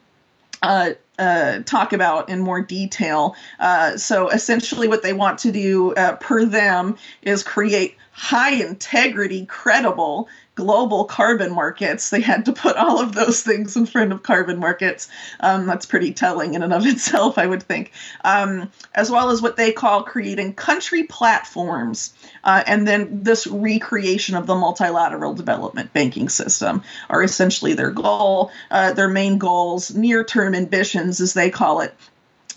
uh, 0.62 0.92
uh, 1.18 1.60
talk 1.64 1.94
about 1.94 2.30
in 2.30 2.40
more 2.40 2.62
detail. 2.62 3.36
Uh, 3.60 3.98
so 3.98 4.30
essentially, 4.30 4.88
what 4.88 5.04
they 5.04 5.14
want 5.14 5.40
to 5.40 5.52
do 5.52 5.94
uh, 5.94 6.16
per 6.16 6.46
them 6.46 6.98
is 7.22 7.44
create 7.44 7.96
high 8.12 8.52
integrity, 8.52 9.46
credible 9.46 10.28
global 10.60 11.06
carbon 11.06 11.54
markets. 11.54 12.10
They 12.10 12.22
had 12.22 12.46
to 12.46 12.54
put 12.54 12.76
all 12.76 13.02
of 13.02 13.14
those 13.14 13.42
things 13.42 13.78
in 13.78 13.86
front 13.86 14.12
of 14.12 14.24
carbon 14.24 14.60
markets. 14.60 15.08
Um, 15.40 15.66
that's 15.66 15.86
pretty 15.86 16.14
telling 16.14 16.54
in 16.54 16.64
and 16.64 16.74
of 16.74 16.86
itself, 16.94 17.38
I 17.38 17.48
would 17.48 17.64
think. 17.64 17.92
Um, 18.24 18.70
as 18.94 19.10
well 19.10 19.30
as 19.30 19.42
what 19.42 19.56
they 19.56 19.72
call 19.72 20.04
creating 20.04 20.54
country 20.54 21.04
platforms. 21.04 22.14
Uh, 22.44 22.64
and 22.68 22.88
then 22.88 23.24
this 23.24 23.48
recreation 23.48 24.36
of 24.36 24.46
the 24.46 24.56
multilateral 24.56 25.34
development 25.34 25.94
banking 25.94 26.28
system 26.30 26.84
are 27.10 27.24
essentially 27.24 27.74
their 27.74 27.92
goal. 27.92 28.52
Uh, 28.70 28.94
their 28.94 29.08
main 29.08 29.38
goals, 29.38 29.96
near 29.96 30.24
term 30.24 30.54
ambitions, 30.54 31.22
as 31.22 31.34
they 31.34 31.50
call 31.50 31.82
it, 31.82 31.96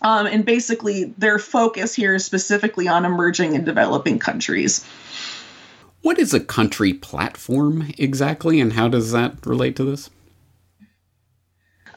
um, 0.02 0.26
and 0.26 0.44
basically, 0.44 1.14
their 1.16 1.38
focus 1.38 1.94
here 1.94 2.14
is 2.14 2.24
specifically 2.24 2.88
on 2.88 3.04
emerging 3.04 3.54
and 3.54 3.64
developing 3.64 4.18
countries. 4.18 4.84
What 6.02 6.18
is 6.18 6.34
a 6.34 6.40
country 6.40 6.92
platform 6.92 7.92
exactly, 7.96 8.60
and 8.60 8.72
how 8.72 8.88
does 8.88 9.12
that 9.12 9.46
relate 9.46 9.76
to 9.76 9.84
this? 9.84 10.10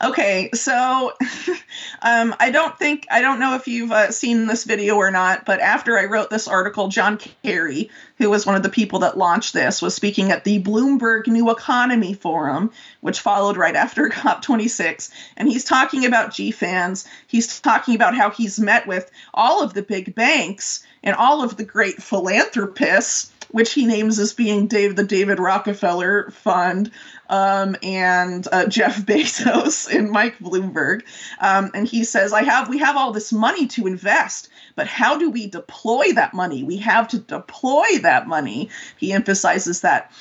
Okay, 0.04 0.52
so 0.54 1.14
um, 2.04 2.36
I 2.40 2.52
don't 2.52 2.78
think 2.78 3.08
I 3.10 3.22
don't 3.22 3.40
know 3.40 3.56
if 3.56 3.68
you've 3.68 3.92
uh, 3.92 4.12
seen 4.12 4.46
this 4.46 4.64
video 4.64 4.96
or 4.98 5.10
not, 5.10 5.46
but 5.46 5.60
after 5.60 5.98
I 5.98 6.06
wrote 6.06 6.30
this 6.30 6.48
article, 6.48 6.90
John 6.90 7.18
Kerry, 7.44 7.90
who 8.20 8.30
was 8.30 8.46
one 8.46 8.56
of 8.56 8.62
the 8.62 8.70
people 8.70 9.00
that 9.00 9.18
launched 9.18 9.54
this, 9.54 9.82
was 9.82 9.96
speaking 9.96 10.32
at 10.32 10.44
the 10.44 10.62
Bloomberg 10.62 11.26
New 11.26 11.50
Economy 11.50 12.14
Forum, 12.14 12.72
which 13.02 13.22
followed 13.22 13.58
right 13.58 13.76
after 13.76 14.10
COP26, 14.10 15.10
and 15.38 15.48
he's 15.48 15.64
talking 15.64 16.06
about 16.06 16.30
GFANZ. 16.30 17.08
He's 17.26 17.60
talking 17.60 17.96
about 17.96 18.16
how 18.16 18.30
he's 18.30 18.60
met 18.60 18.86
with 18.86 19.10
all 19.34 19.64
of 19.64 19.74
the 19.74 19.82
big 19.82 20.14
banks 20.14 20.86
and 21.04 21.16
all 21.16 21.44
of 21.44 21.58
the 21.58 21.66
great 21.66 22.04
philanthropists 22.04 23.32
which 23.56 23.72
he 23.72 23.86
names 23.86 24.20
as 24.20 24.34
being 24.34 24.68
Dave 24.68 24.98
the 24.98 25.04
David 25.06 25.40
Rockefeller 25.40 26.30
Fund, 26.32 26.92
um, 27.30 27.78
and 27.82 28.46
uh, 28.52 28.66
Jeff 28.66 28.98
Bezos 29.06 29.90
and 29.90 30.12
Mike 30.12 30.38
Bloomberg. 30.40 31.04
Um, 31.40 31.72
and 31.74 31.88
he 31.88 32.04
says, 32.04 32.34
"I 32.34 32.44
have 32.44 32.68
we 32.68 32.80
have 32.80 32.98
all 32.98 33.14
this 33.14 33.32
money 33.32 33.68
to 33.68 33.88
invest, 33.88 34.50
but 34.76 34.88
how 34.88 35.18
do 35.18 35.30
we 35.30 35.48
deploy 35.48 36.12
that 36.16 36.34
money? 36.34 36.66
We 36.66 36.76
have 36.78 37.08
to 37.10 37.18
deploy 37.18 37.86
that 38.02 38.28
money." 38.28 38.72
He 38.98 39.14
emphasizes 39.14 39.80
that 39.82 40.12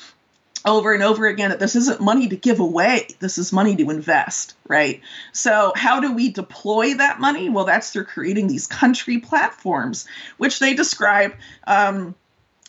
over 0.65 0.93
and 0.93 1.03
over 1.03 1.27
again 1.27 1.49
that 1.49 1.59
this 1.59 1.75
isn't 1.75 1.99
money 1.99 2.29
to 2.29 2.37
give 2.37 2.61
away 2.61 3.05
this 3.19 3.37
is 3.37 3.53
money 3.53 3.75
to 3.75 3.91
invest 3.91 4.55
right 4.67 4.99
so 5.31 5.71
how 5.75 5.99
do 5.99 6.11
we 6.11 6.31
deploy 6.31 6.95
that 6.95 7.19
money 7.19 7.49
well 7.49 7.65
that's 7.65 7.91
through 7.91 8.03
creating 8.03 8.47
these 8.47 8.65
country 8.65 9.19
platforms 9.19 10.07
which 10.37 10.57
they 10.57 10.73
describe 10.73 11.35
um, 11.67 12.15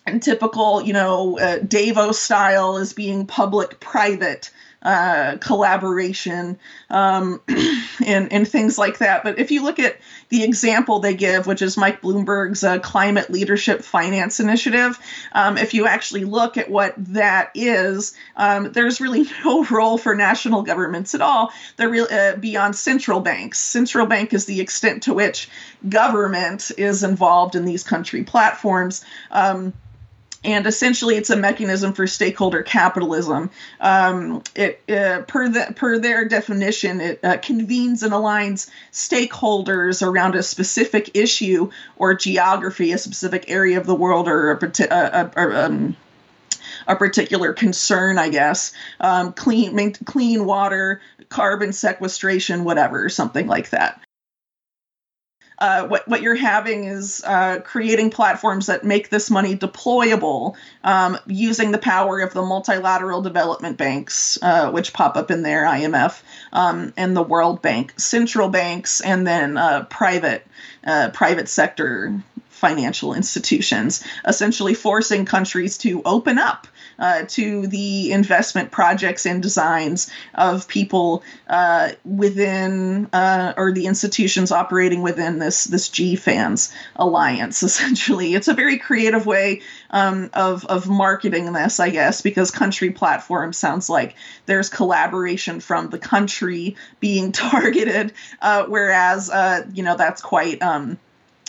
and 0.07 0.23
typical, 0.23 0.83
you 0.83 0.92
know, 0.92 1.38
uh, 1.38 1.59
Davos 1.59 2.19
style 2.19 2.77
as 2.77 2.92
being 2.92 3.27
public 3.27 3.81
private 3.81 4.51
uh, 4.87 5.37
collaboration 5.38 6.57
um, 6.90 7.40
and, 8.07 8.33
and 8.33 8.47
things 8.47 8.79
like 8.79 8.99
that. 8.99 9.25
But 9.25 9.38
if 9.38 9.51
you 9.51 9.64
look 9.64 9.81
at 9.81 9.97
the 10.29 10.45
example 10.45 11.01
they 11.01 11.14
give, 11.14 11.47
which 11.47 11.61
is 11.61 11.77
Mike 11.77 12.03
Bloomberg's 12.03 12.62
uh, 12.62 12.79
Climate 12.79 13.29
Leadership 13.29 13.83
Finance 13.83 14.38
Initiative, 14.38 14.97
um, 15.33 15.59
if 15.59 15.75
you 15.75 15.88
actually 15.88 16.25
look 16.25 16.57
at 16.57 16.71
what 16.71 16.95
that 16.99 17.51
is, 17.57 18.14
um, 18.37 18.71
there's 18.71 19.01
really 19.01 19.27
no 19.45 19.64
role 19.64 19.99
for 19.99 20.14
national 20.14 20.62
governments 20.62 21.16
at 21.16 21.21
all. 21.21 21.53
They're 21.77 21.88
really 21.88 22.12
uh, 22.12 22.37
beyond 22.37 22.77
central 22.77 23.19
banks. 23.19 23.59
Central 23.59 24.07
bank 24.07 24.33
is 24.33 24.45
the 24.45 24.61
extent 24.61 25.03
to 25.05 25.14
which 25.14 25.49
government 25.88 26.71
is 26.79 27.03
involved 27.03 27.57
in 27.57 27.64
these 27.64 27.83
country 27.83 28.23
platforms. 28.23 29.05
Um, 29.33 29.73
and 30.44 30.66
essentially 30.66 31.16
it's 31.16 31.31
a 31.31 31.37
mechanism 31.37 31.92
for 31.92 32.07
stakeholder 32.07 32.62
capitalism. 32.62 33.51
Um, 33.81 34.42
it 34.55 34.81
uh, 34.88 35.22
per 35.22 35.49
the, 35.49 35.72
per 35.75 35.99
their 35.99 36.27
definition, 36.27 37.01
it 37.01 37.20
uh, 37.25 37.37
convenes 37.38 38.03
and 38.03 38.12
aligns 38.12 38.70
stakeholders 38.92 40.07
around 40.07 40.35
a 40.35 40.42
specific 40.42 41.16
issue 41.16 41.70
or 41.96 42.14
geography, 42.14 42.92
a 42.92 42.99
specific 42.99 43.46
area 43.49 43.79
of 43.79 43.87
the 43.87 43.94
world, 43.94 44.29
or 44.29 44.53
a, 44.53 44.72
a, 44.90 45.31
a, 45.37 45.64
um, 45.64 45.96
a 46.87 46.96
particular 46.96 47.53
concern, 47.53 48.18
I 48.18 48.29
guess. 48.29 48.72
Um, 49.01 49.33
clean, 49.33 49.92
clean 50.05 50.44
water, 50.44 51.01
carbon 51.29 51.72
sequestration, 51.72 52.64
whatever, 52.64 53.09
something 53.09 53.46
like 53.46 53.70
that. 53.70 54.01
Uh, 55.59 55.87
what 55.87 56.07
what 56.07 56.21
you're 56.21 56.35
having 56.35 56.85
is 56.85 57.23
uh, 57.25 57.61
creating 57.61 58.11
platforms 58.11 58.66
that 58.66 58.85
make 58.85 59.09
this 59.09 59.31
money 59.31 59.57
deployable 59.57 60.55
um, 60.85 61.19
using 61.27 61.71
the 61.73 61.79
power 61.79 62.21
of 62.21 62.35
the 62.35 62.42
multilateral 62.42 63.23
development 63.23 63.79
banks, 63.79 64.38
uh, 64.42 64.71
which 64.71 64.92
pop 64.92 65.16
up 65.16 65.31
in 65.31 65.42
there, 65.42 65.64
IMF 65.64 66.21
um, 66.53 66.92
and 66.97 67.16
the 67.16 67.23
World 67.23 67.62
Bank, 67.62 67.99
central 67.99 68.49
banks, 68.49 69.01
and 69.01 69.27
then 69.27 69.57
uh, 69.57 69.85
private 69.85 70.47
uh, 70.85 71.11
private 71.11 71.49
sector 71.49 72.23
financial 72.51 73.14
institutions, 73.14 74.03
essentially 74.27 74.75
forcing 74.75 75.25
countries 75.25 75.79
to 75.79 76.03
open 76.05 76.38
up 76.38 76.66
uh, 76.98 77.24
to 77.28 77.66
the 77.66 78.12
investment 78.12 78.70
projects 78.70 79.26
and 79.26 79.42
designs 79.42 80.11
of 80.35 80.68
people 80.68 81.22
uh, 81.48 81.90
within 82.04 83.06
uh, 83.12 83.54
or 83.56 83.72
the 83.72 83.87
institutions 83.87 84.52
operating 84.52 85.02
within 85.02 85.38
this 85.38 85.64
this 85.64 85.88
GFANZ 85.88 86.72
alliance. 86.96 87.62
Essentially, 87.76 88.35
it's 88.35 88.48
a 88.48 88.54
very 88.54 88.78
creative 88.78 89.26
way 89.26 89.62
um, 89.90 90.30
of 90.32 90.64
of 90.66 90.88
marketing 90.88 91.52
this, 91.52 91.80
I 91.80 91.90
guess, 91.90 92.22
because 92.22 92.50
country 92.50 92.90
platform 92.90 93.52
sounds 93.52 93.88
like 93.88 94.16
there's 94.46 94.68
collaboration 94.68 95.61
from 95.61 95.90
the 95.90 95.98
country 95.98 96.76
being 97.00 97.32
targeted, 97.46 98.12
uh, 98.40 98.64
whereas 98.64 99.30
uh, 99.30 99.66
you 99.72 99.82
know 99.82 99.96
that's 99.96 100.22
quite. 100.22 100.62
Um, 100.62 100.98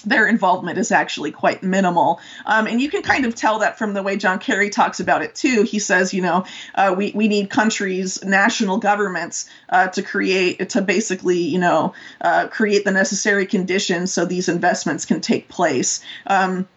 their 0.06 0.28
involvement 0.28 0.78
is 0.78 0.92
actually 0.92 1.32
quite 1.32 1.64
minimal. 1.64 2.20
Um, 2.46 2.68
and 2.68 2.80
you 2.80 2.90
can 2.90 3.02
kind 3.02 3.26
of 3.26 3.36
tell 3.36 3.60
that 3.60 3.78
from 3.78 3.94
the 3.94 4.04
way 4.04 4.16
John 4.16 4.40
Kerry 4.40 4.70
talks 4.70 5.00
about 5.00 5.22
it 5.22 5.36
too. 5.36 5.64
He 5.64 5.80
says, 5.80 6.14
you 6.14 6.22
know, 6.22 6.46
uh, 6.76 6.94
we, 6.96 7.12
we 7.16 7.28
need 7.28 7.50
countries, 7.50 8.24
national 8.24 8.78
governments 8.78 9.50
uh, 9.70 9.88
to 9.88 10.02
create, 10.02 10.70
to 10.70 10.82
basically, 10.82 11.40
you 11.40 11.60
know, 11.60 11.94
uh, 12.22 12.48
create 12.48 12.86
the 12.86 12.92
necessary 12.92 13.46
conditions 13.46 14.14
so 14.14 14.26
these 14.26 14.50
investments 14.50 15.06
can 15.06 15.20
take 15.20 15.50
place. 15.50 16.04
Um, 16.28 16.68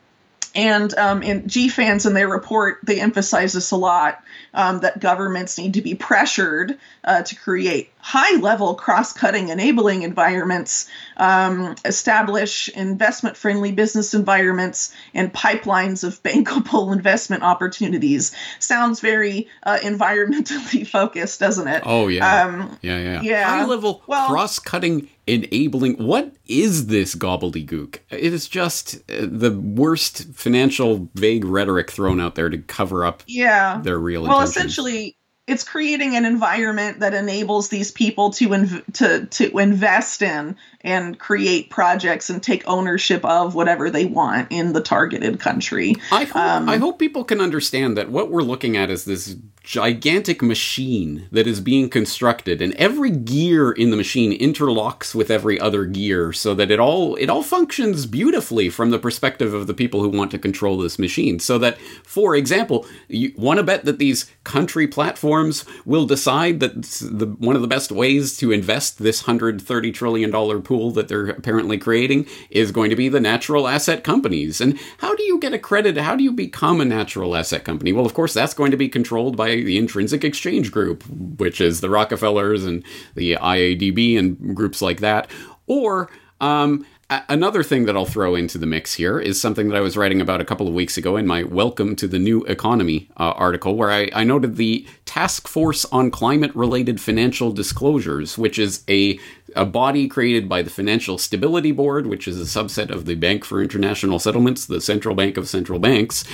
and 0.54 0.92
um, 0.94 1.22
in 1.22 1.42
GFANZ 1.42 2.06
in 2.06 2.14
their 2.14 2.28
report, 2.28 2.78
they 2.82 3.00
emphasize 3.00 3.52
this 3.52 3.70
a 3.70 3.76
lot 3.76 4.22
um, 4.54 4.80
that 4.80 5.00
governments 5.00 5.58
need 5.58 5.74
to 5.74 5.82
be 5.82 5.94
pressured 5.94 6.78
uh, 7.04 7.22
to 7.22 7.36
create 7.36 7.90
high 7.98 8.36
level 8.40 8.74
cross 8.74 9.12
cutting 9.12 9.48
enabling 9.48 10.02
environments, 10.02 10.88
um, 11.16 11.74
establish 11.84 12.68
investment 12.70 13.36
friendly 13.36 13.72
business 13.72 14.14
environments, 14.14 14.94
and 15.14 15.32
pipelines 15.32 16.04
of 16.04 16.22
bankable 16.22 16.92
investment 16.92 17.42
opportunities. 17.42 18.34
Sounds 18.58 19.00
very 19.00 19.48
uh, 19.64 19.78
environmentally 19.82 20.86
focused, 20.86 21.40
doesn't 21.40 21.68
it? 21.68 21.82
Oh, 21.86 22.08
yeah. 22.08 22.44
Um, 22.44 22.78
yeah, 22.82 22.98
yeah. 22.98 23.22
yeah. 23.22 23.44
High 23.48 23.66
level 23.66 24.02
well, 24.06 24.28
cross 24.28 24.58
cutting 24.58 25.08
enabling. 25.26 25.94
What 25.94 26.32
is 26.46 26.88
this 26.88 27.14
gobbledygook? 27.14 27.98
It 28.10 28.32
is 28.32 28.48
just 28.48 28.96
uh, 29.10 29.26
the 29.30 29.52
worst 29.52 30.24
financial 30.34 31.08
vague 31.14 31.44
rhetoric 31.44 31.90
thrown 31.90 32.20
out 32.20 32.34
there 32.34 32.48
to 32.48 32.58
cover 32.58 33.04
up 33.04 33.22
yeah. 33.26 33.80
their 33.82 33.98
real 33.98 34.22
well, 34.22 34.39
intentions. 34.40 34.56
essentially, 34.56 35.16
it's 35.46 35.64
creating 35.64 36.16
an 36.16 36.24
environment 36.24 37.00
that 37.00 37.12
enables 37.12 37.68
these 37.68 37.90
people 37.90 38.30
to 38.30 38.48
inv- 38.50 38.92
to 38.94 39.26
to 39.26 39.58
invest 39.58 40.22
in 40.22 40.56
and 40.82 41.18
create 41.18 41.70
projects 41.70 42.30
and 42.30 42.42
take 42.42 42.62
ownership 42.66 43.24
of 43.24 43.54
whatever 43.54 43.90
they 43.90 44.04
want 44.04 44.48
in 44.50 44.72
the 44.72 44.80
targeted 44.80 45.40
country. 45.40 45.96
I 46.12 46.24
hope, 46.24 46.36
um, 46.36 46.68
I 46.68 46.76
hope 46.76 46.98
people 46.98 47.24
can 47.24 47.40
understand 47.40 47.96
that 47.96 48.10
what 48.10 48.30
we're 48.30 48.42
looking 48.42 48.76
at 48.76 48.90
is 48.90 49.04
this 49.04 49.34
gigantic 49.62 50.42
machine 50.42 51.28
that 51.30 51.46
is 51.46 51.60
being 51.60 51.88
constructed 51.88 52.62
and 52.62 52.74
every 52.74 53.10
gear 53.10 53.70
in 53.72 53.90
the 53.90 53.96
machine 53.96 54.38
interlocks 54.38 55.14
with 55.14 55.30
every 55.30 55.60
other 55.60 55.84
gear 55.84 56.32
so 56.32 56.54
that 56.54 56.70
it 56.70 56.80
all 56.80 57.14
it 57.16 57.28
all 57.28 57.42
functions 57.42 58.06
beautifully 58.06 58.68
from 58.70 58.90
the 58.90 58.98
perspective 58.98 59.52
of 59.52 59.66
the 59.66 59.74
people 59.74 60.00
who 60.00 60.08
want 60.08 60.30
to 60.30 60.38
control 60.38 60.78
this 60.78 60.98
machine 60.98 61.38
so 61.38 61.58
that 61.58 61.78
for 62.02 62.34
example 62.34 62.86
you 63.08 63.32
want 63.36 63.58
to 63.58 63.62
bet 63.62 63.84
that 63.84 63.98
these 63.98 64.30
country 64.44 64.86
platforms 64.86 65.64
will 65.84 66.06
decide 66.06 66.60
that 66.60 66.82
the 67.00 67.26
one 67.26 67.56
of 67.56 67.62
the 67.62 67.68
best 67.68 67.92
ways 67.92 68.36
to 68.36 68.50
invest 68.50 68.98
this 68.98 69.22
130 69.22 69.92
trillion 69.92 70.30
dollar 70.30 70.60
pool 70.60 70.90
that 70.90 71.08
they're 71.08 71.28
apparently 71.28 71.78
creating 71.78 72.26
is 72.50 72.72
going 72.72 72.90
to 72.90 72.96
be 72.96 73.08
the 73.08 73.20
natural 73.20 73.68
asset 73.68 74.04
companies. 74.04 74.60
And 74.60 74.78
how 74.98 75.14
do 75.14 75.22
you 75.24 75.38
get 75.38 75.52
accredited? 75.52 76.02
How 76.02 76.16
do 76.16 76.24
you 76.24 76.32
become 76.32 76.80
a 76.80 76.84
natural 76.84 77.36
asset 77.36 77.64
company? 77.64 77.92
Well, 77.92 78.06
of 78.06 78.14
course, 78.14 78.34
that's 78.34 78.54
going 78.54 78.70
to 78.70 78.76
be 78.76 78.88
controlled 78.88 79.36
by 79.50 79.62
the 79.62 79.78
Intrinsic 79.78 80.24
Exchange 80.24 80.70
Group, 80.70 81.04
which 81.08 81.60
is 81.60 81.80
the 81.80 81.90
Rockefellers 81.90 82.64
and 82.64 82.84
the 83.14 83.34
IADB 83.34 84.18
and 84.18 84.54
groups 84.54 84.80
like 84.80 85.00
that. 85.00 85.30
Or 85.66 86.10
um, 86.40 86.86
Another 87.28 87.64
thing 87.64 87.86
that 87.86 87.96
I'll 87.96 88.04
throw 88.04 88.36
into 88.36 88.56
the 88.56 88.66
mix 88.66 88.94
here 88.94 89.18
is 89.18 89.40
something 89.40 89.68
that 89.68 89.76
I 89.76 89.80
was 89.80 89.96
writing 89.96 90.20
about 90.20 90.40
a 90.40 90.44
couple 90.44 90.68
of 90.68 90.74
weeks 90.74 90.96
ago 90.96 91.16
in 91.16 91.26
my 91.26 91.42
Welcome 91.42 91.96
to 91.96 92.06
the 92.06 92.20
New 92.20 92.44
Economy 92.44 93.08
uh, 93.16 93.32
article, 93.32 93.74
where 93.74 93.90
I, 93.90 94.08
I 94.14 94.22
noted 94.22 94.54
the 94.54 94.86
Task 95.06 95.48
Force 95.48 95.84
on 95.86 96.12
Climate 96.12 96.54
Related 96.54 97.00
Financial 97.00 97.50
Disclosures, 97.50 98.38
which 98.38 98.60
is 98.60 98.84
a 98.88 99.18
a 99.56 99.64
body 99.64 100.08
created 100.08 100.48
by 100.48 100.62
the 100.62 100.70
Financial 100.70 101.18
Stability 101.18 101.72
Board, 101.72 102.06
which 102.06 102.26
is 102.26 102.40
a 102.40 102.44
subset 102.44 102.90
of 102.90 103.04
the 103.04 103.14
Bank 103.14 103.44
for 103.44 103.62
International 103.62 104.18
Settlements, 104.18 104.66
the 104.66 104.80
central 104.80 105.14
bank 105.14 105.36
of 105.36 105.48
central 105.48 105.78
banks, 105.78 106.24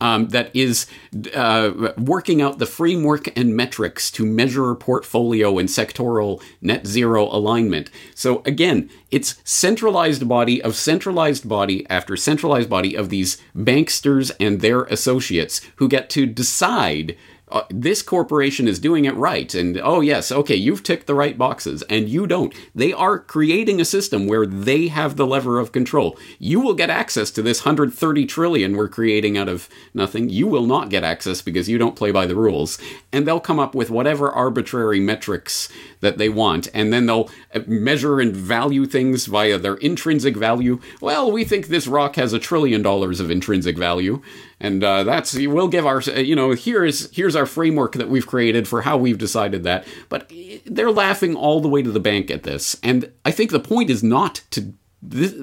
um, 0.00 0.28
that 0.28 0.54
is 0.54 0.86
uh, 1.34 1.92
working 1.98 2.42
out 2.42 2.58
the 2.58 2.66
framework 2.66 3.36
and 3.36 3.56
metrics 3.56 4.10
to 4.12 4.24
measure 4.24 4.74
portfolio 4.74 5.58
and 5.58 5.68
sectoral 5.68 6.42
net 6.60 6.86
zero 6.86 7.24
alignment. 7.26 7.90
So 8.14 8.42
again, 8.44 8.90
it's 9.10 9.40
centralized 9.44 10.28
body 10.28 10.62
of 10.62 10.74
centralized 10.74 11.48
body 11.48 11.86
after 11.88 12.16
centralized 12.16 12.68
body 12.68 12.94
of 12.94 13.08
these 13.08 13.40
banksters 13.56 14.32
and 14.40 14.60
their 14.60 14.84
associates 14.84 15.60
who 15.76 15.88
get 15.88 16.10
to 16.10 16.26
decide 16.26 17.16
uh, 17.48 17.62
this 17.68 18.02
corporation 18.02 18.66
is 18.66 18.78
doing 18.78 19.04
it 19.04 19.14
right. 19.14 19.54
And 19.54 19.78
oh 19.82 20.00
yes 20.00 20.32
okay 20.32 20.54
you've 20.54 20.82
ticked 20.82 21.06
the 21.06 21.14
right 21.14 21.36
boxes 21.36 21.82
and 21.90 22.08
you 22.08 22.26
don't. 22.26 22.54
They 22.74 22.92
are 22.92 23.18
creating 23.18 23.80
a 23.80 23.84
system 23.84 24.26
where 24.26 24.46
they 24.46 24.88
have 24.88 25.16
the 25.16 25.26
lever 25.26 25.58
of 25.58 25.72
control. 25.72 26.18
You 26.38 26.60
will 26.60 26.74
get 26.74 26.90
access 26.90 27.30
to 27.32 27.42
this 27.42 27.64
130 27.64 28.26
trillion 28.26 28.76
we're 28.76 28.88
creating 28.88 29.36
out 29.36 29.48
of 29.48 29.68
nothing. 29.92 30.30
You 30.30 30.46
will 30.46 30.66
not 30.66 30.88
get 30.88 31.04
access 31.04 31.42
because 31.42 31.68
you 31.68 31.76
don't 31.76 31.96
play 31.96 32.10
by 32.10 32.26
the 32.26 32.36
rules. 32.36 32.78
And 33.12 33.26
they'll 33.26 33.40
come 33.40 33.60
up 33.60 33.74
with 33.74 33.90
whatever 33.90 34.30
arbitrary 34.30 35.00
metrics 35.00 35.68
that 36.00 36.18
they 36.18 36.28
want 36.28 36.68
and 36.72 36.92
then 36.92 37.06
they'll 37.06 37.30
uh, 37.54 37.60
measure 37.66 38.20
and 38.20 38.34
value 38.34 38.86
things 38.86 39.26
via 39.26 39.58
their 39.58 39.76
intrinsic 39.76 40.36
value. 40.36 40.80
Well 41.00 41.30
we 41.30 41.44
think 41.44 41.66
this 41.66 41.86
rock 41.86 42.16
has 42.16 42.32
a 42.32 42.38
trillion 42.38 42.80
dollars 42.80 43.20
of 43.20 43.30
intrinsic 43.30 43.76
value 43.76 44.22
and 44.60 44.82
uh, 44.82 45.04
that's 45.04 45.34
we'll 45.34 45.68
give 45.68 45.86
our 45.86 46.00
you 46.00 46.36
know 46.36 46.52
here's 46.52 47.10
here's 47.14 47.36
our 47.36 47.46
framework 47.46 47.92
that 47.94 48.08
we've 48.08 48.26
created 48.26 48.68
for 48.68 48.82
how 48.82 48.96
we've 48.96 49.18
decided 49.18 49.64
that. 49.64 49.86
But 50.08 50.30
they're 50.64 50.90
laughing 50.90 51.34
all 51.34 51.60
the 51.60 51.68
way 51.68 51.82
to 51.82 51.90
the 51.90 52.00
bank 52.00 52.30
at 52.30 52.42
this. 52.42 52.78
And 52.82 53.12
i 53.24 53.30
think 53.30 53.50
the 53.50 53.60
point 53.60 53.90
is 53.90 54.02
not 54.02 54.42
to 54.50 54.72
this, 55.02 55.34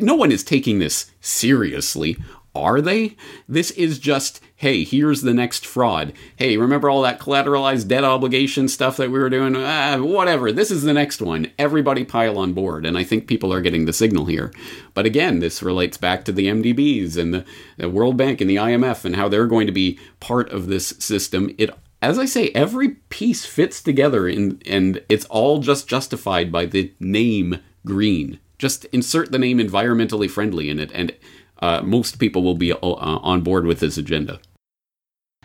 no 0.00 0.14
one 0.14 0.30
is 0.30 0.44
taking 0.44 0.78
this 0.78 1.10
seriously 1.20 2.16
are 2.62 2.80
they? 2.80 3.16
This 3.48 3.70
is 3.72 3.98
just, 3.98 4.40
hey, 4.56 4.84
here's 4.84 5.22
the 5.22 5.34
next 5.34 5.66
fraud. 5.66 6.12
Hey, 6.36 6.56
remember 6.56 6.90
all 6.90 7.02
that 7.02 7.20
collateralized 7.20 7.88
debt 7.88 8.04
obligation 8.04 8.68
stuff 8.68 8.96
that 8.96 9.10
we 9.10 9.18
were 9.18 9.30
doing? 9.30 9.56
Ah, 9.56 9.98
whatever. 9.98 10.52
This 10.52 10.70
is 10.70 10.82
the 10.82 10.92
next 10.92 11.20
one. 11.22 11.50
Everybody 11.58 12.04
pile 12.04 12.38
on 12.38 12.52
board. 12.52 12.84
And 12.84 12.98
I 12.98 13.04
think 13.04 13.26
people 13.26 13.52
are 13.52 13.60
getting 13.60 13.84
the 13.84 13.92
signal 13.92 14.26
here. 14.26 14.52
But 14.94 15.06
again, 15.06 15.40
this 15.40 15.62
relates 15.62 15.96
back 15.96 16.24
to 16.24 16.32
the 16.32 16.46
MDBs 16.46 17.16
and 17.16 17.32
the, 17.32 17.44
the 17.76 17.88
World 17.88 18.16
Bank 18.16 18.40
and 18.40 18.48
the 18.50 18.56
IMF 18.56 19.04
and 19.04 19.16
how 19.16 19.28
they're 19.28 19.46
going 19.46 19.66
to 19.66 19.72
be 19.72 19.98
part 20.20 20.50
of 20.50 20.66
this 20.66 20.88
system. 20.98 21.54
It 21.58 21.70
as 22.00 22.18
I 22.18 22.26
say, 22.26 22.50
every 22.50 22.90
piece 23.10 23.44
fits 23.44 23.82
together 23.82 24.28
in, 24.28 24.62
and 24.66 25.02
it's 25.08 25.24
all 25.26 25.58
just 25.58 25.88
justified 25.88 26.52
by 26.52 26.66
the 26.66 26.92
name 27.00 27.58
green. 27.84 28.38
Just 28.56 28.84
insert 28.86 29.32
the 29.32 29.38
name 29.38 29.58
environmentally 29.58 30.30
friendly 30.30 30.70
in 30.70 30.78
it, 30.78 30.90
and 30.92 31.12
uh, 31.60 31.82
most 31.82 32.18
people 32.18 32.42
will 32.42 32.56
be 32.56 32.72
uh, 32.72 32.78
on 32.82 33.42
board 33.42 33.66
with 33.66 33.80
this 33.80 33.98
agenda. 33.98 34.40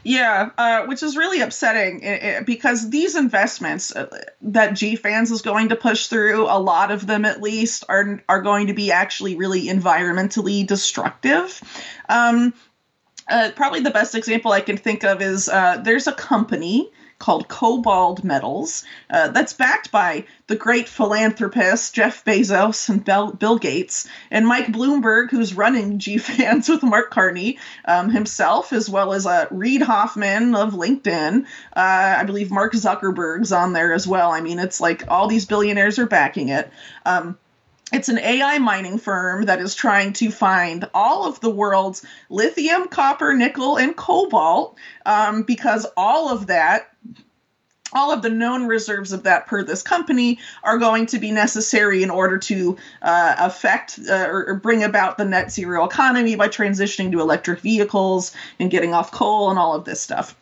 Yeah, 0.05 0.49
uh, 0.57 0.85
which 0.85 1.01
is 1.01 1.15
really 1.15 1.39
upsetting 1.39 2.03
because 2.45 2.89
these 2.89 3.15
investments 3.15 3.95
uh, 3.95 4.07
that 4.41 4.71
GFANZ 4.71 5.31
is 5.31 5.41
going 5.41 5.69
to 5.69 5.77
push 5.77 6.07
through, 6.07 6.43
a 6.43 6.59
lot 6.59 6.91
of 6.91 7.07
them 7.07 7.23
at 7.23 7.41
least, 7.41 7.85
are 7.87 8.21
are 8.27 8.41
going 8.41 8.67
to 8.67 8.73
be 8.73 8.91
actually 8.91 9.35
really 9.35 9.67
environmentally 9.67 10.67
destructive. 10.67 11.61
Um, 12.09 12.53
uh, 13.29 13.51
probably 13.55 13.79
the 13.79 13.91
best 13.91 14.13
example 14.13 14.51
I 14.51 14.59
can 14.59 14.75
think 14.75 15.05
of 15.05 15.21
is 15.21 15.47
uh, 15.47 15.77
there's 15.77 16.07
a 16.07 16.13
company 16.13 16.91
called 17.23 17.47
KoBold 17.47 18.25
Metals 18.25 18.83
uh, 19.09 19.29
that's 19.29 19.53
backed 19.53 19.91
by 19.91 20.25
the 20.47 20.57
great 20.57 20.89
philanthropists 20.89 21.89
Jeff 21.89 22.25
Bezos 22.25 22.89
and 22.89 23.39
Bill 23.39 23.57
Gates 23.57 24.09
and 24.29 24.45
Mike 24.45 24.67
Bloomberg, 24.67 25.31
who's 25.31 25.53
running 25.53 25.99
GFANZ 25.99 26.67
with 26.67 26.83
Mark 26.83 27.11
Carney 27.11 27.59
um, 27.85 28.09
himself, 28.09 28.73
as 28.73 28.89
well 28.89 29.13
as 29.13 29.25
uh, 29.25 29.45
Reid 29.51 29.81
Hoffman 29.81 30.53
of 30.53 30.73
LinkedIn. 30.73 31.45
Uh, 31.73 32.15
I 32.19 32.25
believe 32.25 32.51
Mark 32.51 32.73
Zuckerberg's 32.73 33.53
on 33.53 33.71
there 33.71 33.93
as 33.93 34.05
well. 34.05 34.31
I 34.31 34.41
mean, 34.41 34.59
it's 34.59 34.81
like 34.81 35.09
all 35.09 35.27
these 35.27 35.45
billionaires 35.45 35.99
are 35.99 36.07
backing 36.07 36.49
it. 36.49 36.69
Um, 37.05 37.37
it's 37.93 38.09
an 38.09 38.17
AI 38.17 38.57
mining 38.57 38.97
firm 38.97 39.45
that 39.45 39.61
is 39.61 39.75
trying 39.75 40.11
to 40.13 40.29
find 40.29 40.89
all 40.93 41.25
of 41.25 41.39
the 41.39 41.49
world's 41.49 42.03
lithium, 42.29 42.89
copper, 42.89 43.33
nickel, 43.33 43.77
and 43.77 43.95
cobalt 43.95 44.75
um, 45.05 45.43
because 45.43 45.85
all 45.95 46.29
of 46.29 46.47
that 46.47 46.92
all 47.93 48.11
of 48.11 48.21
the 48.21 48.29
known 48.29 48.65
reserves 48.65 49.11
of 49.11 49.23
that 49.23 49.47
per 49.47 49.63
this 49.63 49.81
company 49.81 50.39
are 50.63 50.77
going 50.77 51.05
to 51.07 51.19
be 51.19 51.31
necessary 51.31 52.03
in 52.03 52.09
order 52.09 52.37
to 52.37 52.77
uh, 53.01 53.35
affect 53.37 53.99
uh, 54.09 54.27
or, 54.29 54.55
bring 54.55 54.83
about 54.83 55.17
the 55.17 55.25
net 55.25 55.51
zero 55.51 55.85
economy 55.85 56.35
by 56.35 56.47
transitioning 56.47 57.11
to 57.11 57.21
electric 57.21 57.59
vehicles 57.59 58.33
and 58.59 58.71
getting 58.71 58.93
off 58.93 59.11
coal 59.11 59.49
and 59.49 59.59
all 59.59 59.73
of 59.75 59.85
this 59.85 60.01
stuff. 60.01 60.35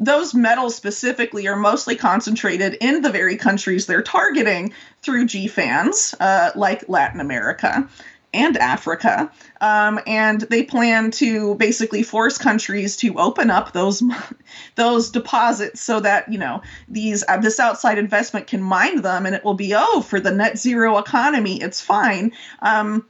Those 0.00 0.34
metals 0.34 0.74
specifically 0.74 1.46
are 1.46 1.56
mostly 1.56 1.94
concentrated 1.94 2.76
in 2.80 3.02
the 3.02 3.10
very 3.10 3.36
countries 3.36 3.86
they're 3.86 4.02
targeting 4.02 4.72
through 5.02 5.26
GFANZ, 5.26 6.14
uh, 6.18 6.50
like 6.56 6.88
Latin 6.88 7.20
America 7.20 7.88
and 8.34 8.56
Africa. 8.56 9.30
Um, 9.60 10.00
and 10.06 10.42
they 10.42 10.64
plan 10.64 11.10
to 11.12 11.54
basically 11.54 12.02
force 12.02 12.36
countries 12.36 12.96
to 12.98 13.18
open 13.18 13.50
up 13.50 13.72
those 13.72 14.02
those 14.74 15.10
deposits 15.10 15.80
so 15.80 16.00
that 16.00 16.30
you 16.30 16.38
know 16.38 16.62
these 16.88 17.24
uh, 17.28 17.38
this 17.38 17.60
outside 17.60 17.98
investment 17.98 18.46
can 18.46 18.62
mine 18.62 19.02
them, 19.02 19.24
and 19.26 19.34
it 19.34 19.44
will 19.44 19.54
be 19.54 19.74
oh 19.74 20.02
for 20.02 20.20
the 20.20 20.32
net 20.32 20.58
zero 20.58 20.98
economy, 20.98 21.60
it's 21.62 21.80
fine. 21.80 22.32
Um, 22.60 23.06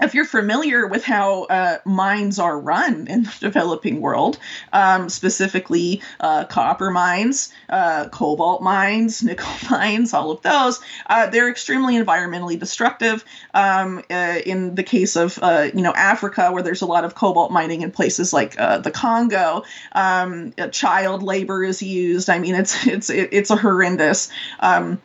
if 0.00 0.14
you're 0.14 0.24
familiar 0.24 0.86
with 0.86 1.04
how 1.04 1.44
uh, 1.44 1.78
mines 1.84 2.38
are 2.38 2.58
run 2.58 3.06
in 3.06 3.24
the 3.24 3.34
developing 3.40 4.00
world, 4.00 4.38
um, 4.72 5.08
specifically 5.08 6.02
uh, 6.20 6.44
copper 6.44 6.90
mines, 6.90 7.52
uh, 7.68 8.08
cobalt 8.08 8.62
mines, 8.62 9.22
nickel 9.22 9.48
mines, 9.70 10.12
all 10.14 10.30
of 10.30 10.42
those, 10.42 10.80
uh, 11.06 11.28
they're 11.28 11.50
extremely 11.50 11.94
environmentally 11.94 12.58
destructive. 12.58 13.24
Um, 13.54 14.02
uh, 14.10 14.38
in 14.44 14.74
the 14.74 14.82
case 14.82 15.16
of 15.16 15.38
uh, 15.42 15.68
you 15.74 15.82
know 15.82 15.92
Africa, 15.92 16.50
where 16.52 16.62
there's 16.62 16.82
a 16.82 16.86
lot 16.86 17.04
of 17.04 17.14
cobalt 17.14 17.50
mining 17.52 17.82
in 17.82 17.90
places 17.90 18.32
like 18.32 18.56
the 18.56 18.90
Congo, 18.92 19.64
um, 19.92 20.52
child 20.72 21.22
labor 21.22 21.64
is 21.64 21.82
used. 21.82 22.30
I 22.30 22.38
mean, 22.38 22.54
it's 22.54 22.86
it's 22.86 23.10
it's 23.10 23.50
a 23.50 23.56
horrendous. 23.56 24.30
Um, 24.60 25.00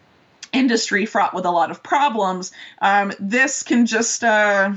industry 0.56 1.06
fraught 1.06 1.34
with 1.34 1.46
a 1.46 1.52
lot 1.52 1.72
of 1.72 1.84
problems, 1.84 2.52
um, 2.82 3.14
this 3.20 3.64
can 3.64 3.86
just, 3.86 4.24
uh, 4.24 4.74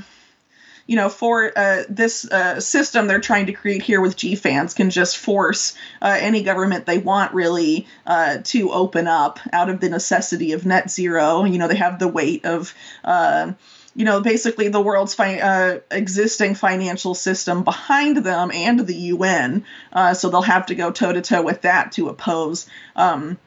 you 0.85 0.95
know, 0.95 1.09
for 1.09 1.51
uh, 1.55 1.83
this 1.89 2.29
uh, 2.29 2.59
system 2.59 3.07
they're 3.07 3.19
trying 3.19 3.45
to 3.45 3.53
create 3.53 3.81
here 3.81 4.01
with 4.01 4.17
GFANZ 4.17 4.75
can 4.75 4.89
just 4.89 5.17
force 5.17 5.75
uh, 6.01 6.17
any 6.19 6.43
government 6.43 6.85
they 6.85 6.97
want 6.97 7.33
really 7.33 7.87
uh, 8.05 8.39
to 8.45 8.71
open 8.71 9.07
up 9.07 9.39
out 9.53 9.69
of 9.69 9.79
the 9.79 9.89
necessity 9.89 10.53
of 10.53 10.65
net 10.65 10.89
zero. 10.89 11.43
You 11.45 11.59
know, 11.59 11.67
they 11.67 11.75
have 11.75 11.99
the 11.99 12.07
weight 12.07 12.45
of 12.45 12.73
uh, 13.03 13.53
you 13.95 14.05
know, 14.05 14.21
basically 14.21 14.69
the 14.69 14.79
world's 14.79 15.13
fi- 15.13 15.39
uh, 15.41 15.79
existing 15.91 16.55
financial 16.55 17.13
system 17.13 17.63
behind 17.63 18.17
them 18.17 18.49
and 18.49 18.79
the 18.79 18.95
UN. 18.95 19.65
Uh, 19.91 20.13
so 20.13 20.29
they'll 20.29 20.41
have 20.41 20.67
to 20.67 20.75
go 20.75 20.91
toe 20.91 21.11
to 21.11 21.21
toe 21.21 21.41
with 21.41 21.63
that 21.63 21.91
to 21.93 22.07
oppose 22.07 22.67
um, 22.95 23.37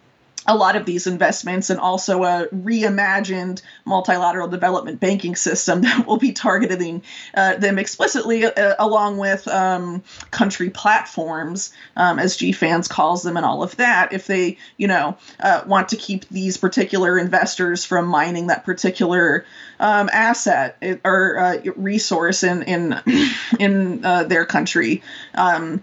a 0.47 0.57
lot 0.57 0.77
of 0.77 0.85
these 0.85 1.07
investments 1.07 1.71
and 1.71 1.79
also 1.79 2.25
a 2.25 2.47
reimagined 2.49 3.63
multilateral 3.85 4.49
development 4.49 5.01
banking 5.01 5.37
system 5.37 5.83
that 5.83 6.07
will 6.07 6.17
be 6.17 6.33
targeting 6.33 7.03
uh, 7.35 7.57
them 7.57 7.79
explicitly 7.79 8.45
uh, 8.45 8.75
along 8.79 9.19
with 9.19 9.47
um, 9.49 10.03
country 10.31 10.71
platforms 10.71 11.73
um, 11.97 12.19
as 12.19 12.37
GFANZ 12.37 12.89
calls 12.89 13.23
them 13.23 13.37
and 13.37 13.47
all 13.47 13.63
of 13.63 13.77
that 13.77 14.13
if 14.13 14.27
they 14.27 14.59
you 14.77 14.89
know 14.89 15.17
uh, 15.41 15.63
want 15.67 15.91
to 15.91 15.97
keep 15.97 16.29
these 16.29 16.57
particular 16.57 17.19
investors 17.19 17.85
from 17.85 18.07
mining 18.07 18.49
that 18.49 18.65
particular 18.65 19.45
um, 19.81 20.09
asset 20.13 21.01
or 21.05 21.39
uh, 21.39 21.61
resource 21.77 22.43
in 22.43 22.63
in 22.63 23.01
in 23.59 24.05
uh, 24.05 24.25
their 24.25 24.45
country. 24.45 25.03
Um, 25.35 25.83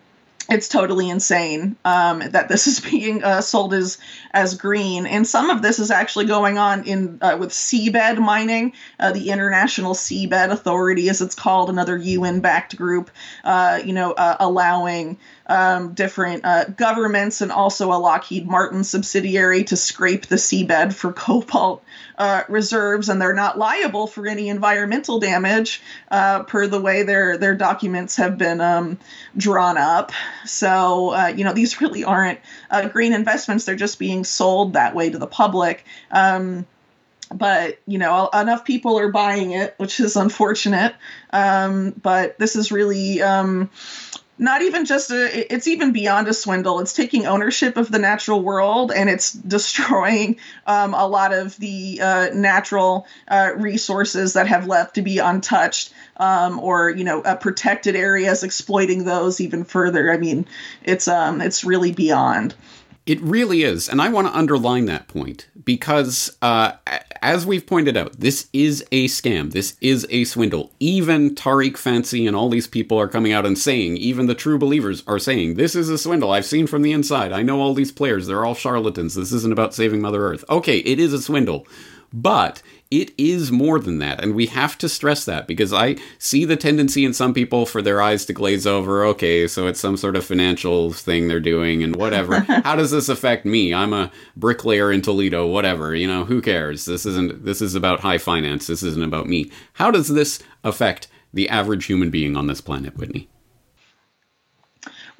it's 0.49 0.67
totally 0.67 1.09
insane 1.09 1.75
um, 1.85 2.19
that 2.19 2.49
this 2.49 2.67
is 2.67 2.79
being 2.91 3.23
uh, 3.23 3.41
sold 3.41 3.73
as 3.73 3.97
as 4.31 4.55
green, 4.55 5.05
and 5.05 5.25
some 5.25 5.49
of 5.49 5.61
this 5.61 5.79
is 5.79 5.91
actually 5.91 6.25
going 6.25 6.57
on 6.57 6.83
in 6.83 7.17
uh, 7.21 7.37
with 7.39 7.51
seabed 7.51 8.19
mining, 8.19 8.73
uh, 8.99 9.11
the 9.11 9.29
International 9.29 9.93
Seabed 9.93 10.51
Authority, 10.51 11.09
as 11.09 11.21
it's 11.21 11.35
called, 11.35 11.69
another 11.69 11.97
UN-backed 11.97 12.75
group, 12.75 13.09
uh, 13.43 13.79
you 13.83 13.93
know, 13.93 14.11
uh, 14.13 14.37
allowing 14.39 15.17
um, 15.49 15.93
different 15.93 16.45
uh, 16.45 16.65
governments 16.65 17.41
and 17.41 17.51
also 17.51 17.91
a 17.91 17.97
Lockheed 17.97 18.47
Martin 18.47 18.83
subsidiary 18.83 19.63
to 19.65 19.75
scrape 19.75 20.27
the 20.27 20.35
seabed 20.35 20.93
for 20.93 21.11
cobalt 21.11 21.83
uh, 22.19 22.43
reserves, 22.47 23.09
and 23.09 23.19
they're 23.19 23.33
not 23.33 23.57
liable 23.57 24.05
for 24.05 24.27
any 24.27 24.47
environmental 24.47 25.19
damage 25.19 25.81
uh, 26.11 26.43
per 26.43 26.67
the 26.67 26.79
way 26.79 27.01
their 27.01 27.37
their 27.37 27.55
documents 27.55 28.15
have 28.17 28.37
been 28.37 28.61
um, 28.61 28.99
drawn 29.35 29.77
up. 29.77 30.11
So 30.45 31.09
uh, 31.13 31.33
you 31.35 31.43
know 31.43 31.53
these 31.53 31.81
really 31.81 32.03
aren't 32.03 32.39
uh, 32.69 32.87
green 32.87 33.11
investments; 33.11 33.65
they're 33.65 33.75
just 33.75 33.97
being 33.97 34.23
sold 34.23 34.73
that 34.73 34.93
way 34.93 35.09
to 35.09 35.17
the 35.17 35.27
public. 35.27 35.83
Um, 36.11 36.67
but 37.33 37.79
you 37.85 37.97
know 37.97 38.29
enough 38.33 38.65
people 38.65 38.97
are 38.97 39.11
buying 39.11 39.51
it 39.51 39.75
which 39.77 39.99
is 39.99 40.15
unfortunate 40.15 40.95
um, 41.29 41.91
but 42.01 42.39
this 42.39 42.55
is 42.55 42.71
really 42.71 43.21
um, 43.21 43.69
not 44.39 44.61
even 44.61 44.85
just 44.85 45.11
a 45.11 45.53
it's 45.53 45.67
even 45.67 45.91
beyond 45.91 46.27
a 46.27 46.33
swindle. 46.33 46.79
It's 46.79 46.93
taking 46.93 47.25
ownership 47.25 47.77
of 47.77 47.91
the 47.91 47.99
natural 47.99 48.41
world 48.41 48.91
and 48.91 49.09
it's 49.09 49.33
destroying 49.55 50.37
um, 50.65 50.93
a 50.93 51.05
lot 51.05 51.33
of 51.33 51.55
the 51.57 51.99
uh, 52.01 52.29
natural 52.33 53.05
uh, 53.27 53.51
resources 53.55 54.33
that 54.33 54.47
have 54.47 54.65
left 54.65 54.95
to 54.95 55.01
be 55.01 55.19
untouched 55.19 55.93
um, 56.17 56.59
or 56.59 56.89
you 56.89 57.03
know 57.03 57.21
uh, 57.21 57.35
protected 57.35 57.95
areas 57.95 58.43
exploiting 58.43 59.03
those 59.03 59.41
even 59.41 59.65
further. 59.65 60.11
I 60.11 60.17
mean 60.17 60.47
it's 60.83 61.07
um 61.07 61.41
it's 61.41 61.63
really 61.63 61.91
beyond. 61.91 62.55
It 63.05 63.19
really 63.21 63.63
is. 63.63 63.89
And 63.89 64.01
I 64.01 64.09
want 64.09 64.27
to 64.27 64.37
underline 64.37 64.85
that 64.85 65.07
point 65.07 65.47
because, 65.65 66.37
uh, 66.43 66.73
as 67.21 67.45
we've 67.45 67.65
pointed 67.65 67.97
out, 67.97 68.19
this 68.19 68.47
is 68.53 68.85
a 68.91 69.07
scam. 69.07 69.51
This 69.51 69.75
is 69.81 70.05
a 70.09 70.23
swindle. 70.25 70.71
Even 70.79 71.35
Tariq 71.35 71.77
Fancy 71.77 72.25
and 72.25 72.35
all 72.35 72.49
these 72.49 72.67
people 72.67 72.97
are 72.97 73.07
coming 73.07 73.31
out 73.31 73.45
and 73.45 73.57
saying, 73.57 73.97
even 73.97 74.27
the 74.27 74.35
true 74.35 74.57
believers 74.57 75.03
are 75.07 75.19
saying, 75.19 75.55
this 75.55 75.75
is 75.75 75.89
a 75.89 75.97
swindle. 75.97 76.31
I've 76.31 76.45
seen 76.45 76.67
from 76.67 76.81
the 76.81 76.91
inside. 76.91 77.31
I 77.31 77.41
know 77.41 77.61
all 77.61 77.73
these 77.73 77.91
players. 77.91 78.27
They're 78.27 78.45
all 78.45 78.55
charlatans. 78.55 79.15
This 79.15 79.31
isn't 79.31 79.53
about 79.53 79.73
saving 79.73 80.01
Mother 80.01 80.23
Earth. 80.23 80.43
Okay, 80.49 80.79
it 80.79 80.99
is 80.99 81.13
a 81.13 81.21
swindle. 81.21 81.67
But 82.11 82.61
it 82.91 83.13
is 83.19 83.51
more 83.51 83.79
than 83.79 83.99
that. 83.99 84.21
And 84.23 84.33
we 84.33 84.47
have 84.47 84.77
to 84.79 84.89
stress 84.89 85.23
that 85.25 85.47
because 85.47 85.71
I 85.71 85.97
see 86.17 86.43
the 86.43 86.55
tendency 86.55 87.05
in 87.05 87.13
some 87.13 87.35
people 87.35 87.67
for 87.67 87.81
their 87.83 88.01
eyes 88.01 88.25
to 88.25 88.33
glaze 88.33 88.65
over. 88.65 89.05
Okay, 89.05 89.47
so 89.47 89.67
it's 89.67 89.79
some 89.79 89.95
sort 89.95 90.15
of 90.15 90.25
financial 90.25 90.91
thing 90.91 91.27
they're 91.27 91.39
doing 91.39 91.83
and 91.83 91.95
whatever. 91.95 92.39
How 92.63 92.75
does 92.75 92.89
this 92.89 93.07
affect 93.07 93.45
me? 93.45 93.73
I'm 93.73 93.93
a 93.93 94.11
bricklayer 94.35 94.91
in 94.91 95.03
Toledo, 95.03 95.45
whatever. 95.45 95.93
You 95.93 96.07
know, 96.07 96.25
who 96.25 96.41
cares? 96.41 96.85
This 96.85 97.05
isn't, 97.05 97.45
this 97.45 97.61
is 97.61 97.75
about 97.75 97.99
high 97.99 98.17
finance. 98.17 98.65
This 98.65 98.81
isn't 98.81 99.03
about 99.03 99.27
me. 99.27 99.51
How 99.73 99.91
does 99.91 100.07
this 100.07 100.41
affect 100.63 101.07
the 101.31 101.47
average 101.47 101.85
human 101.85 102.09
being 102.09 102.35
on 102.35 102.47
this 102.47 102.61
planet, 102.61 102.97
Whitney? 102.97 103.29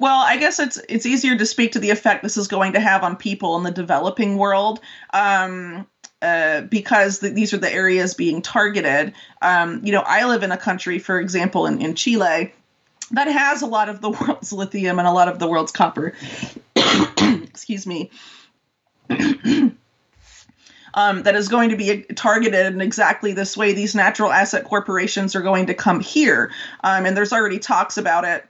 Well, 0.00 0.20
I 0.20 0.38
guess 0.38 0.58
it's 0.58 0.80
it's 0.88 1.04
easier 1.04 1.36
to 1.36 1.44
speak 1.44 1.72
to 1.72 1.78
the 1.78 1.90
effect 1.90 2.22
this 2.22 2.38
is 2.38 2.48
going 2.48 2.72
to 2.72 2.80
have 2.80 3.04
on 3.04 3.16
people 3.16 3.58
in 3.58 3.64
the 3.64 3.70
developing 3.70 4.38
world. 4.38 4.80
Um, 5.12 5.86
uh, 6.22 6.62
because 6.62 7.20
the, 7.20 7.30
these 7.30 7.54
are 7.54 7.58
the 7.58 7.72
areas 7.72 8.14
being 8.14 8.42
targeted. 8.42 9.14
Um, 9.40 9.80
you 9.84 9.92
know, 9.92 10.02
I 10.04 10.26
live 10.26 10.42
in 10.42 10.52
a 10.52 10.56
country, 10.56 10.98
for 10.98 11.18
example, 11.18 11.66
in, 11.66 11.80
in 11.80 11.94
Chile, 11.94 12.52
that 13.12 13.26
has 13.26 13.62
a 13.62 13.66
lot 13.66 13.88
of 13.88 14.00
the 14.00 14.10
world's 14.20 14.52
lithium 14.52 14.98
and 14.98 15.08
a 15.08 15.12
lot 15.12 15.28
of 15.28 15.38
the 15.38 15.48
world's 15.48 15.72
copper. 15.72 16.14
Excuse 16.76 17.86
me. 17.86 18.10
um, 20.94 21.22
that 21.22 21.34
is 21.34 21.48
going 21.48 21.70
to 21.70 21.76
be 21.76 22.02
targeted 22.14 22.74
in 22.74 22.80
exactly 22.80 23.32
this 23.32 23.56
way. 23.56 23.72
These 23.72 23.94
natural 23.94 24.30
asset 24.30 24.64
corporations 24.64 25.34
are 25.34 25.42
going 25.42 25.66
to 25.66 25.74
come 25.74 26.00
here. 26.00 26.52
Um, 26.84 27.06
and 27.06 27.16
there's 27.16 27.32
already 27.32 27.58
talks 27.58 27.96
about 27.96 28.24
it 28.24 28.44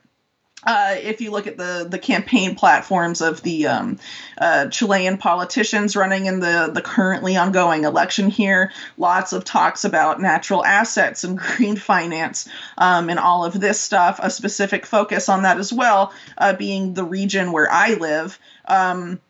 uh, 0.64 0.94
if 0.99 1.20
you 1.20 1.31
look 1.31 1.46
at 1.46 1.57
the 1.57 1.87
the 1.88 1.99
campaign 1.99 2.55
platforms 2.55 3.20
of 3.20 3.42
the 3.42 3.66
um, 3.66 3.99
uh, 4.38 4.68
Chilean 4.68 5.16
politicians 5.16 5.96
running 5.96 6.27
in 6.27 6.40
the 6.40 6.70
the 6.73 6.83
currently 6.83 7.37
ongoing 7.37 7.85
election 7.85 8.29
here, 8.29 8.73
lots 8.99 9.33
of 9.33 9.44
talks 9.44 9.85
about 9.85 10.20
natural 10.20 10.64
assets 10.64 11.25
and 11.25 11.38
green 11.57 11.77
finance 11.77 12.49
um, 12.77 13.09
and 13.09 13.18
all 13.18 13.44
of 13.44 13.59
this 13.59 13.81
stuff. 13.81 14.20
A 14.23 14.31
specific 14.31 14.85
focus 14.85 15.29
on 15.29 15.42
that 15.42 15.59
as 15.59 15.73
well, 15.73 16.12
uh, 16.37 16.53
being 16.53 16.92
the 16.92 17.05
region 17.05 17.53
where 17.53 17.70
I 17.70 17.94
live. 17.94 18.38
Um, 18.66 19.20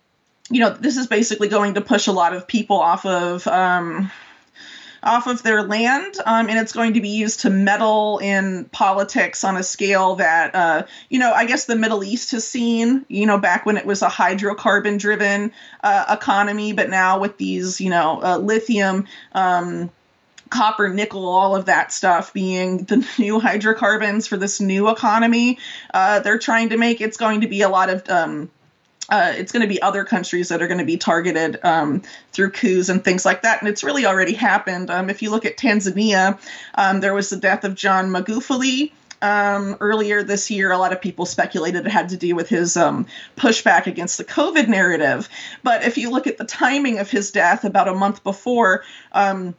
you 0.50 0.58
know, 0.58 0.70
this 0.70 0.96
is 0.96 1.06
basically 1.06 1.46
going 1.46 1.74
to 1.74 1.80
push 1.80 2.08
a 2.08 2.12
lot 2.12 2.34
of 2.34 2.48
people 2.48 2.80
off 2.80 3.06
of 3.06 3.46
um, 3.46 4.10
off 5.02 5.26
of 5.26 5.42
their 5.42 5.62
land, 5.62 6.16
um, 6.26 6.48
and 6.48 6.58
it's 6.58 6.72
going 6.72 6.94
to 6.94 7.00
be 7.00 7.08
used 7.08 7.40
to 7.40 7.50
meddle 7.50 8.18
in 8.18 8.64
politics 8.66 9.44
on 9.44 9.56
a 9.56 9.62
scale 9.62 10.16
that, 10.16 10.54
uh, 10.54 10.82
you 11.08 11.18
know, 11.18 11.32
I 11.32 11.46
guess 11.46 11.64
the 11.64 11.76
Middle 11.76 12.04
East 12.04 12.32
has 12.32 12.46
seen, 12.46 13.06
you 13.08 13.26
know, 13.26 13.38
back 13.38 13.64
when 13.66 13.76
it 13.76 13.86
was 13.86 14.02
a 14.02 14.08
hydrocarbon 14.08 14.98
driven 14.98 15.52
uh, 15.82 16.04
economy, 16.10 16.72
but 16.72 16.90
now 16.90 17.18
with 17.18 17.38
these, 17.38 17.80
you 17.80 17.90
know, 17.90 18.20
uh, 18.22 18.38
lithium. 18.38 19.06
Um, 19.32 19.90
copper, 20.50 20.88
nickel, 20.88 21.28
all 21.28 21.54
of 21.54 21.66
that 21.66 21.92
stuff 21.92 22.32
being 22.32 22.78
the 22.78 23.08
new 23.18 23.38
hydrocarbons 23.38 24.26
for 24.26 24.36
this 24.36 24.60
new 24.60 24.90
economy. 24.90 25.58
Uh, 25.94 26.18
they're 26.20 26.38
trying 26.38 26.70
to 26.70 26.76
make 26.76 27.00
it's 27.00 27.16
going 27.16 27.42
to 27.42 27.46
be 27.46 27.62
a 27.62 27.68
lot 27.68 27.88
of 27.88 28.08
um, 28.10 28.50
uh, 29.10 29.32
it's 29.36 29.52
going 29.52 29.62
to 29.62 29.68
be 29.68 29.82
other 29.82 30.04
countries 30.04 30.48
that 30.48 30.62
are 30.62 30.68
going 30.68 30.78
to 30.78 30.84
be 30.84 30.96
targeted 30.96 31.58
um, 31.64 32.02
through 32.32 32.50
coups 32.50 32.88
and 32.88 33.04
things 33.04 33.24
like 33.24 33.42
that. 33.42 33.60
And 33.60 33.68
it's 33.68 33.82
really 33.82 34.06
already 34.06 34.34
happened. 34.34 34.90
Um, 34.90 35.10
if 35.10 35.22
you 35.22 35.30
look 35.30 35.44
at 35.44 35.56
Tanzania, 35.56 36.38
um, 36.74 37.00
there 37.00 37.14
was 37.14 37.30
the 37.30 37.36
death 37.36 37.64
of 37.64 37.74
John 37.74 38.10
Magufuli. 38.10 38.92
Um, 39.22 39.76
earlier 39.80 40.22
this 40.22 40.50
year, 40.50 40.72
a 40.72 40.78
lot 40.78 40.94
of 40.94 41.00
people 41.02 41.26
speculated 41.26 41.84
it 41.84 41.90
had 41.90 42.08
to 42.08 42.16
do 42.16 42.34
with 42.34 42.48
his 42.48 42.78
um, 42.78 43.04
pushback 43.36 43.86
against 43.86 44.16
the 44.16 44.24
COVID 44.24 44.66
narrative. 44.66 45.28
But 45.62 45.84
if 45.84 45.98
you 45.98 46.10
look 46.10 46.26
at 46.26 46.38
the 46.38 46.44
timing 46.44 46.98
of 46.98 47.10
his 47.10 47.30
death, 47.30 47.64
about 47.64 47.88
a 47.88 47.94
month 47.94 48.24
before, 48.24 48.82
um, 49.12 49.54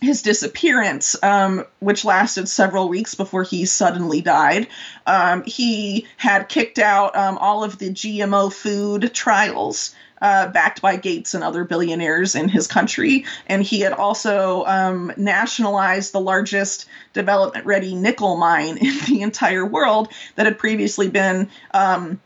his 0.00 0.22
disappearance, 0.22 1.16
um, 1.22 1.64
which 1.80 2.04
lasted 2.04 2.48
several 2.48 2.88
weeks 2.88 3.14
before 3.14 3.42
he 3.42 3.64
suddenly 3.64 4.20
died, 4.20 4.68
um, 5.06 5.42
he 5.44 6.06
had 6.16 6.48
kicked 6.48 6.78
out 6.78 7.16
um, 7.16 7.36
all 7.38 7.64
of 7.64 7.78
the 7.78 7.90
GMO 7.90 8.52
food 8.52 9.12
trials. 9.14 9.94
Uh, 10.20 10.48
backed 10.48 10.82
by 10.82 10.96
Gates 10.96 11.32
and 11.32 11.44
other 11.44 11.62
billionaires 11.62 12.34
in 12.34 12.48
his 12.48 12.66
country. 12.66 13.24
And 13.46 13.62
he 13.62 13.78
had 13.78 13.92
also 13.92 14.64
um, 14.64 15.12
nationalized 15.16 16.12
the 16.12 16.18
largest 16.20 16.86
development 17.12 17.64
ready 17.66 17.94
nickel 17.94 18.36
mine 18.36 18.78
in 18.80 18.98
the 19.06 19.22
entire 19.22 19.64
world 19.64 20.08
that 20.34 20.46
had 20.46 20.58
previously 20.58 21.08
been 21.08 21.48
um, 21.72 22.20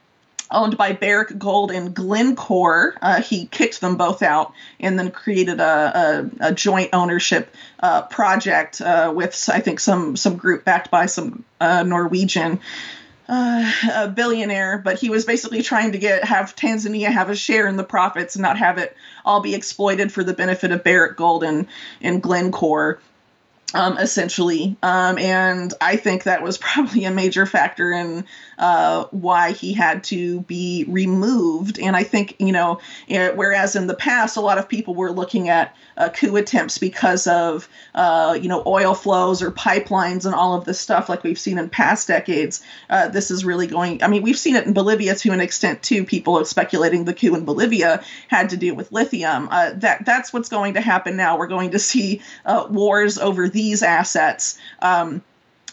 owned 0.52 0.76
by 0.76 0.92
Barrick 0.92 1.36
Gold 1.38 1.70
and 1.70 1.94
Glencore. 1.94 2.94
Uh, 3.00 3.22
he 3.22 3.46
kicked 3.46 3.80
them 3.80 3.96
both 3.96 4.22
out 4.22 4.52
and 4.78 4.98
then 4.98 5.10
created 5.10 5.60
a, 5.60 6.30
a, 6.40 6.48
a 6.48 6.54
joint 6.54 6.90
ownership 6.92 7.54
uh, 7.80 8.02
project 8.02 8.80
uh, 8.80 9.12
with, 9.14 9.48
I 9.52 9.60
think, 9.60 9.80
some 9.80 10.16
some 10.16 10.36
group 10.36 10.64
backed 10.64 10.90
by 10.90 11.06
some 11.06 11.44
uh, 11.60 11.82
Norwegian. 11.82 12.60
Uh, 13.28 14.08
billionaire, 14.08 14.78
but 14.78 14.98
he 14.98 15.08
was 15.08 15.24
basically 15.24 15.62
trying 15.62 15.92
to 15.92 15.98
get 15.98 16.24
have 16.24 16.54
Tanzania 16.54 17.06
have 17.06 17.30
a 17.30 17.36
share 17.36 17.66
in 17.66 17.76
the 17.76 17.84
profits 17.84 18.34
and 18.34 18.42
not 18.42 18.58
have 18.58 18.76
it 18.76 18.94
all 19.24 19.40
be 19.40 19.54
exploited 19.54 20.12
for 20.12 20.22
the 20.22 20.34
benefit 20.34 20.70
of 20.70 20.84
Barrick 20.84 21.16
Gold 21.16 21.42
and, 21.42 21.68
and 22.02 22.20
Glencore 22.20 23.00
um, 23.74 23.98
essentially. 23.98 24.76
Um, 24.82 25.18
and 25.18 25.72
I 25.80 25.96
think 25.96 26.24
that 26.24 26.42
was 26.42 26.58
probably 26.58 27.04
a 27.04 27.10
major 27.10 27.46
factor 27.46 27.92
in 27.92 28.24
uh, 28.58 29.04
why 29.10 29.52
he 29.52 29.72
had 29.72 30.04
to 30.04 30.40
be 30.42 30.84
removed. 30.88 31.78
And 31.78 31.96
I 31.96 32.02
think, 32.02 32.36
you 32.38 32.52
know, 32.52 32.80
it, 33.08 33.36
whereas 33.36 33.76
in 33.76 33.86
the 33.86 33.94
past, 33.94 34.36
a 34.36 34.40
lot 34.40 34.58
of 34.58 34.68
people 34.68 34.94
were 34.94 35.10
looking 35.10 35.48
at 35.48 35.74
uh, 35.96 36.08
coup 36.08 36.36
attempts 36.36 36.78
because 36.78 37.26
of, 37.26 37.68
uh, 37.94 38.38
you 38.40 38.48
know, 38.48 38.62
oil 38.66 38.94
flows 38.94 39.42
or 39.42 39.50
pipelines 39.50 40.24
and 40.24 40.34
all 40.34 40.54
of 40.54 40.64
this 40.64 40.80
stuff, 40.80 41.08
like 41.08 41.22
we've 41.22 41.38
seen 41.38 41.58
in 41.58 41.68
past 41.68 42.08
decades, 42.08 42.62
uh, 42.90 43.08
this 43.08 43.30
is 43.30 43.44
really 43.44 43.66
going. 43.66 44.02
I 44.02 44.08
mean, 44.08 44.22
we've 44.22 44.38
seen 44.38 44.56
it 44.56 44.66
in 44.66 44.72
Bolivia 44.72 45.14
to 45.16 45.32
an 45.32 45.40
extent 45.40 45.82
too. 45.82 46.04
People 46.04 46.38
are 46.38 46.44
speculating 46.44 47.04
the 47.04 47.14
coup 47.14 47.34
in 47.34 47.44
Bolivia 47.44 48.02
had 48.28 48.50
to 48.50 48.56
do 48.56 48.74
with 48.74 48.92
lithium. 48.92 49.48
Uh, 49.50 49.72
that 49.76 50.04
that's 50.04 50.32
what's 50.32 50.48
going 50.48 50.74
to 50.74 50.80
happen 50.80 51.16
now. 51.16 51.38
We're 51.38 51.46
going 51.46 51.72
to 51.72 51.78
see 51.78 52.22
wars 52.46 53.18
over 53.18 53.48
these 53.48 53.82
assets 53.82 54.58
um, 54.80 55.22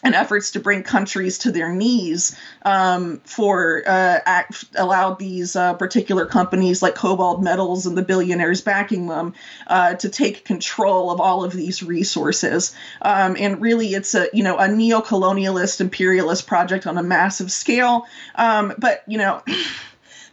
and 0.04 0.16
efforts 0.16 0.52
to 0.52 0.60
bring 0.60 0.84
countries 0.84 1.40
to 1.40 1.52
their 1.52 1.74
knees 1.74 2.38
um, 2.64 3.22
for 3.26 3.84
uh, 3.86 4.20
act, 4.26 4.66
allow 4.76 5.14
these 5.14 5.56
uh, 5.56 5.74
particular 5.74 6.26
companies 6.26 6.82
like 6.82 6.96
KoBold 6.96 7.42
Metals 7.42 7.86
and 7.86 7.98
the 7.98 8.02
billionaires 8.02 8.62
backing 8.62 9.08
them 9.08 9.34
uh, 9.68 9.96
to 9.96 10.10
take 10.10 10.46
control 10.46 11.12
of 11.12 11.20
all 11.20 11.44
of 11.44 11.54
these 11.54 11.84
resources. 11.84 12.76
Um, 13.02 13.36
and 13.40 13.62
really, 13.62 13.94
it's 13.94 14.16
a 14.16 14.28
you 14.34 14.44
know 14.44 14.58
a 14.58 14.68
neo-colonialist 14.68 15.82
imperialist 15.82 16.48
project 16.48 16.88
on 16.88 16.98
a 16.98 17.04
massive 17.04 17.52
scale. 17.52 18.06
Um, 18.36 18.74
but 18.78 19.04
you 19.08 19.18
know. 19.18 19.42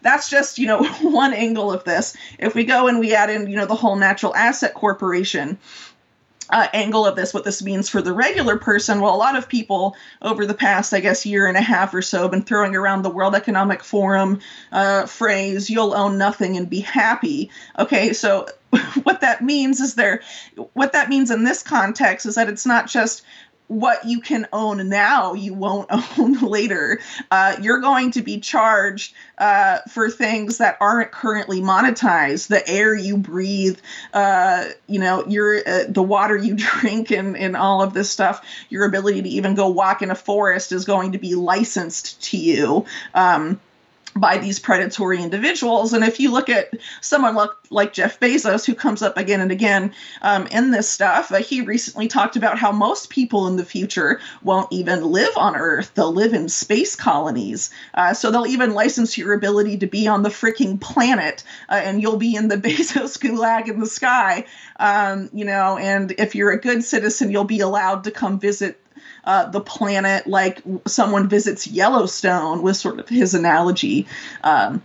that's 0.03 0.31
just 0.31 0.59
you 0.59 0.67
know 0.67 0.85
one 1.03 1.33
angle 1.33 1.73
of 1.73 1.83
this 1.83 2.17
if 2.39 2.55
we 2.55 2.65
go 2.65 2.87
and 2.87 3.01
we 3.01 3.15
add 3.15 3.29
in 3.29 3.49
you 3.49 3.57
know 3.57 3.67
the 3.67 3.75
whole 3.75 3.97
natural 3.97 4.35
asset 4.37 4.73
corporation 4.73 5.59
uh, 6.51 6.69
angle 6.73 7.07
of 7.07 7.17
this, 7.17 7.35
what 7.35 7.45
this 7.45 7.63
means 7.63 7.89
for 7.89 8.03
the 8.03 8.13
regular 8.13 8.57
person. 8.57 9.01
Well, 9.01 9.15
a 9.15 9.17
lot 9.17 9.37
of 9.37 9.49
people 9.49 9.97
over 10.23 10.47
the 10.47 10.55
past, 10.55 10.93
I 10.93 11.01
guess, 11.01 11.27
year 11.27 11.47
and 11.47 11.57
a 11.57 11.63
half 11.63 11.95
or 11.95 12.03
so, 12.03 12.23
have 12.23 12.31
been 12.31 12.43
throwing 12.43 12.75
around 12.75 13.03
the 13.03 13.11
World 13.11 13.35
Economic 13.35 13.83
Forum 13.83 14.41
uh, 14.73 15.07
phrase, 15.07 15.69
you'll 15.71 15.95
own 15.95 16.19
nothing 16.19 16.57
and 16.57 16.71
be 16.71 16.81
happy. 16.81 17.51
Okay, 17.79 18.13
so 18.13 18.47
what 19.03 19.21
that 19.21 19.43
means 19.43 19.81
is 19.81 19.95
there, 19.95 20.23
what 20.73 20.93
that 20.93 21.09
means 21.09 21.31
in 21.31 21.45
this 21.45 21.63
context 21.63 22.27
is 22.27 22.35
that 22.35 22.49
it's 22.49 22.67
not 22.67 22.89
just 22.89 23.23
what 23.69 24.05
you 24.05 24.21
can 24.21 24.47
own 24.53 24.89
now 24.89 25.35
you 25.35 25.55
won't 25.55 25.91
own 26.19 26.35
later. 26.41 27.01
Uh, 27.31 27.57
you're 27.61 27.81
going 27.81 28.13
to 28.13 28.23
be 28.23 28.41
charged 28.41 29.15
uh, 29.39 29.79
for 29.91 30.11
things 30.11 30.59
that 30.59 30.77
aren't 30.81 31.11
currently 31.11 31.61
monetized. 31.61 32.49
The 32.49 32.67
air 32.69 32.95
you 32.95 33.17
breathe 33.17 33.79
uh, 34.13 34.69
you 34.87 35.01
know 35.01 35.27
your 35.27 35.59
uh, 35.67 35.85
the 35.89 36.03
water 36.03 36.37
you 36.37 36.55
drink 36.81 37.11
and, 37.11 37.37
and 37.37 37.57
all 37.57 37.83
of 37.83 37.95
this 37.95 38.11
stuff. 38.11 38.45
Your 38.69 38.85
ability 38.85 39.23
to 39.23 39.29
even 39.29 39.55
go 39.55 39.69
walk 39.69 40.03
in 40.03 40.11
a 40.11 40.15
forest 40.15 40.73
is 40.73 40.85
going 40.85 41.13
to 41.13 41.19
be 41.19 41.35
licensed 41.35 42.23
to 42.31 42.37
you. 42.37 42.87
Um, 43.15 43.61
by 44.17 44.39
these 44.39 44.59
predatory 44.59 45.23
individuals. 45.23 45.93
And 45.93 46.05
if 46.05 46.19
you 46.19 46.33
look 46.33 46.49
at 46.49 46.73
someone 47.01 47.35
like, 47.35 47.51
like 47.71 47.93
Jeff 47.93 48.19
Bezos, 48.19 48.65
who 48.65 48.75
comes 48.75 49.03
up 49.03 49.17
again 49.17 49.41
and 49.41 49.53
again 49.53 49.93
um, 50.23 50.47
in 50.49 50.71
this 50.71 50.89
stuff, 50.89 51.31
uh, 51.31 51.37
he 51.37 51.61
recently 51.61 52.09
talked 52.09 52.37
about 52.37 52.59
how 52.59 52.73
most 52.73 53.11
people 53.11 53.47
in 53.47 53.57
the 53.57 53.65
future 53.65 54.21
won't 54.43 54.73
even 54.73 55.05
live 55.05 55.37
on 55.37 55.57
Earth. 55.57 55.93
They'll 55.95 56.13
live 56.13 56.33
in 56.33 56.49
space 56.49 56.97
colonies. 56.97 57.71
Uh, 57.95 58.15
so 58.15 58.31
they'll 58.31 58.47
even 58.47 58.75
license 58.75 59.19
your 59.19 59.35
ability 59.35 59.79
to 59.79 59.87
be 59.87 60.09
on 60.09 60.23
the 60.23 60.29
freaking 60.29 60.81
planet, 60.81 61.45
uh, 61.69 61.75
and 61.75 62.01
you'll 62.01 62.17
be 62.17 62.35
in 62.35 62.49
the 62.49 62.57
Bezos 62.67 63.19
gulag 63.19 63.69
in 63.69 63.81
the 63.81 63.87
sky. 63.87 64.45
Um, 64.79 65.31
you 65.33 65.45
know, 65.45 65.77
and 65.79 66.13
if 66.19 66.35
you're 66.35 66.53
a 66.53 66.61
good 66.61 66.85
citizen, 66.85 67.31
you'll 67.31 67.45
be 67.45 67.61
allowed 67.61 68.05
to 68.05 68.11
come 68.11 68.39
visit 68.39 68.81
uh, 69.27 69.51
the 69.51 69.61
planet 69.61 70.27
like 70.27 70.63
someone 70.87 71.29
visits 71.29 71.67
Yellowstone, 71.67 72.63
was 72.63 72.81
sort 72.81 73.01
of 73.01 73.09
his 73.09 73.35
analogy. 73.35 74.07
Um, 74.43 74.83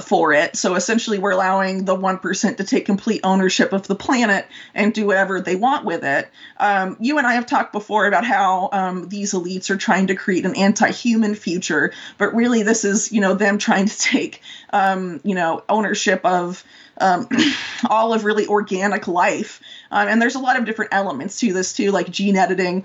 for 0.00 0.32
it. 0.32 0.56
So 0.56 0.74
essentially, 0.74 1.18
we're 1.18 1.32
allowing 1.32 1.84
the 1.84 1.96
1% 1.96 2.56
to 2.56 2.64
take 2.64 2.86
complete 2.86 3.20
ownership 3.24 3.72
of 3.72 3.86
the 3.86 3.94
planet 3.94 4.46
and 4.74 4.94
do 4.94 5.06
whatever 5.06 5.40
they 5.40 5.56
want 5.56 5.84
with 5.84 6.04
it. 6.04 6.28
Um, 6.58 6.96
you 7.00 7.18
and 7.18 7.26
I 7.26 7.34
have 7.34 7.46
talked 7.46 7.72
before 7.72 8.06
about 8.06 8.24
how 8.24 8.70
um, 8.72 9.08
these 9.08 9.34
elites 9.34 9.70
are 9.70 9.76
trying 9.76 10.06
to 10.06 10.14
create 10.14 10.46
an 10.46 10.56
anti 10.56 10.90
human 10.90 11.34
future, 11.34 11.92
but 12.16 12.34
really, 12.34 12.62
this 12.62 12.84
is, 12.84 13.12
you 13.12 13.20
know, 13.20 13.34
them 13.34 13.58
trying 13.58 13.86
to 13.86 13.98
take, 13.98 14.40
um, 14.72 15.20
you 15.24 15.34
know, 15.34 15.62
ownership 15.68 16.24
of. 16.24 16.64
Um, 16.98 17.26
all 17.88 18.12
of 18.12 18.24
really 18.24 18.46
organic 18.46 19.08
life. 19.08 19.62
Um, 19.90 20.08
and 20.08 20.22
there's 20.22 20.34
a 20.34 20.38
lot 20.38 20.58
of 20.58 20.66
different 20.66 20.92
elements 20.92 21.40
to 21.40 21.52
this, 21.52 21.72
too, 21.72 21.90
like 21.90 22.10
gene 22.10 22.36
editing, 22.36 22.84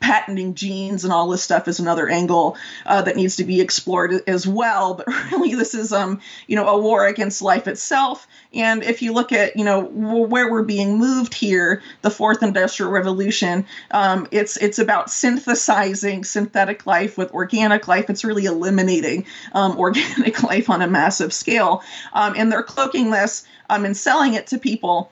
patenting 0.00 0.54
genes 0.54 1.04
and 1.04 1.12
all 1.12 1.28
this 1.28 1.42
stuff 1.42 1.68
is 1.68 1.80
another 1.80 2.08
angle 2.08 2.56
uh, 2.86 3.02
that 3.02 3.16
needs 3.16 3.36
to 3.36 3.44
be 3.44 3.60
explored 3.60 4.12
as 4.26 4.46
well. 4.46 4.94
But 4.94 5.06
really, 5.32 5.54
this 5.54 5.74
is 5.74 5.92
um, 5.92 6.20
you 6.46 6.56
know 6.56 6.68
a 6.68 6.80
war 6.80 7.06
against 7.06 7.42
life 7.42 7.66
itself. 7.68 8.26
And 8.52 8.82
if 8.82 9.02
you 9.02 9.12
look 9.12 9.32
at 9.32 9.56
you 9.56 9.64
know 9.64 9.80
where 9.84 10.50
we're 10.50 10.62
being 10.62 10.98
moved 10.98 11.34
here, 11.34 11.82
the 12.02 12.10
fourth 12.10 12.42
industrial 12.42 12.92
revolution, 12.92 13.66
um, 13.90 14.28
it's 14.30 14.56
it's 14.56 14.78
about 14.78 15.10
synthesizing 15.10 16.24
synthetic 16.24 16.86
life 16.86 17.16
with 17.16 17.32
organic 17.32 17.88
life. 17.88 18.10
It's 18.10 18.24
really 18.24 18.44
eliminating 18.44 19.26
um, 19.52 19.76
organic 19.78 20.42
life 20.42 20.68
on 20.70 20.82
a 20.82 20.88
massive 20.88 21.32
scale, 21.32 21.82
um, 22.12 22.34
and 22.36 22.50
they're 22.50 22.62
cloaking 22.62 23.10
this 23.10 23.46
um, 23.70 23.84
and 23.84 23.96
selling 23.96 24.34
it 24.34 24.48
to 24.48 24.58
people 24.58 25.10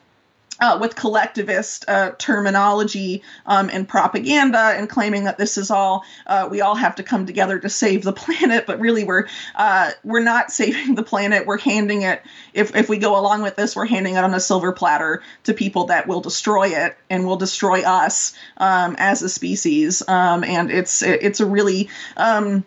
uh, 0.61 0.77
with 0.79 0.95
collectivist 0.95 1.85
uh, 1.87 2.11
terminology 2.17 3.23
um, 3.45 3.69
and 3.73 3.87
propaganda 3.87 4.73
and 4.77 4.89
claiming 4.89 5.25
that 5.25 5.37
this 5.37 5.57
is 5.57 5.71
all 5.71 6.05
uh, 6.27 6.47
we 6.49 6.61
all 6.61 6.75
have 6.75 6.95
to 6.95 7.03
come 7.03 7.25
together 7.25 7.59
to 7.59 7.69
save 7.69 8.03
the 8.03 8.13
planet 8.21 8.65
but 8.65 8.79
really 8.79 9.03
we're 9.03 9.27
uh, 9.55 9.91
we're 10.03 10.23
not 10.23 10.51
saving 10.51 10.95
the 10.95 11.03
planet. 11.03 11.45
We're 11.45 11.57
handing 11.57 12.03
it 12.03 12.21
if, 12.53 12.75
if 12.75 12.87
we 12.87 12.97
go 12.97 13.19
along 13.19 13.41
with 13.41 13.55
this 13.55 13.75
we're 13.75 13.85
handing 13.85 14.15
it 14.15 14.23
on 14.23 14.33
a 14.33 14.39
silver 14.39 14.71
platter 14.71 15.23
to 15.43 15.53
people 15.53 15.85
that 15.85 16.07
will 16.07 16.21
destroy 16.21 16.67
it 16.67 16.97
and 17.09 17.25
will 17.25 17.37
destroy 17.37 17.81
us 17.81 18.33
um, 18.57 18.95
as 18.99 19.21
a 19.21 19.29
species. 19.29 20.07
Um, 20.07 20.43
and 20.43 20.71
it's 20.71 21.01
it's 21.01 21.39
a 21.39 21.45
really 21.45 21.89
um, 22.17 22.63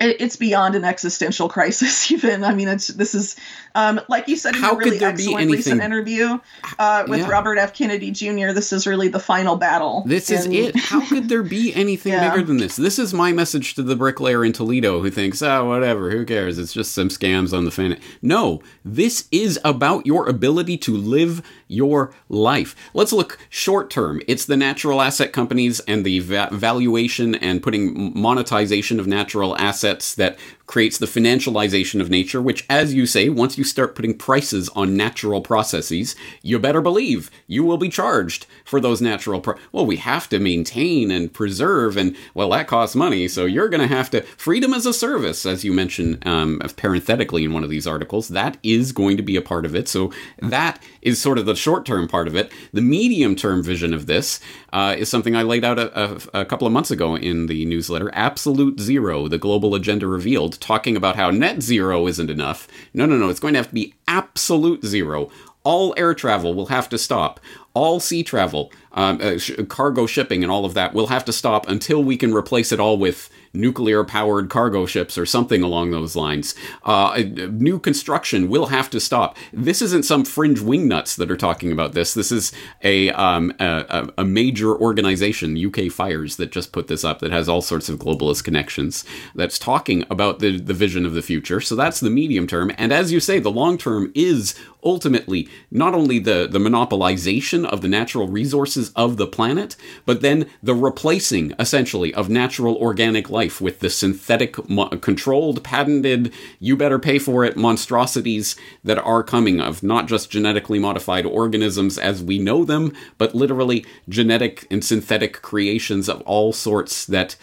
it's 0.00 0.36
beyond 0.36 0.74
an 0.76 0.84
existential 0.84 1.48
crisis 1.48 2.10
even 2.12 2.44
i 2.44 2.54
mean 2.54 2.68
it's 2.68 2.88
this 2.88 3.14
is 3.14 3.36
um, 3.74 4.00
like 4.08 4.26
you 4.28 4.36
said 4.36 4.54
in 4.56 4.60
How 4.62 4.72
a 4.72 4.76
really 4.76 4.90
could 4.92 5.00
there 5.00 5.12
be 5.12 5.24
excellent 5.24 5.50
recent 5.52 5.82
interview 5.82 6.38
uh, 6.78 7.04
with 7.08 7.20
Yeah. 7.20 7.28
robert 7.28 7.58
f 7.58 7.74
kennedy 7.74 8.10
jr 8.10 8.52
this 8.52 8.72
is 8.72 8.86
really 8.86 9.08
the 9.08 9.20
final 9.20 9.56
battle 9.56 10.04
This 10.06 10.30
is 10.30 10.46
it. 10.46 10.76
How 10.76 11.06
could 11.06 11.28
there 11.28 11.42
be 11.42 11.74
anything 11.84 12.12
Yeah. 12.12 12.30
bigger 12.30 12.44
than 12.46 12.56
this? 12.58 12.76
This 12.76 12.98
is 12.98 13.12
my 13.12 13.32
message 13.32 13.74
to 13.74 13.82
the 13.82 13.96
bricklayer 13.96 14.44
in 14.44 14.52
Toledo 14.52 15.00
who 15.02 15.10
thinks, 15.10 15.42
oh, 15.42 15.64
whatever, 15.66 16.10
who 16.10 16.24
cares? 16.24 16.58
It's 16.58 16.72
just 16.72 16.92
some 16.92 17.08
scams 17.08 17.56
on 17.56 17.64
the 17.64 17.70
fan. 17.70 17.98
No, 18.22 18.60
this 18.84 19.26
is 19.30 19.58
about 19.64 20.06
your 20.06 20.28
ability 20.28 20.76
to 20.78 20.96
live 20.96 21.42
your 21.68 22.12
life. 22.28 22.74
Let's 22.94 23.12
look 23.12 23.38
short 23.48 23.90
term. 23.90 24.20
It's 24.26 24.46
the 24.46 24.56
natural 24.56 25.00
asset 25.00 25.32
companies 25.32 25.80
and 25.80 26.04
the 26.04 26.18
va- 26.20 26.48
valuation 26.50 27.34
and 27.36 27.62
putting 27.62 28.18
monetization 28.18 28.98
of 28.98 29.06
natural 29.06 29.56
assets 29.58 30.14
that 30.16 30.38
creates 30.68 30.98
the 30.98 31.06
financialization 31.06 32.00
of 32.00 32.10
nature, 32.10 32.40
which, 32.40 32.64
as 32.70 32.94
you 32.94 33.06
say, 33.06 33.28
once 33.28 33.58
you 33.58 33.64
start 33.64 33.96
putting 33.96 34.16
prices 34.16 34.68
on 34.76 34.96
natural 34.96 35.40
processes, 35.40 36.14
you 36.42 36.58
better 36.58 36.82
believe 36.82 37.30
you 37.48 37.64
will 37.64 37.78
be 37.78 37.88
charged 37.88 38.46
for 38.64 38.78
those 38.78 39.00
natural. 39.00 39.40
Pro- 39.40 39.56
well, 39.72 39.86
we 39.86 39.96
have 39.96 40.28
to 40.28 40.38
maintain 40.38 41.10
and 41.10 41.32
preserve, 41.32 41.96
and 41.96 42.14
well, 42.34 42.50
that 42.50 42.68
costs 42.68 42.94
money, 42.94 43.26
so 43.26 43.46
you're 43.46 43.70
going 43.70 43.80
to 43.80 43.86
have 43.86 44.10
to. 44.10 44.20
Freedom 44.36 44.74
as 44.74 44.84
a 44.84 44.92
service, 44.92 45.46
as 45.46 45.64
you 45.64 45.72
mentioned 45.72 46.24
um, 46.26 46.60
parenthetically 46.76 47.44
in 47.44 47.52
one 47.54 47.64
of 47.64 47.70
these 47.70 47.86
articles, 47.86 48.28
that 48.28 48.58
is 48.62 48.92
going 48.92 49.16
to 49.16 49.22
be 49.22 49.36
a 49.36 49.42
part 49.42 49.64
of 49.64 49.74
it. 49.74 49.88
So 49.88 50.12
that 50.40 50.82
is 51.00 51.20
sort 51.20 51.38
of 51.38 51.46
the 51.46 51.56
short 51.56 51.86
term 51.86 52.08
part 52.08 52.28
of 52.28 52.36
it. 52.36 52.52
The 52.74 52.82
medium 52.82 53.34
term 53.34 53.62
vision 53.62 53.94
of 53.94 54.04
this 54.04 54.38
uh, 54.74 54.94
is 54.98 55.08
something 55.08 55.34
I 55.34 55.42
laid 55.42 55.64
out 55.64 55.78
a, 55.78 56.10
a, 56.34 56.40
a 56.42 56.44
couple 56.44 56.66
of 56.66 56.74
months 56.74 56.90
ago 56.90 57.16
in 57.16 57.46
the 57.46 57.64
newsletter 57.64 58.10
Absolute 58.12 58.78
Zero, 58.78 59.28
the 59.28 59.38
global 59.38 59.74
agenda 59.74 60.06
revealed, 60.06 60.57
talking 60.58 60.96
about 60.96 61.16
how 61.16 61.30
net 61.30 61.62
zero 61.62 62.06
isn't 62.06 62.30
enough. 62.30 62.68
No, 62.92 63.06
no, 63.06 63.16
no, 63.16 63.28
it's 63.28 63.40
going 63.40 63.54
to 63.54 63.58
have 63.58 63.68
to 63.68 63.74
be 63.74 63.94
absolute 64.06 64.84
zero. 64.84 65.30
All 65.64 65.94
air 65.96 66.14
travel 66.14 66.54
will 66.54 66.66
have 66.66 66.88
to 66.90 66.98
stop. 66.98 67.40
All 67.74 68.00
sea 68.00 68.22
travel, 68.22 68.72
um, 68.92 69.20
uh, 69.20 69.38
sh- 69.38 69.52
cargo 69.68 70.06
shipping, 70.06 70.42
and 70.42 70.50
all 70.50 70.64
of 70.64 70.74
that 70.74 70.94
will 70.94 71.08
have 71.08 71.24
to 71.26 71.32
stop 71.32 71.68
until 71.68 72.02
we 72.02 72.16
can 72.16 72.32
replace 72.32 72.72
it 72.72 72.80
all 72.80 72.96
with 72.96 73.28
nuclear 73.52 74.04
powered 74.04 74.50
cargo 74.50 74.86
ships 74.86 75.16
or 75.18 75.26
something 75.26 75.62
along 75.62 75.90
those 75.90 76.16
lines. 76.16 76.54
Uh, 76.84 77.22
new 77.50 77.78
construction 77.78 78.48
will 78.48 78.66
have 78.66 78.90
to 78.90 79.00
stop. 79.00 79.36
This 79.52 79.82
isn't 79.82 80.04
some 80.04 80.24
fringe 80.24 80.60
wingnuts 80.60 81.16
that 81.16 81.30
are 81.30 81.36
talking 81.36 81.72
about 81.72 81.92
this. 81.92 82.14
This 82.14 82.32
is 82.32 82.52
a, 82.82 83.10
um, 83.10 83.52
a- 83.58 84.08
a 84.18 84.24
major 84.24 84.76
organization, 84.76 85.56
UK 85.56 85.90
Fires, 85.90 86.36
that 86.36 86.52
just 86.52 86.72
put 86.72 86.86
this 86.88 87.04
up 87.04 87.20
that 87.20 87.32
has 87.32 87.48
all 87.48 87.62
sorts 87.62 87.88
of 87.88 87.98
globalist 87.98 88.44
connections 88.44 89.04
that's 89.34 89.58
talking 89.58 90.04
about 90.10 90.38
the, 90.38 90.58
the 90.58 90.74
vision 90.74 91.04
of 91.06 91.14
the 91.14 91.22
future. 91.22 91.60
So 91.60 91.74
that's 91.74 92.00
the 92.00 92.10
medium 92.10 92.46
term. 92.46 92.70
And 92.78 92.92
as 92.92 93.12
you 93.12 93.20
say, 93.20 93.38
the 93.38 93.50
long 93.50 93.78
term 93.78 94.12
is 94.14 94.54
ultimately 94.84 95.48
not 95.70 95.94
only 95.94 96.18
the, 96.18 96.48
the 96.50 96.58
monopolization 96.58 97.64
of 97.64 97.80
the 97.80 97.88
natural 97.88 98.28
resources 98.28 98.92
of 98.94 99.16
the 99.16 99.26
planet, 99.26 99.76
but 100.06 100.20
then 100.20 100.48
the 100.62 100.74
replacing, 100.74 101.54
essentially, 101.58 102.14
of 102.14 102.28
natural 102.28 102.76
organic 102.76 103.28
life 103.28 103.37
with 103.60 103.78
the 103.80 103.88
synthetic, 103.88 104.68
mo- 104.68 104.88
controlled, 104.88 105.62
patented, 105.62 106.32
you 106.58 106.76
better 106.76 106.98
pay 106.98 107.18
for 107.18 107.44
it 107.44 107.56
monstrosities 107.56 108.56
that 108.84 108.98
are 108.98 109.22
coming 109.22 109.60
of 109.60 109.82
not 109.82 110.06
just 110.08 110.30
genetically 110.30 110.78
modified 110.78 111.24
organisms 111.24 111.98
as 111.98 112.22
we 112.22 112.38
know 112.38 112.64
them, 112.64 112.92
but 113.16 113.34
literally 113.34 113.86
genetic 114.08 114.66
and 114.70 114.84
synthetic 114.84 115.40
creations 115.42 116.08
of 116.08 116.20
all 116.22 116.52
sorts 116.52 117.06
that. 117.06 117.36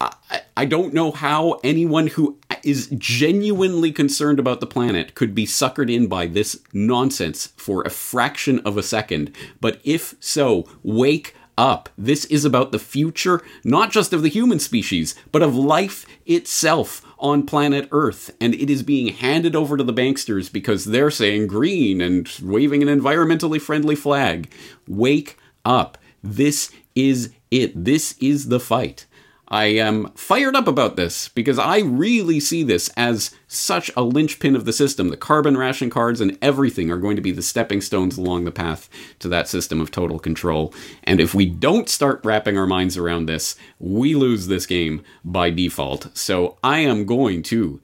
Uh, 0.00 0.10
I- 0.30 0.40
I 0.56 0.64
don't 0.64 0.94
know 0.94 1.10
how 1.10 1.60
anyone 1.64 2.06
who 2.08 2.38
is 2.62 2.88
genuinely 2.96 3.92
concerned 3.92 4.38
about 4.38 4.60
the 4.60 4.66
planet 4.66 5.14
could 5.14 5.34
be 5.34 5.46
suckered 5.46 5.92
in 5.92 6.06
by 6.06 6.26
this 6.26 6.60
nonsense 6.72 7.52
for 7.56 7.82
a 7.82 7.90
fraction 7.90 8.60
of 8.60 8.76
a 8.76 8.82
second. 8.82 9.32
But 9.60 9.80
if 9.84 10.14
so, 10.20 10.66
wake 10.82 11.34
up. 11.56 11.88
This 11.96 12.24
is 12.26 12.44
about 12.44 12.72
the 12.72 12.78
future, 12.78 13.42
not 13.64 13.90
just 13.90 14.12
of 14.12 14.22
the 14.22 14.28
human 14.28 14.58
species, 14.58 15.14
but 15.32 15.42
of 15.42 15.54
life 15.54 16.06
itself 16.26 17.04
on 17.18 17.46
planet 17.46 17.88
Earth. 17.90 18.34
And 18.40 18.54
it 18.54 18.70
is 18.70 18.82
being 18.82 19.08
handed 19.14 19.54
over 19.56 19.76
to 19.76 19.84
the 19.84 19.92
banksters 19.92 20.52
because 20.52 20.84
they're 20.84 21.10
saying 21.10 21.46
green 21.46 22.00
and 22.00 22.28
waving 22.42 22.82
an 22.82 23.00
environmentally 23.00 23.60
friendly 23.60 23.94
flag. 23.94 24.52
Wake 24.88 25.38
up. 25.64 25.98
This 26.22 26.70
is 26.94 27.32
it. 27.50 27.84
This 27.84 28.16
is 28.20 28.48
the 28.48 28.60
fight. 28.60 29.06
I 29.54 29.66
am 29.66 30.10
fired 30.16 30.56
up 30.56 30.66
about 30.66 30.96
this 30.96 31.28
because 31.28 31.60
I 31.60 31.78
really 31.78 32.40
see 32.40 32.64
this 32.64 32.88
as 32.96 33.30
such 33.46 33.88
a 33.96 34.02
linchpin 34.02 34.56
of 34.56 34.64
the 34.64 34.72
system. 34.72 35.10
The 35.10 35.16
carbon 35.16 35.56
ration 35.56 35.90
cards 35.90 36.20
and 36.20 36.36
everything 36.42 36.90
are 36.90 36.96
going 36.96 37.14
to 37.14 37.22
be 37.22 37.30
the 37.30 37.40
stepping 37.40 37.80
stones 37.80 38.18
along 38.18 38.46
the 38.46 38.50
path 38.50 38.90
to 39.20 39.28
that 39.28 39.46
system 39.46 39.80
of 39.80 39.92
total 39.92 40.18
control. 40.18 40.74
And 41.04 41.20
if 41.20 41.36
we 41.36 41.46
don't 41.46 41.88
start 41.88 42.20
wrapping 42.24 42.58
our 42.58 42.66
minds 42.66 42.96
around 42.98 43.26
this, 43.26 43.54
we 43.78 44.16
lose 44.16 44.48
this 44.48 44.66
game 44.66 45.04
by 45.24 45.50
default. 45.50 46.08
So 46.18 46.58
I 46.64 46.80
am 46.80 47.06
going 47.06 47.44
to 47.44 47.80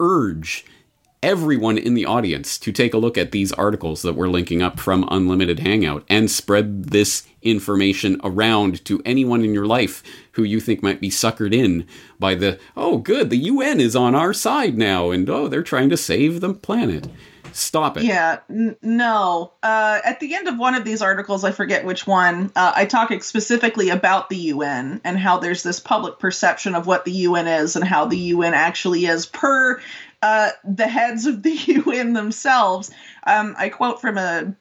urge 0.00 0.64
everyone 1.22 1.78
in 1.78 1.94
the 1.94 2.04
audience 2.04 2.58
to 2.58 2.72
take 2.72 2.92
a 2.92 2.98
look 2.98 3.16
at 3.16 3.30
these 3.30 3.52
articles 3.52 4.02
that 4.02 4.14
we're 4.14 4.28
linking 4.28 4.60
up 4.60 4.80
from 4.80 5.06
Unlimited 5.10 5.60
Hangout 5.60 6.04
and 6.08 6.30
spread 6.30 6.86
this 6.86 7.26
information 7.42 8.20
around 8.24 8.84
to 8.84 9.00
anyone 9.04 9.44
in 9.44 9.54
your 9.54 9.66
life 9.66 10.02
who 10.32 10.42
you 10.42 10.60
think 10.60 10.82
might 10.82 11.00
be 11.00 11.10
suckered 11.10 11.54
in 11.54 11.86
by 12.18 12.34
the, 12.34 12.58
oh, 12.76 12.98
good, 12.98 13.30
the 13.30 13.36
UN 13.36 13.80
is 13.80 13.94
on 13.94 14.14
our 14.14 14.32
side 14.32 14.76
now, 14.76 15.10
and 15.10 15.28
oh, 15.30 15.46
they're 15.46 15.62
trying 15.62 15.90
to 15.90 15.96
save 15.96 16.40
the 16.40 16.54
planet. 16.54 17.06
Stop 17.52 17.98
it. 17.98 18.04
Yeah, 18.04 18.38
n- 18.48 18.76
no. 18.80 19.52
Uh, 19.62 20.00
at 20.04 20.20
the 20.20 20.34
end 20.34 20.48
of 20.48 20.58
one 20.58 20.74
of 20.74 20.84
these 20.84 21.02
articles, 21.02 21.44
I 21.44 21.52
forget 21.52 21.84
which 21.84 22.06
one, 22.06 22.50
uh, 22.56 22.72
I 22.74 22.86
talk 22.86 23.12
specifically 23.22 23.90
about 23.90 24.30
the 24.30 24.36
UN 24.36 25.00
and 25.04 25.18
how 25.18 25.38
there's 25.38 25.62
this 25.62 25.78
public 25.78 26.18
perception 26.18 26.74
of 26.74 26.86
what 26.86 27.04
the 27.04 27.12
UN 27.12 27.46
is 27.46 27.76
and 27.76 27.84
how 27.84 28.06
the 28.06 28.16
UN 28.16 28.54
actually 28.54 29.04
is 29.04 29.26
per 29.26 29.80
uh, 30.22 30.50
the 30.64 30.88
heads 30.88 31.26
of 31.26 31.42
the 31.42 31.50
UN 31.86 32.12
themselves. 32.12 32.90
Um, 33.24 33.54
I 33.58 33.68
quote 33.68 34.00
from 34.00 34.18
a 34.18 34.56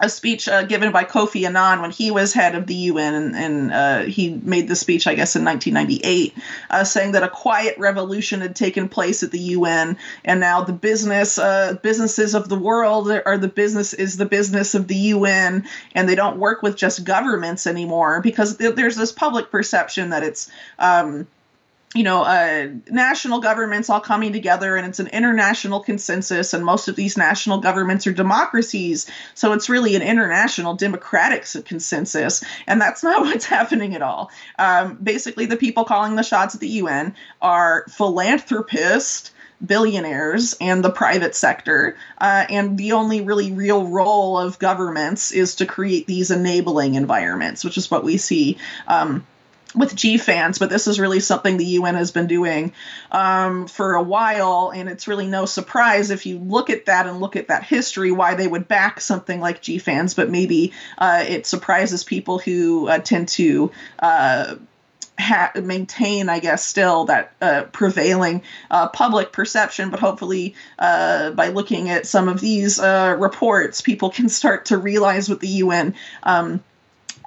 a 0.00 0.08
speech 0.08 0.48
uh, 0.48 0.62
given 0.62 0.92
by 0.92 1.04
Kofi 1.04 1.44
Annan 1.44 1.80
when 1.80 1.90
he 1.90 2.10
was 2.10 2.32
head 2.32 2.54
of 2.54 2.66
the 2.66 2.74
UN, 2.74 3.14
and, 3.14 3.36
and 3.36 3.72
uh, 3.72 4.00
he 4.02 4.30
made 4.30 4.68
the 4.68 4.76
speech, 4.76 5.06
I 5.06 5.14
guess, 5.14 5.34
in 5.34 5.44
1998, 5.44 6.34
uh, 6.70 6.84
saying 6.84 7.12
that 7.12 7.24
a 7.24 7.28
quiet 7.28 7.76
revolution 7.78 8.40
had 8.40 8.54
taken 8.54 8.88
place 8.88 9.22
at 9.24 9.32
the 9.32 9.40
UN, 9.40 9.96
and 10.24 10.38
now 10.38 10.62
the 10.62 10.72
business 10.72 11.36
uh, 11.38 11.74
businesses 11.82 12.34
of 12.34 12.48
the 12.48 12.58
world 12.58 13.10
are 13.10 13.38
the 13.38 13.48
business 13.48 13.92
is 13.92 14.16
the 14.16 14.26
business 14.26 14.74
of 14.74 14.86
the 14.86 14.96
UN, 14.96 15.66
and 15.94 16.08
they 16.08 16.14
don't 16.14 16.38
work 16.38 16.62
with 16.62 16.76
just 16.76 17.04
governments 17.04 17.66
anymore 17.66 18.20
because 18.20 18.56
th- 18.56 18.76
there's 18.76 18.96
this 18.96 19.12
public 19.12 19.50
perception 19.50 20.10
that 20.10 20.22
it's 20.22 20.48
um, 20.78 21.26
you 21.94 22.02
know, 22.02 22.22
uh, 22.22 22.68
national 22.90 23.40
governments 23.40 23.88
all 23.88 24.00
coming 24.00 24.32
together, 24.32 24.76
and 24.76 24.86
it's 24.86 25.00
an 25.00 25.06
international 25.06 25.80
consensus. 25.80 26.52
And 26.52 26.64
most 26.64 26.88
of 26.88 26.96
these 26.96 27.16
national 27.16 27.58
governments 27.58 28.06
are 28.06 28.12
democracies, 28.12 29.10
so 29.34 29.52
it's 29.54 29.70
really 29.70 29.96
an 29.96 30.02
international 30.02 30.74
democratic 30.74 31.46
consensus. 31.64 32.44
And 32.66 32.80
that's 32.80 33.02
not 33.02 33.22
what's 33.22 33.46
happening 33.46 33.94
at 33.94 34.02
all. 34.02 34.30
Um, 34.58 34.98
basically, 35.02 35.46
the 35.46 35.56
people 35.56 35.84
calling 35.84 36.16
the 36.16 36.22
shots 36.22 36.54
at 36.54 36.60
the 36.60 36.68
UN 36.68 37.14
are 37.40 37.86
philanthropists 37.88 39.32
billionaires 39.64 40.56
and 40.60 40.84
the 40.84 40.90
private 40.90 41.34
sector. 41.34 41.96
Uh, 42.18 42.44
and 42.48 42.78
the 42.78 42.92
only 42.92 43.22
really 43.22 43.50
real 43.50 43.88
role 43.88 44.38
of 44.38 44.58
governments 44.60 45.32
is 45.32 45.56
to 45.56 45.66
create 45.66 46.06
these 46.06 46.30
enabling 46.30 46.94
environments, 46.94 47.64
which 47.64 47.76
is 47.76 47.90
what 47.90 48.04
we 48.04 48.18
see. 48.18 48.56
Um, 48.86 49.26
with 49.74 49.94
GFANZ, 49.94 50.58
but 50.58 50.70
this 50.70 50.86
is 50.86 50.98
really 50.98 51.20
something 51.20 51.56
the 51.56 51.64
UN 51.64 51.94
has 51.94 52.10
been 52.10 52.26
doing 52.26 52.72
um, 53.12 53.66
for 53.66 53.94
a 53.94 54.02
while, 54.02 54.72
and 54.74 54.88
it's 54.88 55.06
really 55.06 55.26
no 55.26 55.44
surprise 55.44 56.10
if 56.10 56.26
you 56.26 56.38
look 56.38 56.70
at 56.70 56.86
that 56.86 57.06
and 57.06 57.20
look 57.20 57.36
at 57.36 57.48
that 57.48 57.64
history 57.64 58.10
why 58.10 58.34
they 58.34 58.48
would 58.48 58.66
back 58.68 59.00
something 59.00 59.40
like 59.40 59.62
GFANZ. 59.62 60.16
but 60.16 60.30
maybe 60.30 60.72
uh, 60.96 61.24
it 61.26 61.46
surprises 61.46 62.04
people 62.04 62.38
who 62.38 62.88
uh, 62.88 62.98
tend 62.98 63.28
to. 63.28 63.70
Uh, 63.98 64.56
ha- 65.18 65.52
maintain, 65.60 66.28
I 66.28 66.38
guess, 66.38 66.64
still 66.64 67.06
that 67.06 67.32
uh, 67.40 67.64
prevailing 67.72 68.42
uh, 68.70 68.88
public 68.88 69.32
perception. 69.32 69.90
But 69.90 70.00
hopefully, 70.00 70.54
uh, 70.78 71.32
by 71.32 71.48
looking 71.48 71.90
at 71.90 72.06
some 72.06 72.28
of 72.28 72.40
these 72.40 72.78
uh, 72.78 73.16
reports, 73.18 73.80
people 73.80 74.10
can 74.10 74.28
start 74.28 74.66
to 74.66 74.78
realize 74.78 75.28
what 75.28 75.40
the 75.40 75.48
UN. 75.48 75.94
Um, 76.22 76.62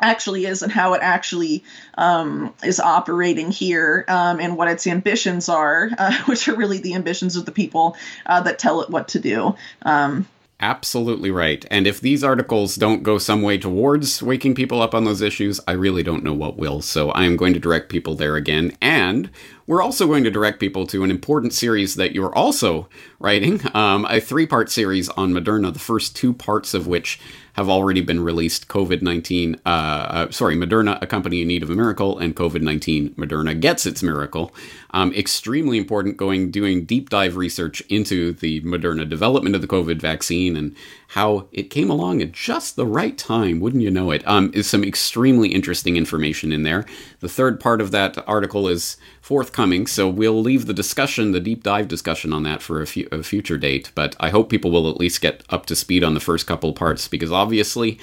actually 0.02 0.46
is 0.46 0.62
and 0.62 0.72
how 0.72 0.94
it 0.94 1.02
actually 1.02 1.64
um, 1.98 2.54
is 2.64 2.80
operating 2.80 3.52
here 3.52 4.04
um, 4.08 4.40
and 4.40 4.58
what 4.58 4.68
its 4.68 4.88
ambitions 4.88 5.48
are, 5.48 5.90
uh, 5.98 6.24
which 6.26 6.48
are 6.48 6.56
really 6.56 6.80
the 6.80 6.96
ambitions 6.96 7.36
of 7.36 7.46
the 7.46 7.52
people 7.52 7.96
uh, 8.26 8.42
that 8.42 8.60
tell 8.60 8.82
it 8.82 8.90
what 8.90 9.10
to 9.10 9.20
do. 9.20 9.56
Um, 9.84 10.28
Absolutely 10.62 11.32
right. 11.32 11.66
And 11.72 11.88
if 11.88 12.02
these 12.02 12.24
articles 12.24 12.76
don't 12.76 13.02
go 13.02 13.18
some 13.18 13.42
way 13.42 13.58
towards 13.58 14.22
waking 14.22 14.54
people 14.54 14.80
up 14.80 14.94
on 14.94 15.06
those 15.06 15.22
issues, 15.22 15.60
I 15.68 15.72
really 15.72 16.04
don't 16.04 16.24
know 16.24 16.36
what 16.36 16.56
will. 16.56 16.82
So 16.82 17.10
I 17.10 17.26
am 17.26 17.36
going 17.36 17.54
to 17.54 17.60
direct 17.60 17.90
people 17.90 18.14
there 18.14 18.36
again. 18.36 18.78
And 18.80 19.32
we're 19.66 19.82
also 19.82 20.06
going 20.06 20.24
to 20.24 20.30
direct 20.30 20.60
people 20.60 20.86
to 20.88 21.04
an 21.04 21.10
important 21.10 21.54
series 21.54 21.96
that 21.96 22.14
you're 22.14 22.36
also 22.36 22.88
writing, 23.20 23.60
um, 23.74 24.06
a 24.08 24.20
three 24.20 24.46
part 24.46 24.70
series 24.70 25.10
on 25.10 25.34
Moderna, 25.34 25.74
the 25.74 25.80
first 25.80 26.16
two 26.16 26.32
parts 26.32 26.76
of 26.76 26.86
which 26.86 27.20
have 27.54 27.70
already 27.70 28.02
been 28.02 28.24
released 28.24 28.68
COVID 28.68 29.02
19, 29.02 29.56
uh, 29.66 29.70
uh, 29.70 30.32
sorry, 30.32 30.56
Moderna, 30.56 31.02
a 31.02 31.08
company 31.08 31.42
in 31.42 31.48
need 31.48 31.64
of 31.64 31.70
a 31.70 31.76
miracle, 31.76 32.18
and 32.18 32.36
COVID 32.36 32.62
19, 32.62 33.12
Moderna 33.16 33.60
gets 33.60 33.86
its 33.86 34.02
miracle. 34.02 34.54
Um, 34.92 35.14
extremely 35.14 35.78
important 35.78 36.18
going, 36.18 36.52
doing 36.52 36.86
deep 36.86 37.10
dive 37.10 37.38
research 37.38 37.82
into 37.90 38.34
the 38.34 38.62
Moderna 38.62 39.08
development 39.08 39.56
of 39.56 39.62
the 39.62 39.68
COVID 39.68 40.00
vaccine 40.02 40.56
and 40.56 40.76
how 41.10 41.48
it 41.52 41.70
came 41.70 41.90
along 41.90 42.22
at 42.22 42.32
just 42.32 42.78
the 42.78 42.86
right 42.86 43.18
time, 43.18 43.60
wouldn't 43.60 43.84
you 43.84 43.92
know 43.92 44.12
it? 44.12 44.26
Um, 44.26 44.50
is 44.54 44.70
some 44.70 44.84
extremely 44.84 45.50
interesting 45.50 45.98
information 45.98 46.54
in 46.54 46.64
there. 46.64 46.86
The 47.20 47.28
third 47.28 47.60
part 47.60 47.82
of 47.82 47.92
that 47.92 48.18
article 48.28 48.70
is 48.70 48.96
forthcoming, 49.20 49.88
so 49.88 50.08
we'll 50.10 50.42
leave 50.42 50.68
the 50.68 50.74
discussion, 50.74 51.32
the 51.32 51.42
deep 51.42 51.64
dive 51.64 51.90
discussion 51.90 52.32
on 52.32 52.44
that 52.44 52.62
for 52.62 52.82
a, 52.82 52.88
fu- 52.88 53.08
a 53.12 53.24
future 53.24 53.58
date. 53.58 53.92
But 53.94 54.16
I 54.22 54.30
hope 54.30 54.50
people 54.50 54.72
will 54.72 54.90
at 54.90 54.98
least 55.02 55.20
get 55.20 55.44
up 55.50 55.66
to 55.66 55.76
speed 55.76 56.04
on 56.04 56.14
the 56.14 56.22
first 56.22 56.48
couple 56.48 56.72
parts 56.72 57.10
because 57.10 57.32
obviously 57.42 58.00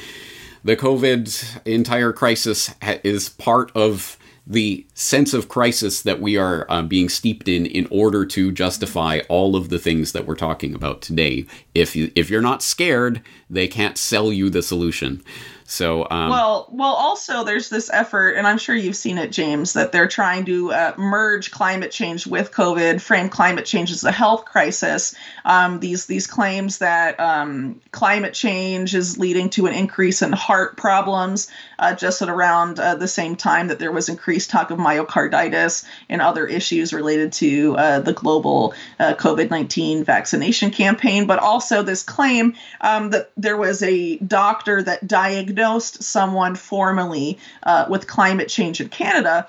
the 0.65 0.77
COVID 0.77 1.65
entire 1.65 2.13
crisis 2.13 2.75
ha- 2.83 2.99
is 3.05 3.29
part 3.29 3.71
of 3.75 4.19
the 4.47 4.87
sense 4.95 5.35
of 5.35 5.49
crisis 5.49 6.03
that 6.03 6.21
we 6.21 6.37
are 6.37 6.67
uh, 6.71 6.83
being 6.83 7.09
steeped 7.09 7.49
in 7.49 7.67
in 7.67 7.87
order 7.91 8.25
to 8.25 8.51
justify 8.51 9.21
all 9.29 9.55
of 9.55 9.69
the 9.69 9.79
things 9.79 10.13
that 10.13 10.27
we're 10.27 10.35
talking 10.35 10.75
about 10.75 11.03
today. 11.03 11.47
If 11.75 11.95
you, 11.95 12.11
if 12.17 12.31
you're 12.31 12.41
not 12.41 12.63
scared, 12.63 13.23
they 13.51 13.69
can't 13.69 13.99
sell 13.99 14.33
you 14.33 14.49
the 14.49 14.63
solution. 14.63 15.23
So 15.71 16.07
um, 16.11 16.31
well, 16.31 16.67
well, 16.71 16.95
also 16.95 17.45
there's 17.45 17.69
this 17.69 17.91
effort, 17.93 18.31
and 18.31 18.47
I'm 18.47 18.57
sure 18.57 18.75
you've 18.75 18.97
seen 18.97 19.19
it, 19.19 19.31
James, 19.31 19.75
that 19.75 19.93
they're 19.93 20.09
trying 20.09 20.47
to 20.47 20.73
uh, 20.73 20.95
merge 20.97 21.51
climate 21.51 21.91
change 21.91 22.27
with 22.27 22.53
COVID, 22.53 23.03
frame 23.03 23.29
climate 23.29 23.67
change 23.67 23.91
as 23.91 24.03
a 24.03 24.11
health 24.11 24.47
crisis. 24.47 25.15
Um, 25.45 25.79
these 25.79 26.07
these 26.07 26.27
claims 26.27 26.79
that 26.79 27.21
um, 27.21 27.83
climate 27.91 28.33
change 28.33 28.95
is 28.95 29.19
leading 29.19 29.51
to 29.51 29.67
an 29.67 29.75
increase 29.75 30.23
in 30.23 30.33
heart 30.33 30.79
problems, 30.79 31.51
uh, 31.79 31.95
just 31.95 32.23
at 32.23 32.31
around 32.31 32.81
uh, 32.81 32.95
the 32.95 33.07
same 33.07 33.37
time 33.37 33.69
that 33.69 33.79
there 33.79 33.93
was 33.93 34.09
increased 34.09 34.49
talk 34.49 34.71
of 34.71 34.79
myocarditis 34.79 35.85
and 36.09 36.23
other 36.23 36.47
issues 36.47 36.95
related 36.95 37.31
to 37.35 37.77
uh, 37.77 38.01
the 38.01 38.15
global 38.15 38.73
uh, 38.99 39.13
COVID-19 39.17 40.05
vaccination 40.05 40.71
campaign, 40.71 41.27
but 41.27 41.39
also 41.39 41.83
this 41.83 42.03
claim 42.03 42.55
um, 42.81 43.11
that 43.11 43.31
there 43.37 43.59
was 43.59 43.83
a 43.83 44.17
doctor 44.17 44.83
that 44.83 45.07
diagnosed 45.07 45.58
diagnosed 45.59 46.03
someone 46.03 46.55
formally 46.55 47.39
uh, 47.65 47.87
with 47.89 48.07
climate 48.07 48.49
change 48.49 48.81
in 48.81 48.89
Canada. 48.89 49.49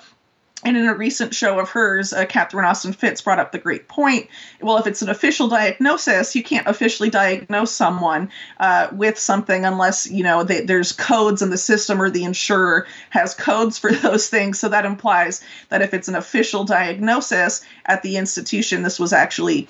And 0.62 0.76
in 0.76 0.88
a 0.88 0.94
recent 0.94 1.34
show 1.34 1.58
of 1.58 1.70
hers, 1.70 2.12
uh, 2.12 2.26
Catherine 2.26 2.66
Austin 2.66 2.92
Fitts 2.92 3.22
brought 3.22 3.40
up 3.40 3.54
the 3.54 3.60
great 3.60 3.88
point. 3.88 4.28
Well, 4.60 4.78
if 4.78 4.88
it's 4.88 5.02
an 5.02 5.08
official 5.08 5.48
diagnosis, 5.48 6.36
you 6.36 6.44
can't 6.44 6.68
officially 6.68 7.10
diagnose 7.10 7.72
someone 7.72 8.30
uh, 8.60 8.90
with 8.92 9.18
something 9.18 9.64
unless 9.64 10.12
you 10.12 10.24
know 10.24 10.44
they, 10.44 10.62
there's 10.66 10.92
codes 10.92 11.42
in 11.42 11.50
the 11.50 11.58
system 11.58 12.02
or 12.02 12.10
the 12.10 12.26
insurer 12.26 12.88
has 13.10 13.34
codes 13.34 13.78
for 13.78 13.92
those 14.08 14.28
things. 14.28 14.60
So 14.60 14.68
that 14.68 14.86
implies 14.86 15.42
that 15.70 15.82
if 15.82 15.94
it's 15.94 16.10
an 16.10 16.16
official 16.16 16.66
diagnosis 16.66 17.62
at 17.86 18.04
the 18.04 18.18
institution, 18.18 18.84
this 18.84 19.00
was 19.00 19.14
actually 19.14 19.70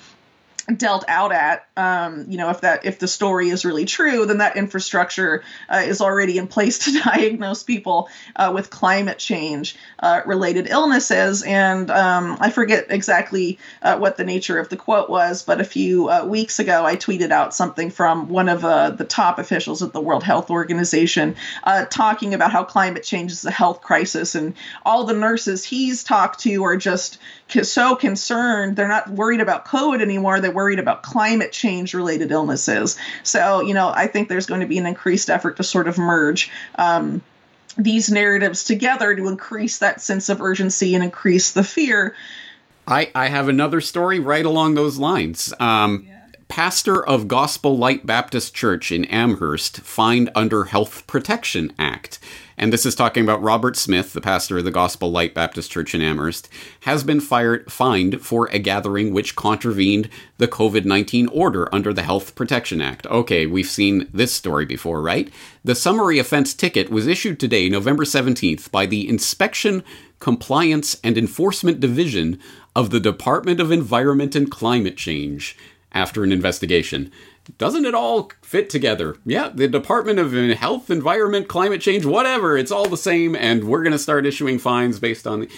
dealt 0.78 1.04
out 1.08 1.32
at 1.32 1.66
um, 1.76 2.26
you 2.28 2.38
know 2.38 2.50
if 2.50 2.60
that 2.62 2.84
if 2.84 2.98
the 2.98 3.08
story 3.08 3.48
is 3.48 3.64
really 3.64 3.84
true 3.84 4.26
then 4.26 4.38
that 4.38 4.56
infrastructure 4.56 5.42
uh, 5.68 5.82
is 5.84 6.00
already 6.00 6.38
in 6.38 6.46
place 6.46 6.78
to 6.80 7.00
diagnose 7.04 7.62
people 7.62 8.08
uh, 8.36 8.50
with 8.54 8.70
climate 8.70 9.18
change 9.18 9.76
uh, 10.00 10.22
related 10.26 10.68
illnesses. 10.68 11.42
And 11.42 11.90
um, 11.90 12.36
i 12.40 12.50
forget 12.50 12.86
exactly 12.90 13.58
uh, 13.82 13.98
what 13.98 14.16
the 14.16 14.24
nature 14.24 14.58
of 14.58 14.68
the 14.68 14.76
quote 14.76 15.10
was 15.10 15.42
but 15.42 15.60
a 15.60 15.64
few 15.64 16.08
uh, 16.08 16.24
weeks 16.24 16.58
ago 16.58 16.84
i 16.84 16.96
tweeted 16.96 17.30
out 17.30 17.54
something 17.54 17.90
from 17.90 18.28
one 18.28 18.48
of 18.48 18.64
uh, 18.64 18.90
the 18.90 19.04
top 19.04 19.38
officials 19.38 19.82
at 19.82 19.92
the 19.92 20.00
world 20.00 20.22
health 20.22 20.50
organization 20.50 21.36
talking 21.90 22.34
about 22.34 22.50
how 22.50 22.64
climate 22.64 23.02
change 23.02 23.32
is 23.32 23.44
a 23.44 23.50
health 23.50 23.80
crisis. 23.82 24.34
And 24.34 24.54
all 24.84 25.04
the 25.04 25.14
nurses 25.14 25.64
he's 25.64 26.04
talked 26.04 26.40
to 26.40 26.64
are 26.64 26.76
just 26.76 27.18
so 27.64 27.96
concerned 27.96 28.76
they're 28.76 28.88
not 28.88 29.08
worried 29.08 29.40
about 29.40 29.64
covid 29.64 30.00
anymore 30.00 30.40
they're 30.40 30.50
worried 30.50 30.78
about 30.78 31.02
climate 31.02 31.52
change 31.52 31.94
related 31.94 32.30
illnesses. 32.30 32.96
So, 33.22 33.60
you 33.60 33.74
know, 33.74 33.90
I 33.94 34.06
think 34.06 34.28
there's 34.28 34.46
going 34.46 34.60
to 34.60 34.66
be 34.66 34.78
an 34.78 34.86
increased 34.86 35.30
effort 35.30 35.56
to 35.56 35.62
sort 35.62 35.88
of 35.88 35.98
merge. 35.98 36.50
Um, 36.76 37.22
these 37.76 38.10
narratives 38.10 38.64
together 38.64 39.14
to 39.14 39.28
increase 39.28 39.78
that 39.78 40.00
sense 40.00 40.28
of 40.28 40.42
urgency 40.42 40.94
and 40.94 41.04
increase 41.04 41.52
the 41.52 41.64
fear. 41.64 42.14
I, 42.86 43.10
I 43.14 43.28
have 43.28 43.48
another 43.48 43.80
story 43.80 44.18
right 44.18 44.44
along 44.44 44.74
those 44.74 44.98
lines. 44.98 45.54
Um, 45.60 46.04
yeah. 46.06 46.16
Pastor 46.48 47.06
of 47.06 47.28
Gospel 47.28 47.78
Light 47.78 48.04
Baptist 48.04 48.54
Church 48.54 48.90
in 48.90 49.04
Amherst 49.04 49.82
fined 49.82 50.30
under 50.34 50.64
Health 50.64 51.06
Protection 51.06 51.72
Act 51.78 52.18
and 52.60 52.74
this 52.74 52.84
is 52.84 52.94
talking 52.94 53.22
about 53.22 53.42
Robert 53.42 53.74
Smith, 53.74 54.12
the 54.12 54.20
pastor 54.20 54.58
of 54.58 54.64
the 54.64 54.70
Gospel 54.70 55.10
Light 55.10 55.32
Baptist 55.32 55.70
Church 55.70 55.94
in 55.94 56.02
Amherst, 56.02 56.46
has 56.80 57.02
been 57.02 57.18
fired, 57.18 57.72
fined 57.72 58.20
for 58.20 58.48
a 58.48 58.58
gathering 58.58 59.14
which 59.14 59.34
contravened 59.34 60.10
the 60.36 60.46
COVID 60.46 60.84
19 60.84 61.28
order 61.28 61.74
under 61.74 61.94
the 61.94 62.02
Health 62.02 62.34
Protection 62.34 62.82
Act. 62.82 63.06
Okay, 63.06 63.46
we've 63.46 63.66
seen 63.66 64.06
this 64.12 64.34
story 64.34 64.66
before, 64.66 65.00
right? 65.00 65.32
The 65.64 65.74
summary 65.74 66.18
offense 66.18 66.52
ticket 66.52 66.90
was 66.90 67.06
issued 67.06 67.40
today, 67.40 67.70
November 67.70 68.04
17th, 68.04 68.70
by 68.70 68.84
the 68.84 69.08
Inspection, 69.08 69.82
Compliance, 70.18 71.00
and 71.02 71.16
Enforcement 71.16 71.80
Division 71.80 72.38
of 72.76 72.90
the 72.90 73.00
Department 73.00 73.58
of 73.58 73.72
Environment 73.72 74.36
and 74.36 74.50
Climate 74.50 74.98
Change 74.98 75.56
after 75.92 76.22
an 76.22 76.30
investigation 76.30 77.10
doesn't 77.58 77.84
it 77.84 77.94
all 77.94 78.30
fit 78.42 78.70
together? 78.70 79.16
Yeah, 79.24 79.50
the 79.54 79.68
Department 79.68 80.18
of 80.18 80.32
Health, 80.32 80.90
Environment, 80.90 81.48
Climate 81.48 81.80
Change, 81.80 82.04
whatever, 82.04 82.56
it's 82.56 82.72
all 82.72 82.88
the 82.88 82.96
same, 82.96 83.34
and 83.34 83.64
we're 83.64 83.82
going 83.82 83.92
to 83.92 83.98
start 83.98 84.26
issuing 84.26 84.58
fines 84.58 84.98
based 84.98 85.26
on. 85.26 85.48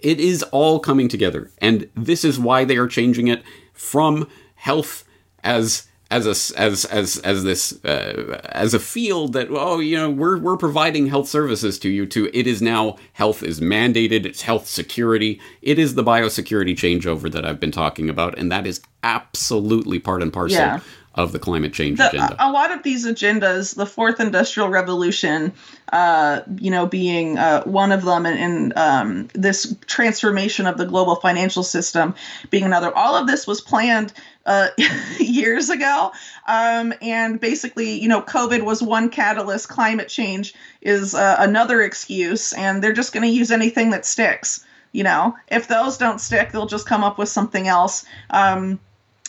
It 0.00 0.20
is 0.20 0.42
all 0.44 0.80
coming 0.80 1.08
together, 1.08 1.50
and 1.58 1.88
this 1.94 2.24
is 2.24 2.38
why 2.38 2.64
they 2.64 2.76
are 2.76 2.86
changing 2.86 3.28
it 3.28 3.42
from 3.72 4.28
health 4.54 5.04
as 5.42 5.86
as 6.10 6.26
a 6.26 6.60
as 6.60 6.84
as 6.86 7.18
as 7.18 7.44
this 7.44 7.84
uh, 7.84 8.40
as 8.46 8.74
a 8.74 8.80
field 8.80 9.32
that 9.32 9.46
oh 9.50 9.78
you 9.78 9.96
know 9.96 10.10
we're 10.10 10.38
we're 10.38 10.56
providing 10.56 11.06
health 11.06 11.28
services 11.28 11.78
to 11.78 11.88
you 11.88 12.04
to 12.04 12.28
it 12.36 12.46
is 12.46 12.60
now 12.60 12.96
health 13.12 13.42
is 13.42 13.60
mandated 13.60 14.26
it's 14.26 14.42
health 14.42 14.66
security 14.66 15.40
it 15.62 15.78
is 15.78 15.94
the 15.94 16.02
biosecurity 16.02 16.72
changeover 16.72 17.30
that 17.30 17.46
I've 17.46 17.60
been 17.60 17.70
talking 17.70 18.10
about 18.10 18.36
and 18.36 18.50
that 18.50 18.66
is 18.66 18.80
absolutely 19.04 20.00
part 20.00 20.22
and 20.22 20.32
parcel 20.32 20.58
yeah 20.58 20.80
of 21.14 21.32
the 21.32 21.38
climate 21.38 21.72
change 21.72 21.98
the, 21.98 22.08
agenda. 22.08 22.36
A 22.38 22.50
lot 22.52 22.70
of 22.70 22.84
these 22.84 23.04
agendas, 23.04 23.74
the 23.74 23.86
fourth 23.86 24.20
industrial 24.20 24.68
revolution, 24.68 25.52
uh, 25.92 26.42
you 26.56 26.70
know, 26.70 26.86
being 26.86 27.36
uh, 27.36 27.64
one 27.64 27.90
of 27.90 28.04
them, 28.04 28.26
and, 28.26 28.38
and 28.38 28.72
um, 28.76 29.28
this 29.34 29.74
transformation 29.86 30.66
of 30.66 30.78
the 30.78 30.86
global 30.86 31.16
financial 31.16 31.64
system 31.64 32.14
being 32.50 32.64
another. 32.64 32.94
All 32.94 33.16
of 33.16 33.26
this 33.26 33.44
was 33.46 33.60
planned 33.60 34.12
uh, 34.46 34.68
years 35.18 35.68
ago, 35.68 36.12
um, 36.46 36.94
and 37.02 37.40
basically, 37.40 38.00
you 38.00 38.08
know, 38.08 38.22
COVID 38.22 38.62
was 38.62 38.80
one 38.80 39.10
catalyst. 39.10 39.68
Climate 39.68 40.08
change 40.08 40.54
is 40.80 41.14
uh, 41.14 41.36
another 41.40 41.82
excuse, 41.82 42.52
and 42.52 42.82
they're 42.82 42.92
just 42.92 43.12
going 43.12 43.26
to 43.26 43.34
use 43.34 43.50
anything 43.50 43.90
that 43.90 44.06
sticks. 44.06 44.64
You 44.92 45.04
know, 45.04 45.36
if 45.48 45.66
those 45.66 45.98
don't 45.98 46.20
stick, 46.20 46.52
they'll 46.52 46.66
just 46.66 46.86
come 46.86 47.02
up 47.02 47.18
with 47.18 47.28
something 47.28 47.66
else. 47.68 48.04
Um, 48.30 48.80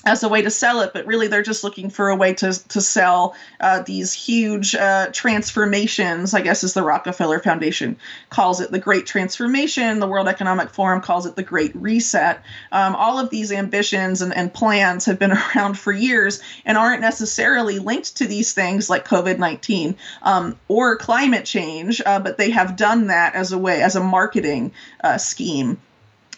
as 0.04 0.24
a 0.24 0.30
way 0.30 0.42
to 0.42 0.50
sell 0.50 0.82
it, 0.82 0.92
but 0.94 1.06
really 1.06 1.28
they're 1.28 1.44
just 1.44 1.64
looking 1.64 1.90
for 1.90 2.10
a 2.10 2.16
way 2.16 2.34
to 2.34 2.52
to 2.70 2.82
sell 2.82 3.36
uh, 3.60 3.82
these 3.82 4.14
huge 4.14 4.76
uh, 4.76 5.08
transformations. 5.12 6.34
I 6.34 6.42
guess 6.42 6.64
as 6.64 6.74
the 6.74 6.84
Rockefeller 6.84 7.40
Foundation 7.40 7.98
calls 8.30 8.62
it, 8.62 8.72
the 8.72 8.80
Great 8.80 9.06
Transformation. 9.06 10.00
The 10.00 10.08
World 10.08 10.28
Economic 10.28 10.72
Forum 10.72 11.02
calls 11.02 11.26
it 11.26 11.36
the 11.36 11.44
Great 11.44 11.76
Reset. 11.76 12.42
Um, 12.72 12.96
all 12.96 13.20
of 13.20 13.30
these 13.30 13.52
ambitions 13.52 14.22
and, 14.22 14.36
and 14.36 14.54
plans 14.54 15.06
have 15.06 15.20
been 15.20 15.32
around 15.56 15.78
for 15.78 15.92
years 15.92 16.42
and 16.66 16.78
aren't 16.78 17.02
necessarily 17.02 17.80
linked 17.80 18.18
to 18.18 18.28
these 18.28 18.54
things 18.54 18.90
like 18.90 19.08
COVID 19.08 19.38
nineteen 19.38 19.96
um, 20.24 20.58
or 20.68 20.98
climate 20.98 21.46
change, 21.46 22.02
uh, 22.06 22.20
but 22.20 22.38
they 22.38 22.50
have 22.50 22.76
done 22.76 23.08
that 23.08 23.36
as 23.36 23.52
a 23.52 23.58
way 23.58 23.82
as 23.82 23.96
a 23.96 24.02
marketing 24.02 24.72
uh, 25.04 25.18
scheme 25.18 25.78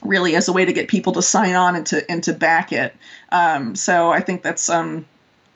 really 0.05 0.35
as 0.35 0.47
a 0.47 0.53
way 0.53 0.65
to 0.65 0.73
get 0.73 0.87
people 0.87 1.13
to 1.13 1.21
sign 1.21 1.55
on 1.55 1.75
and 1.75 1.85
to 1.87 2.09
and 2.11 2.23
to 2.23 2.33
back 2.33 2.71
it. 2.71 2.95
Um, 3.31 3.75
so 3.75 4.11
I 4.11 4.21
think 4.21 4.43
that's 4.43 4.69
um, 4.69 5.05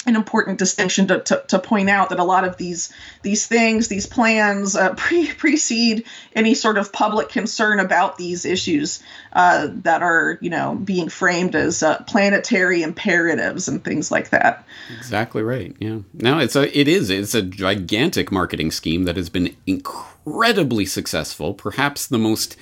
an 0.07 0.15
important 0.15 0.57
distinction 0.57 1.07
to, 1.07 1.19
to, 1.19 1.43
to, 1.49 1.59
point 1.59 1.89
out 1.89 2.09
that 2.09 2.19
a 2.19 2.23
lot 2.23 2.45
of 2.45 2.55
these 2.57 2.93
these 3.23 3.45
things, 3.45 3.89
these 3.89 4.07
plans, 4.07 4.75
uh, 4.75 4.93
pre- 4.97 5.33
precede 5.33 6.05
any 6.33 6.53
sort 6.53 6.77
of 6.77 6.93
public 6.93 7.29
concern 7.29 7.79
about 7.79 8.17
these 8.17 8.45
issues 8.45 9.03
uh, 9.33 9.67
that 9.69 10.01
are 10.01 10.39
you 10.41 10.49
know 10.49 10.75
being 10.75 11.09
framed 11.09 11.55
as 11.55 11.83
uh, 11.83 12.01
planetary 12.03 12.81
imperatives 12.81 13.67
and 13.67 13.83
things 13.83 14.09
like 14.09 14.29
that. 14.29 14.65
Exactly 14.97 15.43
right. 15.43 15.75
Yeah. 15.79 15.99
Now 16.13 16.39
it's 16.39 16.55
a 16.55 16.77
it 16.77 16.87
is 16.87 17.09
it's 17.09 17.35
a 17.35 17.41
gigantic 17.41 18.31
marketing 18.31 18.71
scheme 18.71 19.03
that 19.03 19.17
has 19.17 19.29
been 19.29 19.55
incredibly 19.67 20.85
successful, 20.85 21.53
perhaps 21.53 22.07
the 22.07 22.17
most 22.17 22.55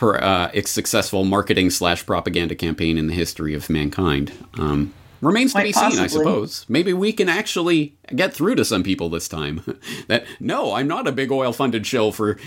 per, 0.00 0.16
uh, 0.16 0.50
successful 0.64 1.24
marketing 1.24 1.68
slash 1.68 2.06
propaganda 2.06 2.54
campaign 2.54 2.96
in 2.96 3.06
the 3.06 3.12
history 3.12 3.52
of 3.52 3.68
mankind. 3.68 4.32
Um, 4.54 4.94
remains 5.20 5.52
to 5.52 5.62
be 5.62 5.74
possibly. 5.74 5.96
seen, 5.96 6.04
I 6.04 6.06
suppose. 6.06 6.64
Maybe 6.70 6.94
we 6.94 7.12
can 7.12 7.28
actually 7.28 7.94
get 8.16 8.32
through 8.32 8.54
to 8.54 8.64
some 8.64 8.82
people 8.82 9.10
this 9.10 9.28
time. 9.28 9.62
that 10.08 10.24
no, 10.40 10.72
I'm 10.72 10.88
not 10.88 11.06
a 11.06 11.12
big 11.12 11.30
oil 11.30 11.52
funded 11.52 11.86
shill 11.86 12.12
for 12.12 12.38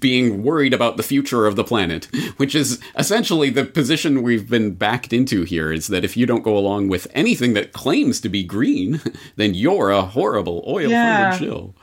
being 0.00 0.42
worried 0.42 0.72
about 0.72 0.96
the 0.96 1.02
future 1.02 1.46
of 1.46 1.54
the 1.54 1.64
planet, 1.64 2.08
which 2.38 2.54
is 2.54 2.80
essentially 2.96 3.50
the 3.50 3.66
position 3.66 4.22
we've 4.22 4.48
been 4.48 4.72
backed 4.72 5.12
into 5.12 5.42
here 5.42 5.70
is 5.70 5.88
that 5.88 6.04
if 6.04 6.16
you 6.16 6.24
don't 6.24 6.42
go 6.42 6.56
along 6.56 6.88
with 6.88 7.06
anything 7.12 7.52
that 7.52 7.74
claims 7.74 8.22
to 8.22 8.30
be 8.30 8.42
green, 8.42 9.02
then 9.36 9.52
you're 9.52 9.90
a 9.90 10.00
horrible 10.00 10.64
oil 10.66 10.88
funded 10.88 10.90
yeah. 10.92 11.36
shill 11.36 11.74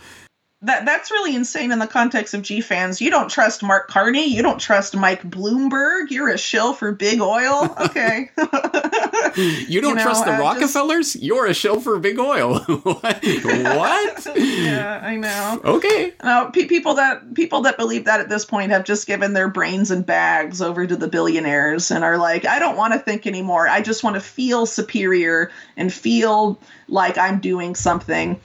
that 0.61 0.85
that's 0.85 1.09
really 1.09 1.35
insane 1.35 1.71
in 1.71 1.79
the 1.79 1.87
context 1.87 2.33
of 2.33 2.41
GFANZ. 2.41 2.99
You 2.99 3.09
don't 3.09 3.29
trust 3.29 3.63
Mark 3.63 3.87
Carney. 3.87 4.25
You 4.27 4.41
don't 4.41 4.59
trust 4.59 4.93
Mike 4.93 5.23
Bloomberg. 5.23 6.11
You're 6.11 6.27
a 6.27 6.37
shill 6.37 6.73
for 6.73 6.91
big 6.91 7.21
oil. 7.21 7.73
Okay. 7.79 8.29
you 9.37 9.79
don't 9.79 9.91
you 9.91 9.95
know, 9.95 10.03
trust 10.03 10.25
the 10.25 10.31
Rockefellers. 10.31 11.13
Just... 11.13 11.23
You're 11.23 11.45
a 11.45 11.53
shill 11.53 11.79
for 11.79 11.97
big 11.99 12.19
oil. 12.19 12.59
what? 12.83 13.01
what? 13.23 14.37
yeah, 14.37 14.99
I 15.01 15.15
know. 15.15 15.61
Okay. 15.63 16.13
Now, 16.21 16.49
pe- 16.49 16.65
people 16.65 16.95
that 16.95 17.33
people 17.35 17.61
that 17.61 17.77
believe 17.77 18.03
that 18.05 18.19
at 18.19 18.27
this 18.27 18.43
point 18.43 18.71
have 18.71 18.83
just 18.83 19.07
given 19.07 19.31
their 19.31 19.47
brains 19.47 19.91
and 19.91 20.05
bags 20.05 20.61
over 20.61 20.85
to 20.85 20.97
the 20.97 21.07
billionaires 21.07 21.89
and 21.89 22.03
are 22.03 22.17
like, 22.17 22.45
I 22.45 22.59
don't 22.59 22.75
want 22.75 22.91
to 22.91 22.99
think 22.99 23.25
anymore. 23.25 23.69
I 23.69 23.81
just 23.81 24.03
want 24.03 24.17
to 24.17 24.21
feel 24.21 24.65
superior 24.65 25.51
and 25.77 25.93
feel 25.93 26.59
like 26.89 27.17
I'm 27.17 27.39
doing 27.39 27.75
something 27.75 28.41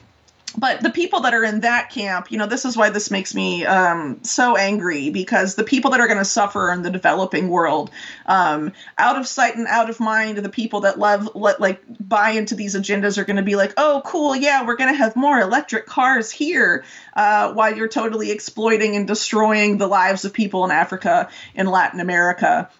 but 0.56 0.80
the 0.80 0.90
people 0.90 1.20
that 1.20 1.34
are 1.34 1.44
in 1.44 1.60
that 1.60 1.90
camp, 1.90 2.30
you 2.30 2.38
know, 2.38 2.46
this 2.46 2.64
is 2.64 2.76
why 2.76 2.90
this 2.90 3.10
makes 3.10 3.34
me 3.34 3.66
um, 3.66 4.22
so 4.22 4.56
angry 4.56 5.10
because 5.10 5.54
the 5.54 5.64
people 5.64 5.90
that 5.90 6.00
are 6.00 6.06
going 6.06 6.18
to 6.18 6.24
suffer 6.24 6.70
in 6.72 6.82
the 6.82 6.90
developing 6.90 7.48
world, 7.48 7.90
um, 8.26 8.72
out 8.96 9.18
of 9.18 9.26
sight 9.26 9.56
and 9.56 9.66
out 9.66 9.90
of 9.90 10.00
mind, 10.00 10.38
the 10.38 10.48
people 10.48 10.80
that 10.80 10.98
love, 10.98 11.34
let, 11.34 11.60
like, 11.60 11.82
buy 12.00 12.30
into 12.30 12.54
these 12.54 12.74
agendas 12.74 13.18
are 13.18 13.24
going 13.24 13.36
to 13.36 13.42
be 13.42 13.56
like, 13.56 13.74
oh, 13.76 14.02
cool, 14.04 14.36
yeah, 14.36 14.64
we're 14.64 14.76
going 14.76 14.92
to 14.92 14.98
have 14.98 15.16
more 15.16 15.40
electric 15.40 15.86
cars 15.86 16.30
here, 16.30 16.84
uh, 17.14 17.52
while 17.52 17.74
you're 17.76 17.88
totally 17.88 18.30
exploiting 18.30 18.96
and 18.96 19.06
destroying 19.06 19.78
the 19.78 19.86
lives 19.86 20.24
of 20.24 20.32
people 20.32 20.64
in 20.64 20.70
Africa 20.70 21.28
and 21.54 21.68
Latin 21.68 22.00
America 22.00 22.70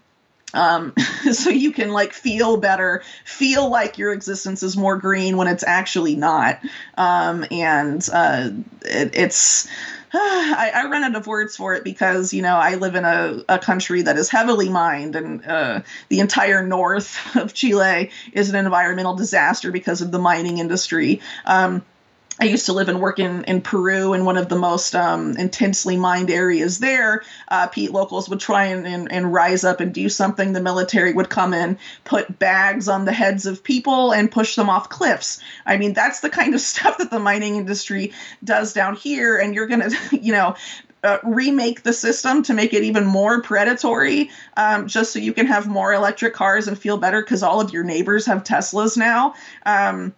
um, 0.55 0.95
so 1.33 1.51
you 1.51 1.73
can 1.73 1.91
like 1.91 2.13
feel 2.13 2.57
better, 2.57 3.03
feel 3.25 3.69
like 3.69 3.99
your 3.99 4.13
existence 4.13 4.63
is 4.63 4.77
more 4.77 4.97
green 4.97 5.37
when 5.37 5.49
it's 5.49 5.65
actually 5.65 6.17
not. 6.17 6.61
Um, 6.97 7.45
and 7.51 8.09
uh, 8.13 8.51
it, 8.83 9.15
it's 9.15 9.69
I, 10.17 10.71
I, 10.73 10.85
run 10.87 11.03
out 11.03 11.17
of 11.17 11.27
words 11.27 11.57
for 11.57 11.75
it 11.75 11.83
because 11.83 12.33
you 12.33 12.41
know 12.41 12.57
I 12.57 12.77
live 12.77 12.95
in 12.95 13.05
a, 13.05 13.43
a 13.49 13.59
country 13.59 14.03
that 14.03 14.17
is 14.17 14.29
heavily 14.29 14.69
mined, 14.69 15.17
and 15.17 15.45
uh, 15.45 15.81
the 16.09 16.21
entire 16.21 16.65
north 16.65 17.37
of 17.37 17.53
Chile 17.53 18.13
is 18.33 18.49
an 18.49 18.57
environmental 18.57 19.17
disaster 19.17 19.73
because 19.73 20.03
of 20.03 20.13
the 20.13 20.21
mining 20.21 20.59
industry. 20.59 21.21
Um, 21.45 21.85
I 22.41 22.47
used 22.47 22.67
to 22.67 22.73
live 22.73 22.89
and 22.89 23.01
work 23.01 23.21
in, 23.21 23.45
in 23.45 23.61
Peru 23.61 24.13
in 24.13 24.25
one 24.25 24.37
of 24.37 24.49
the 24.49 24.59
most 24.59 24.97
um, 24.97 25.37
intensely 25.37 25.97
mined 25.97 26.31
areas 26.31 26.81
there. 26.81 27.23
Uh, 27.47 27.69
Pete 27.69 27.93
locals 27.93 28.29
would 28.29 28.41
try 28.41 28.65
and, 28.67 28.87
and, 28.87 29.13
and, 29.13 29.33
rise 29.33 29.63
up 29.63 29.81
and 29.81 29.95
do 29.95 30.09
something. 30.09 30.53
The 30.53 30.61
military 30.61 31.13
would 31.13 31.31
come 31.31 31.55
in, 31.55 31.79
put 32.03 32.39
bags 32.39 32.89
on 32.89 33.05
the 33.05 33.13
heads 33.13 33.47
of 33.47 33.63
people, 33.63 34.13
and 34.13 34.31
push 34.31 34.57
them 34.57 34.69
off 34.69 34.89
cliffs. 34.89 35.41
I 35.65 35.77
mean, 35.77 35.93
that's 35.93 36.21
the 36.21 36.31
kind 36.31 36.55
of 36.55 36.61
stuff 36.73 36.99
that 36.99 37.11
the 37.11 37.21
mining 37.21 37.57
industry 37.57 38.13
does 38.43 38.73
down 38.73 38.97
here. 38.97 39.37
And 39.37 39.55
you're 39.55 39.69
going 39.69 39.89
to, 39.91 40.17
you 40.17 40.33
know, 40.33 40.57
uh, 41.05 41.19
remake 41.23 41.83
the 41.83 41.93
system 41.93 42.43
to 42.43 42.55
make 42.55 42.73
it 42.73 42.83
even 42.83 43.05
more 43.05 43.43
predatory, 43.43 44.31
um, 44.57 44.89
just 44.89 45.13
so 45.13 45.19
you 45.19 45.35
can 45.35 45.47
have 45.47 45.69
more 45.69 45.93
electric 45.93 46.33
cars 46.33 46.67
and 46.67 46.79
feel 46.79 46.97
better 46.97 47.23
because 47.23 47.43
all 47.43 47.61
of 47.61 47.73
your 47.73 47.85
neighbors 47.85 48.27
have 48.27 48.43
Teslas 48.43 48.97
now. 48.97 49.35
Um, 49.67 50.15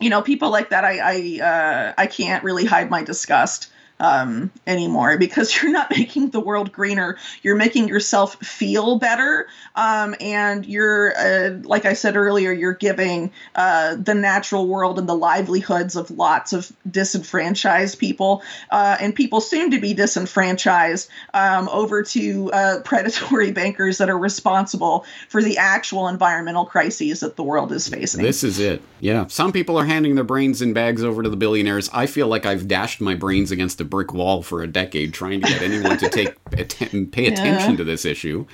you 0.00 0.10
know, 0.10 0.22
people 0.22 0.50
like 0.50 0.70
that, 0.70 0.84
I 0.84 0.98
I 0.98 1.40
uh, 1.44 1.94
I 1.96 2.06
can't 2.06 2.44
really 2.44 2.64
hide 2.64 2.90
my 2.90 3.02
disgust 3.02 3.68
um, 3.98 4.50
anymore 4.66 5.18
because 5.18 5.54
you're 5.62 5.72
not 5.72 5.90
making 5.90 6.30
the 6.30 6.40
world 6.40 6.72
greener. 6.72 7.16
You're 7.42 7.56
making 7.56 7.88
yourself 7.88 8.36
feel 8.36 8.98
better. 8.98 9.46
Um, 9.74 10.14
and 10.20 10.66
you're, 10.66 11.16
uh, 11.16 11.58
like 11.62 11.84
I 11.84 11.94
said 11.94 12.16
earlier, 12.16 12.52
you're 12.52 12.74
giving 12.74 13.32
uh, 13.54 13.96
the 13.96 14.14
natural 14.14 14.66
world 14.66 14.98
and 14.98 15.08
the 15.08 15.14
livelihoods 15.14 15.96
of 15.96 16.10
lots 16.10 16.52
of 16.52 16.70
disenfranchised 16.90 17.98
people 17.98 18.42
uh, 18.70 18.96
and 19.00 19.14
people 19.14 19.40
soon 19.40 19.70
to 19.70 19.80
be 19.80 19.94
disenfranchised 19.94 21.08
um, 21.34 21.68
over 21.68 22.02
to 22.02 22.50
uh, 22.52 22.80
predatory 22.84 23.52
bankers 23.52 23.98
that 23.98 24.10
are 24.10 24.18
responsible 24.18 25.04
for 25.28 25.42
the 25.42 25.58
actual 25.58 26.08
environmental 26.08 26.66
crises 26.66 27.20
that 27.20 27.36
the 27.36 27.42
world 27.42 27.72
is 27.72 27.88
facing. 27.88 28.22
This 28.22 28.44
is 28.44 28.58
it. 28.58 28.82
Yeah. 29.00 29.26
Some 29.28 29.52
people 29.52 29.78
are 29.78 29.84
handing 29.84 30.14
their 30.14 30.24
brains 30.24 30.62
in 30.62 30.72
bags 30.72 31.04
over 31.04 31.22
to 31.22 31.28
the 31.28 31.36
billionaires. 31.36 31.88
I 31.92 32.06
feel 32.06 32.28
like 32.28 32.46
I've 32.46 32.68
dashed 32.68 33.00
my 33.00 33.14
brains 33.14 33.50
against 33.50 33.80
a 33.80 33.85
brick 33.86 34.12
wall 34.12 34.42
for 34.42 34.62
a 34.62 34.66
decade 34.66 35.14
trying 35.14 35.40
to 35.40 35.48
get 35.48 35.62
anyone 35.62 35.98
to 35.98 36.08
take 36.08 36.28
att- 36.52 37.10
pay 37.12 37.26
attention 37.26 37.72
yeah. 37.72 37.76
to 37.76 37.84
this 37.84 38.04
issue. 38.04 38.46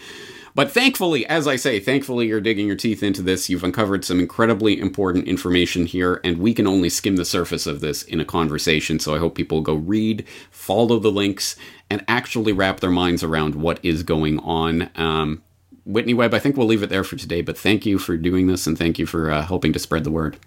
But 0.54 0.70
thankfully, 0.70 1.24
as 1.26 1.48
I 1.48 1.56
say, 1.56 1.80
thankfully 1.80 2.26
you're 2.26 2.40
digging 2.40 2.66
your 2.66 2.76
teeth 2.76 3.02
into 3.02 3.22
this. 3.22 3.48
You've 3.48 3.64
uncovered 3.64 4.04
some 4.04 4.20
incredibly 4.20 4.78
important 4.78 5.26
information 5.26 5.86
here, 5.86 6.20
and 6.24 6.38
we 6.38 6.52
can 6.52 6.66
only 6.66 6.90
skim 6.90 7.16
the 7.16 7.24
surface 7.24 7.66
of 7.66 7.80
this 7.80 8.02
in 8.02 8.20
a 8.20 8.24
conversation. 8.24 8.98
So 8.98 9.14
I 9.14 9.18
hope 9.18 9.34
people 9.34 9.62
go 9.62 9.74
read, 9.74 10.26
follow 10.50 10.98
the 10.98 11.10
links, 11.10 11.56
and 11.88 12.04
actually 12.06 12.52
wrap 12.52 12.80
their 12.80 12.90
minds 12.90 13.22
around 13.22 13.54
what 13.54 13.82
is 13.82 14.02
going 14.02 14.38
on. 14.40 14.90
Um, 14.94 15.42
Whitney 15.86 16.14
Webb, 16.14 16.34
I 16.34 16.38
think 16.38 16.56
we'll 16.56 16.66
leave 16.66 16.82
it 16.82 16.90
there 16.90 17.04
for 17.04 17.16
today, 17.16 17.40
but 17.40 17.58
thank 17.58 17.86
you 17.86 17.98
for 17.98 18.16
doing 18.16 18.46
this 18.46 18.66
and 18.66 18.76
thank 18.76 18.98
you 18.98 19.06
for 19.06 19.30
uh, 19.30 19.42
helping 19.42 19.72
to 19.72 19.78
spread 19.78 20.04
the 20.04 20.10
word. 20.10 20.38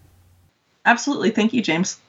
Absolutely. 0.85 1.31
Thank 1.31 1.51
you, 1.51 1.61
James. 1.61 1.99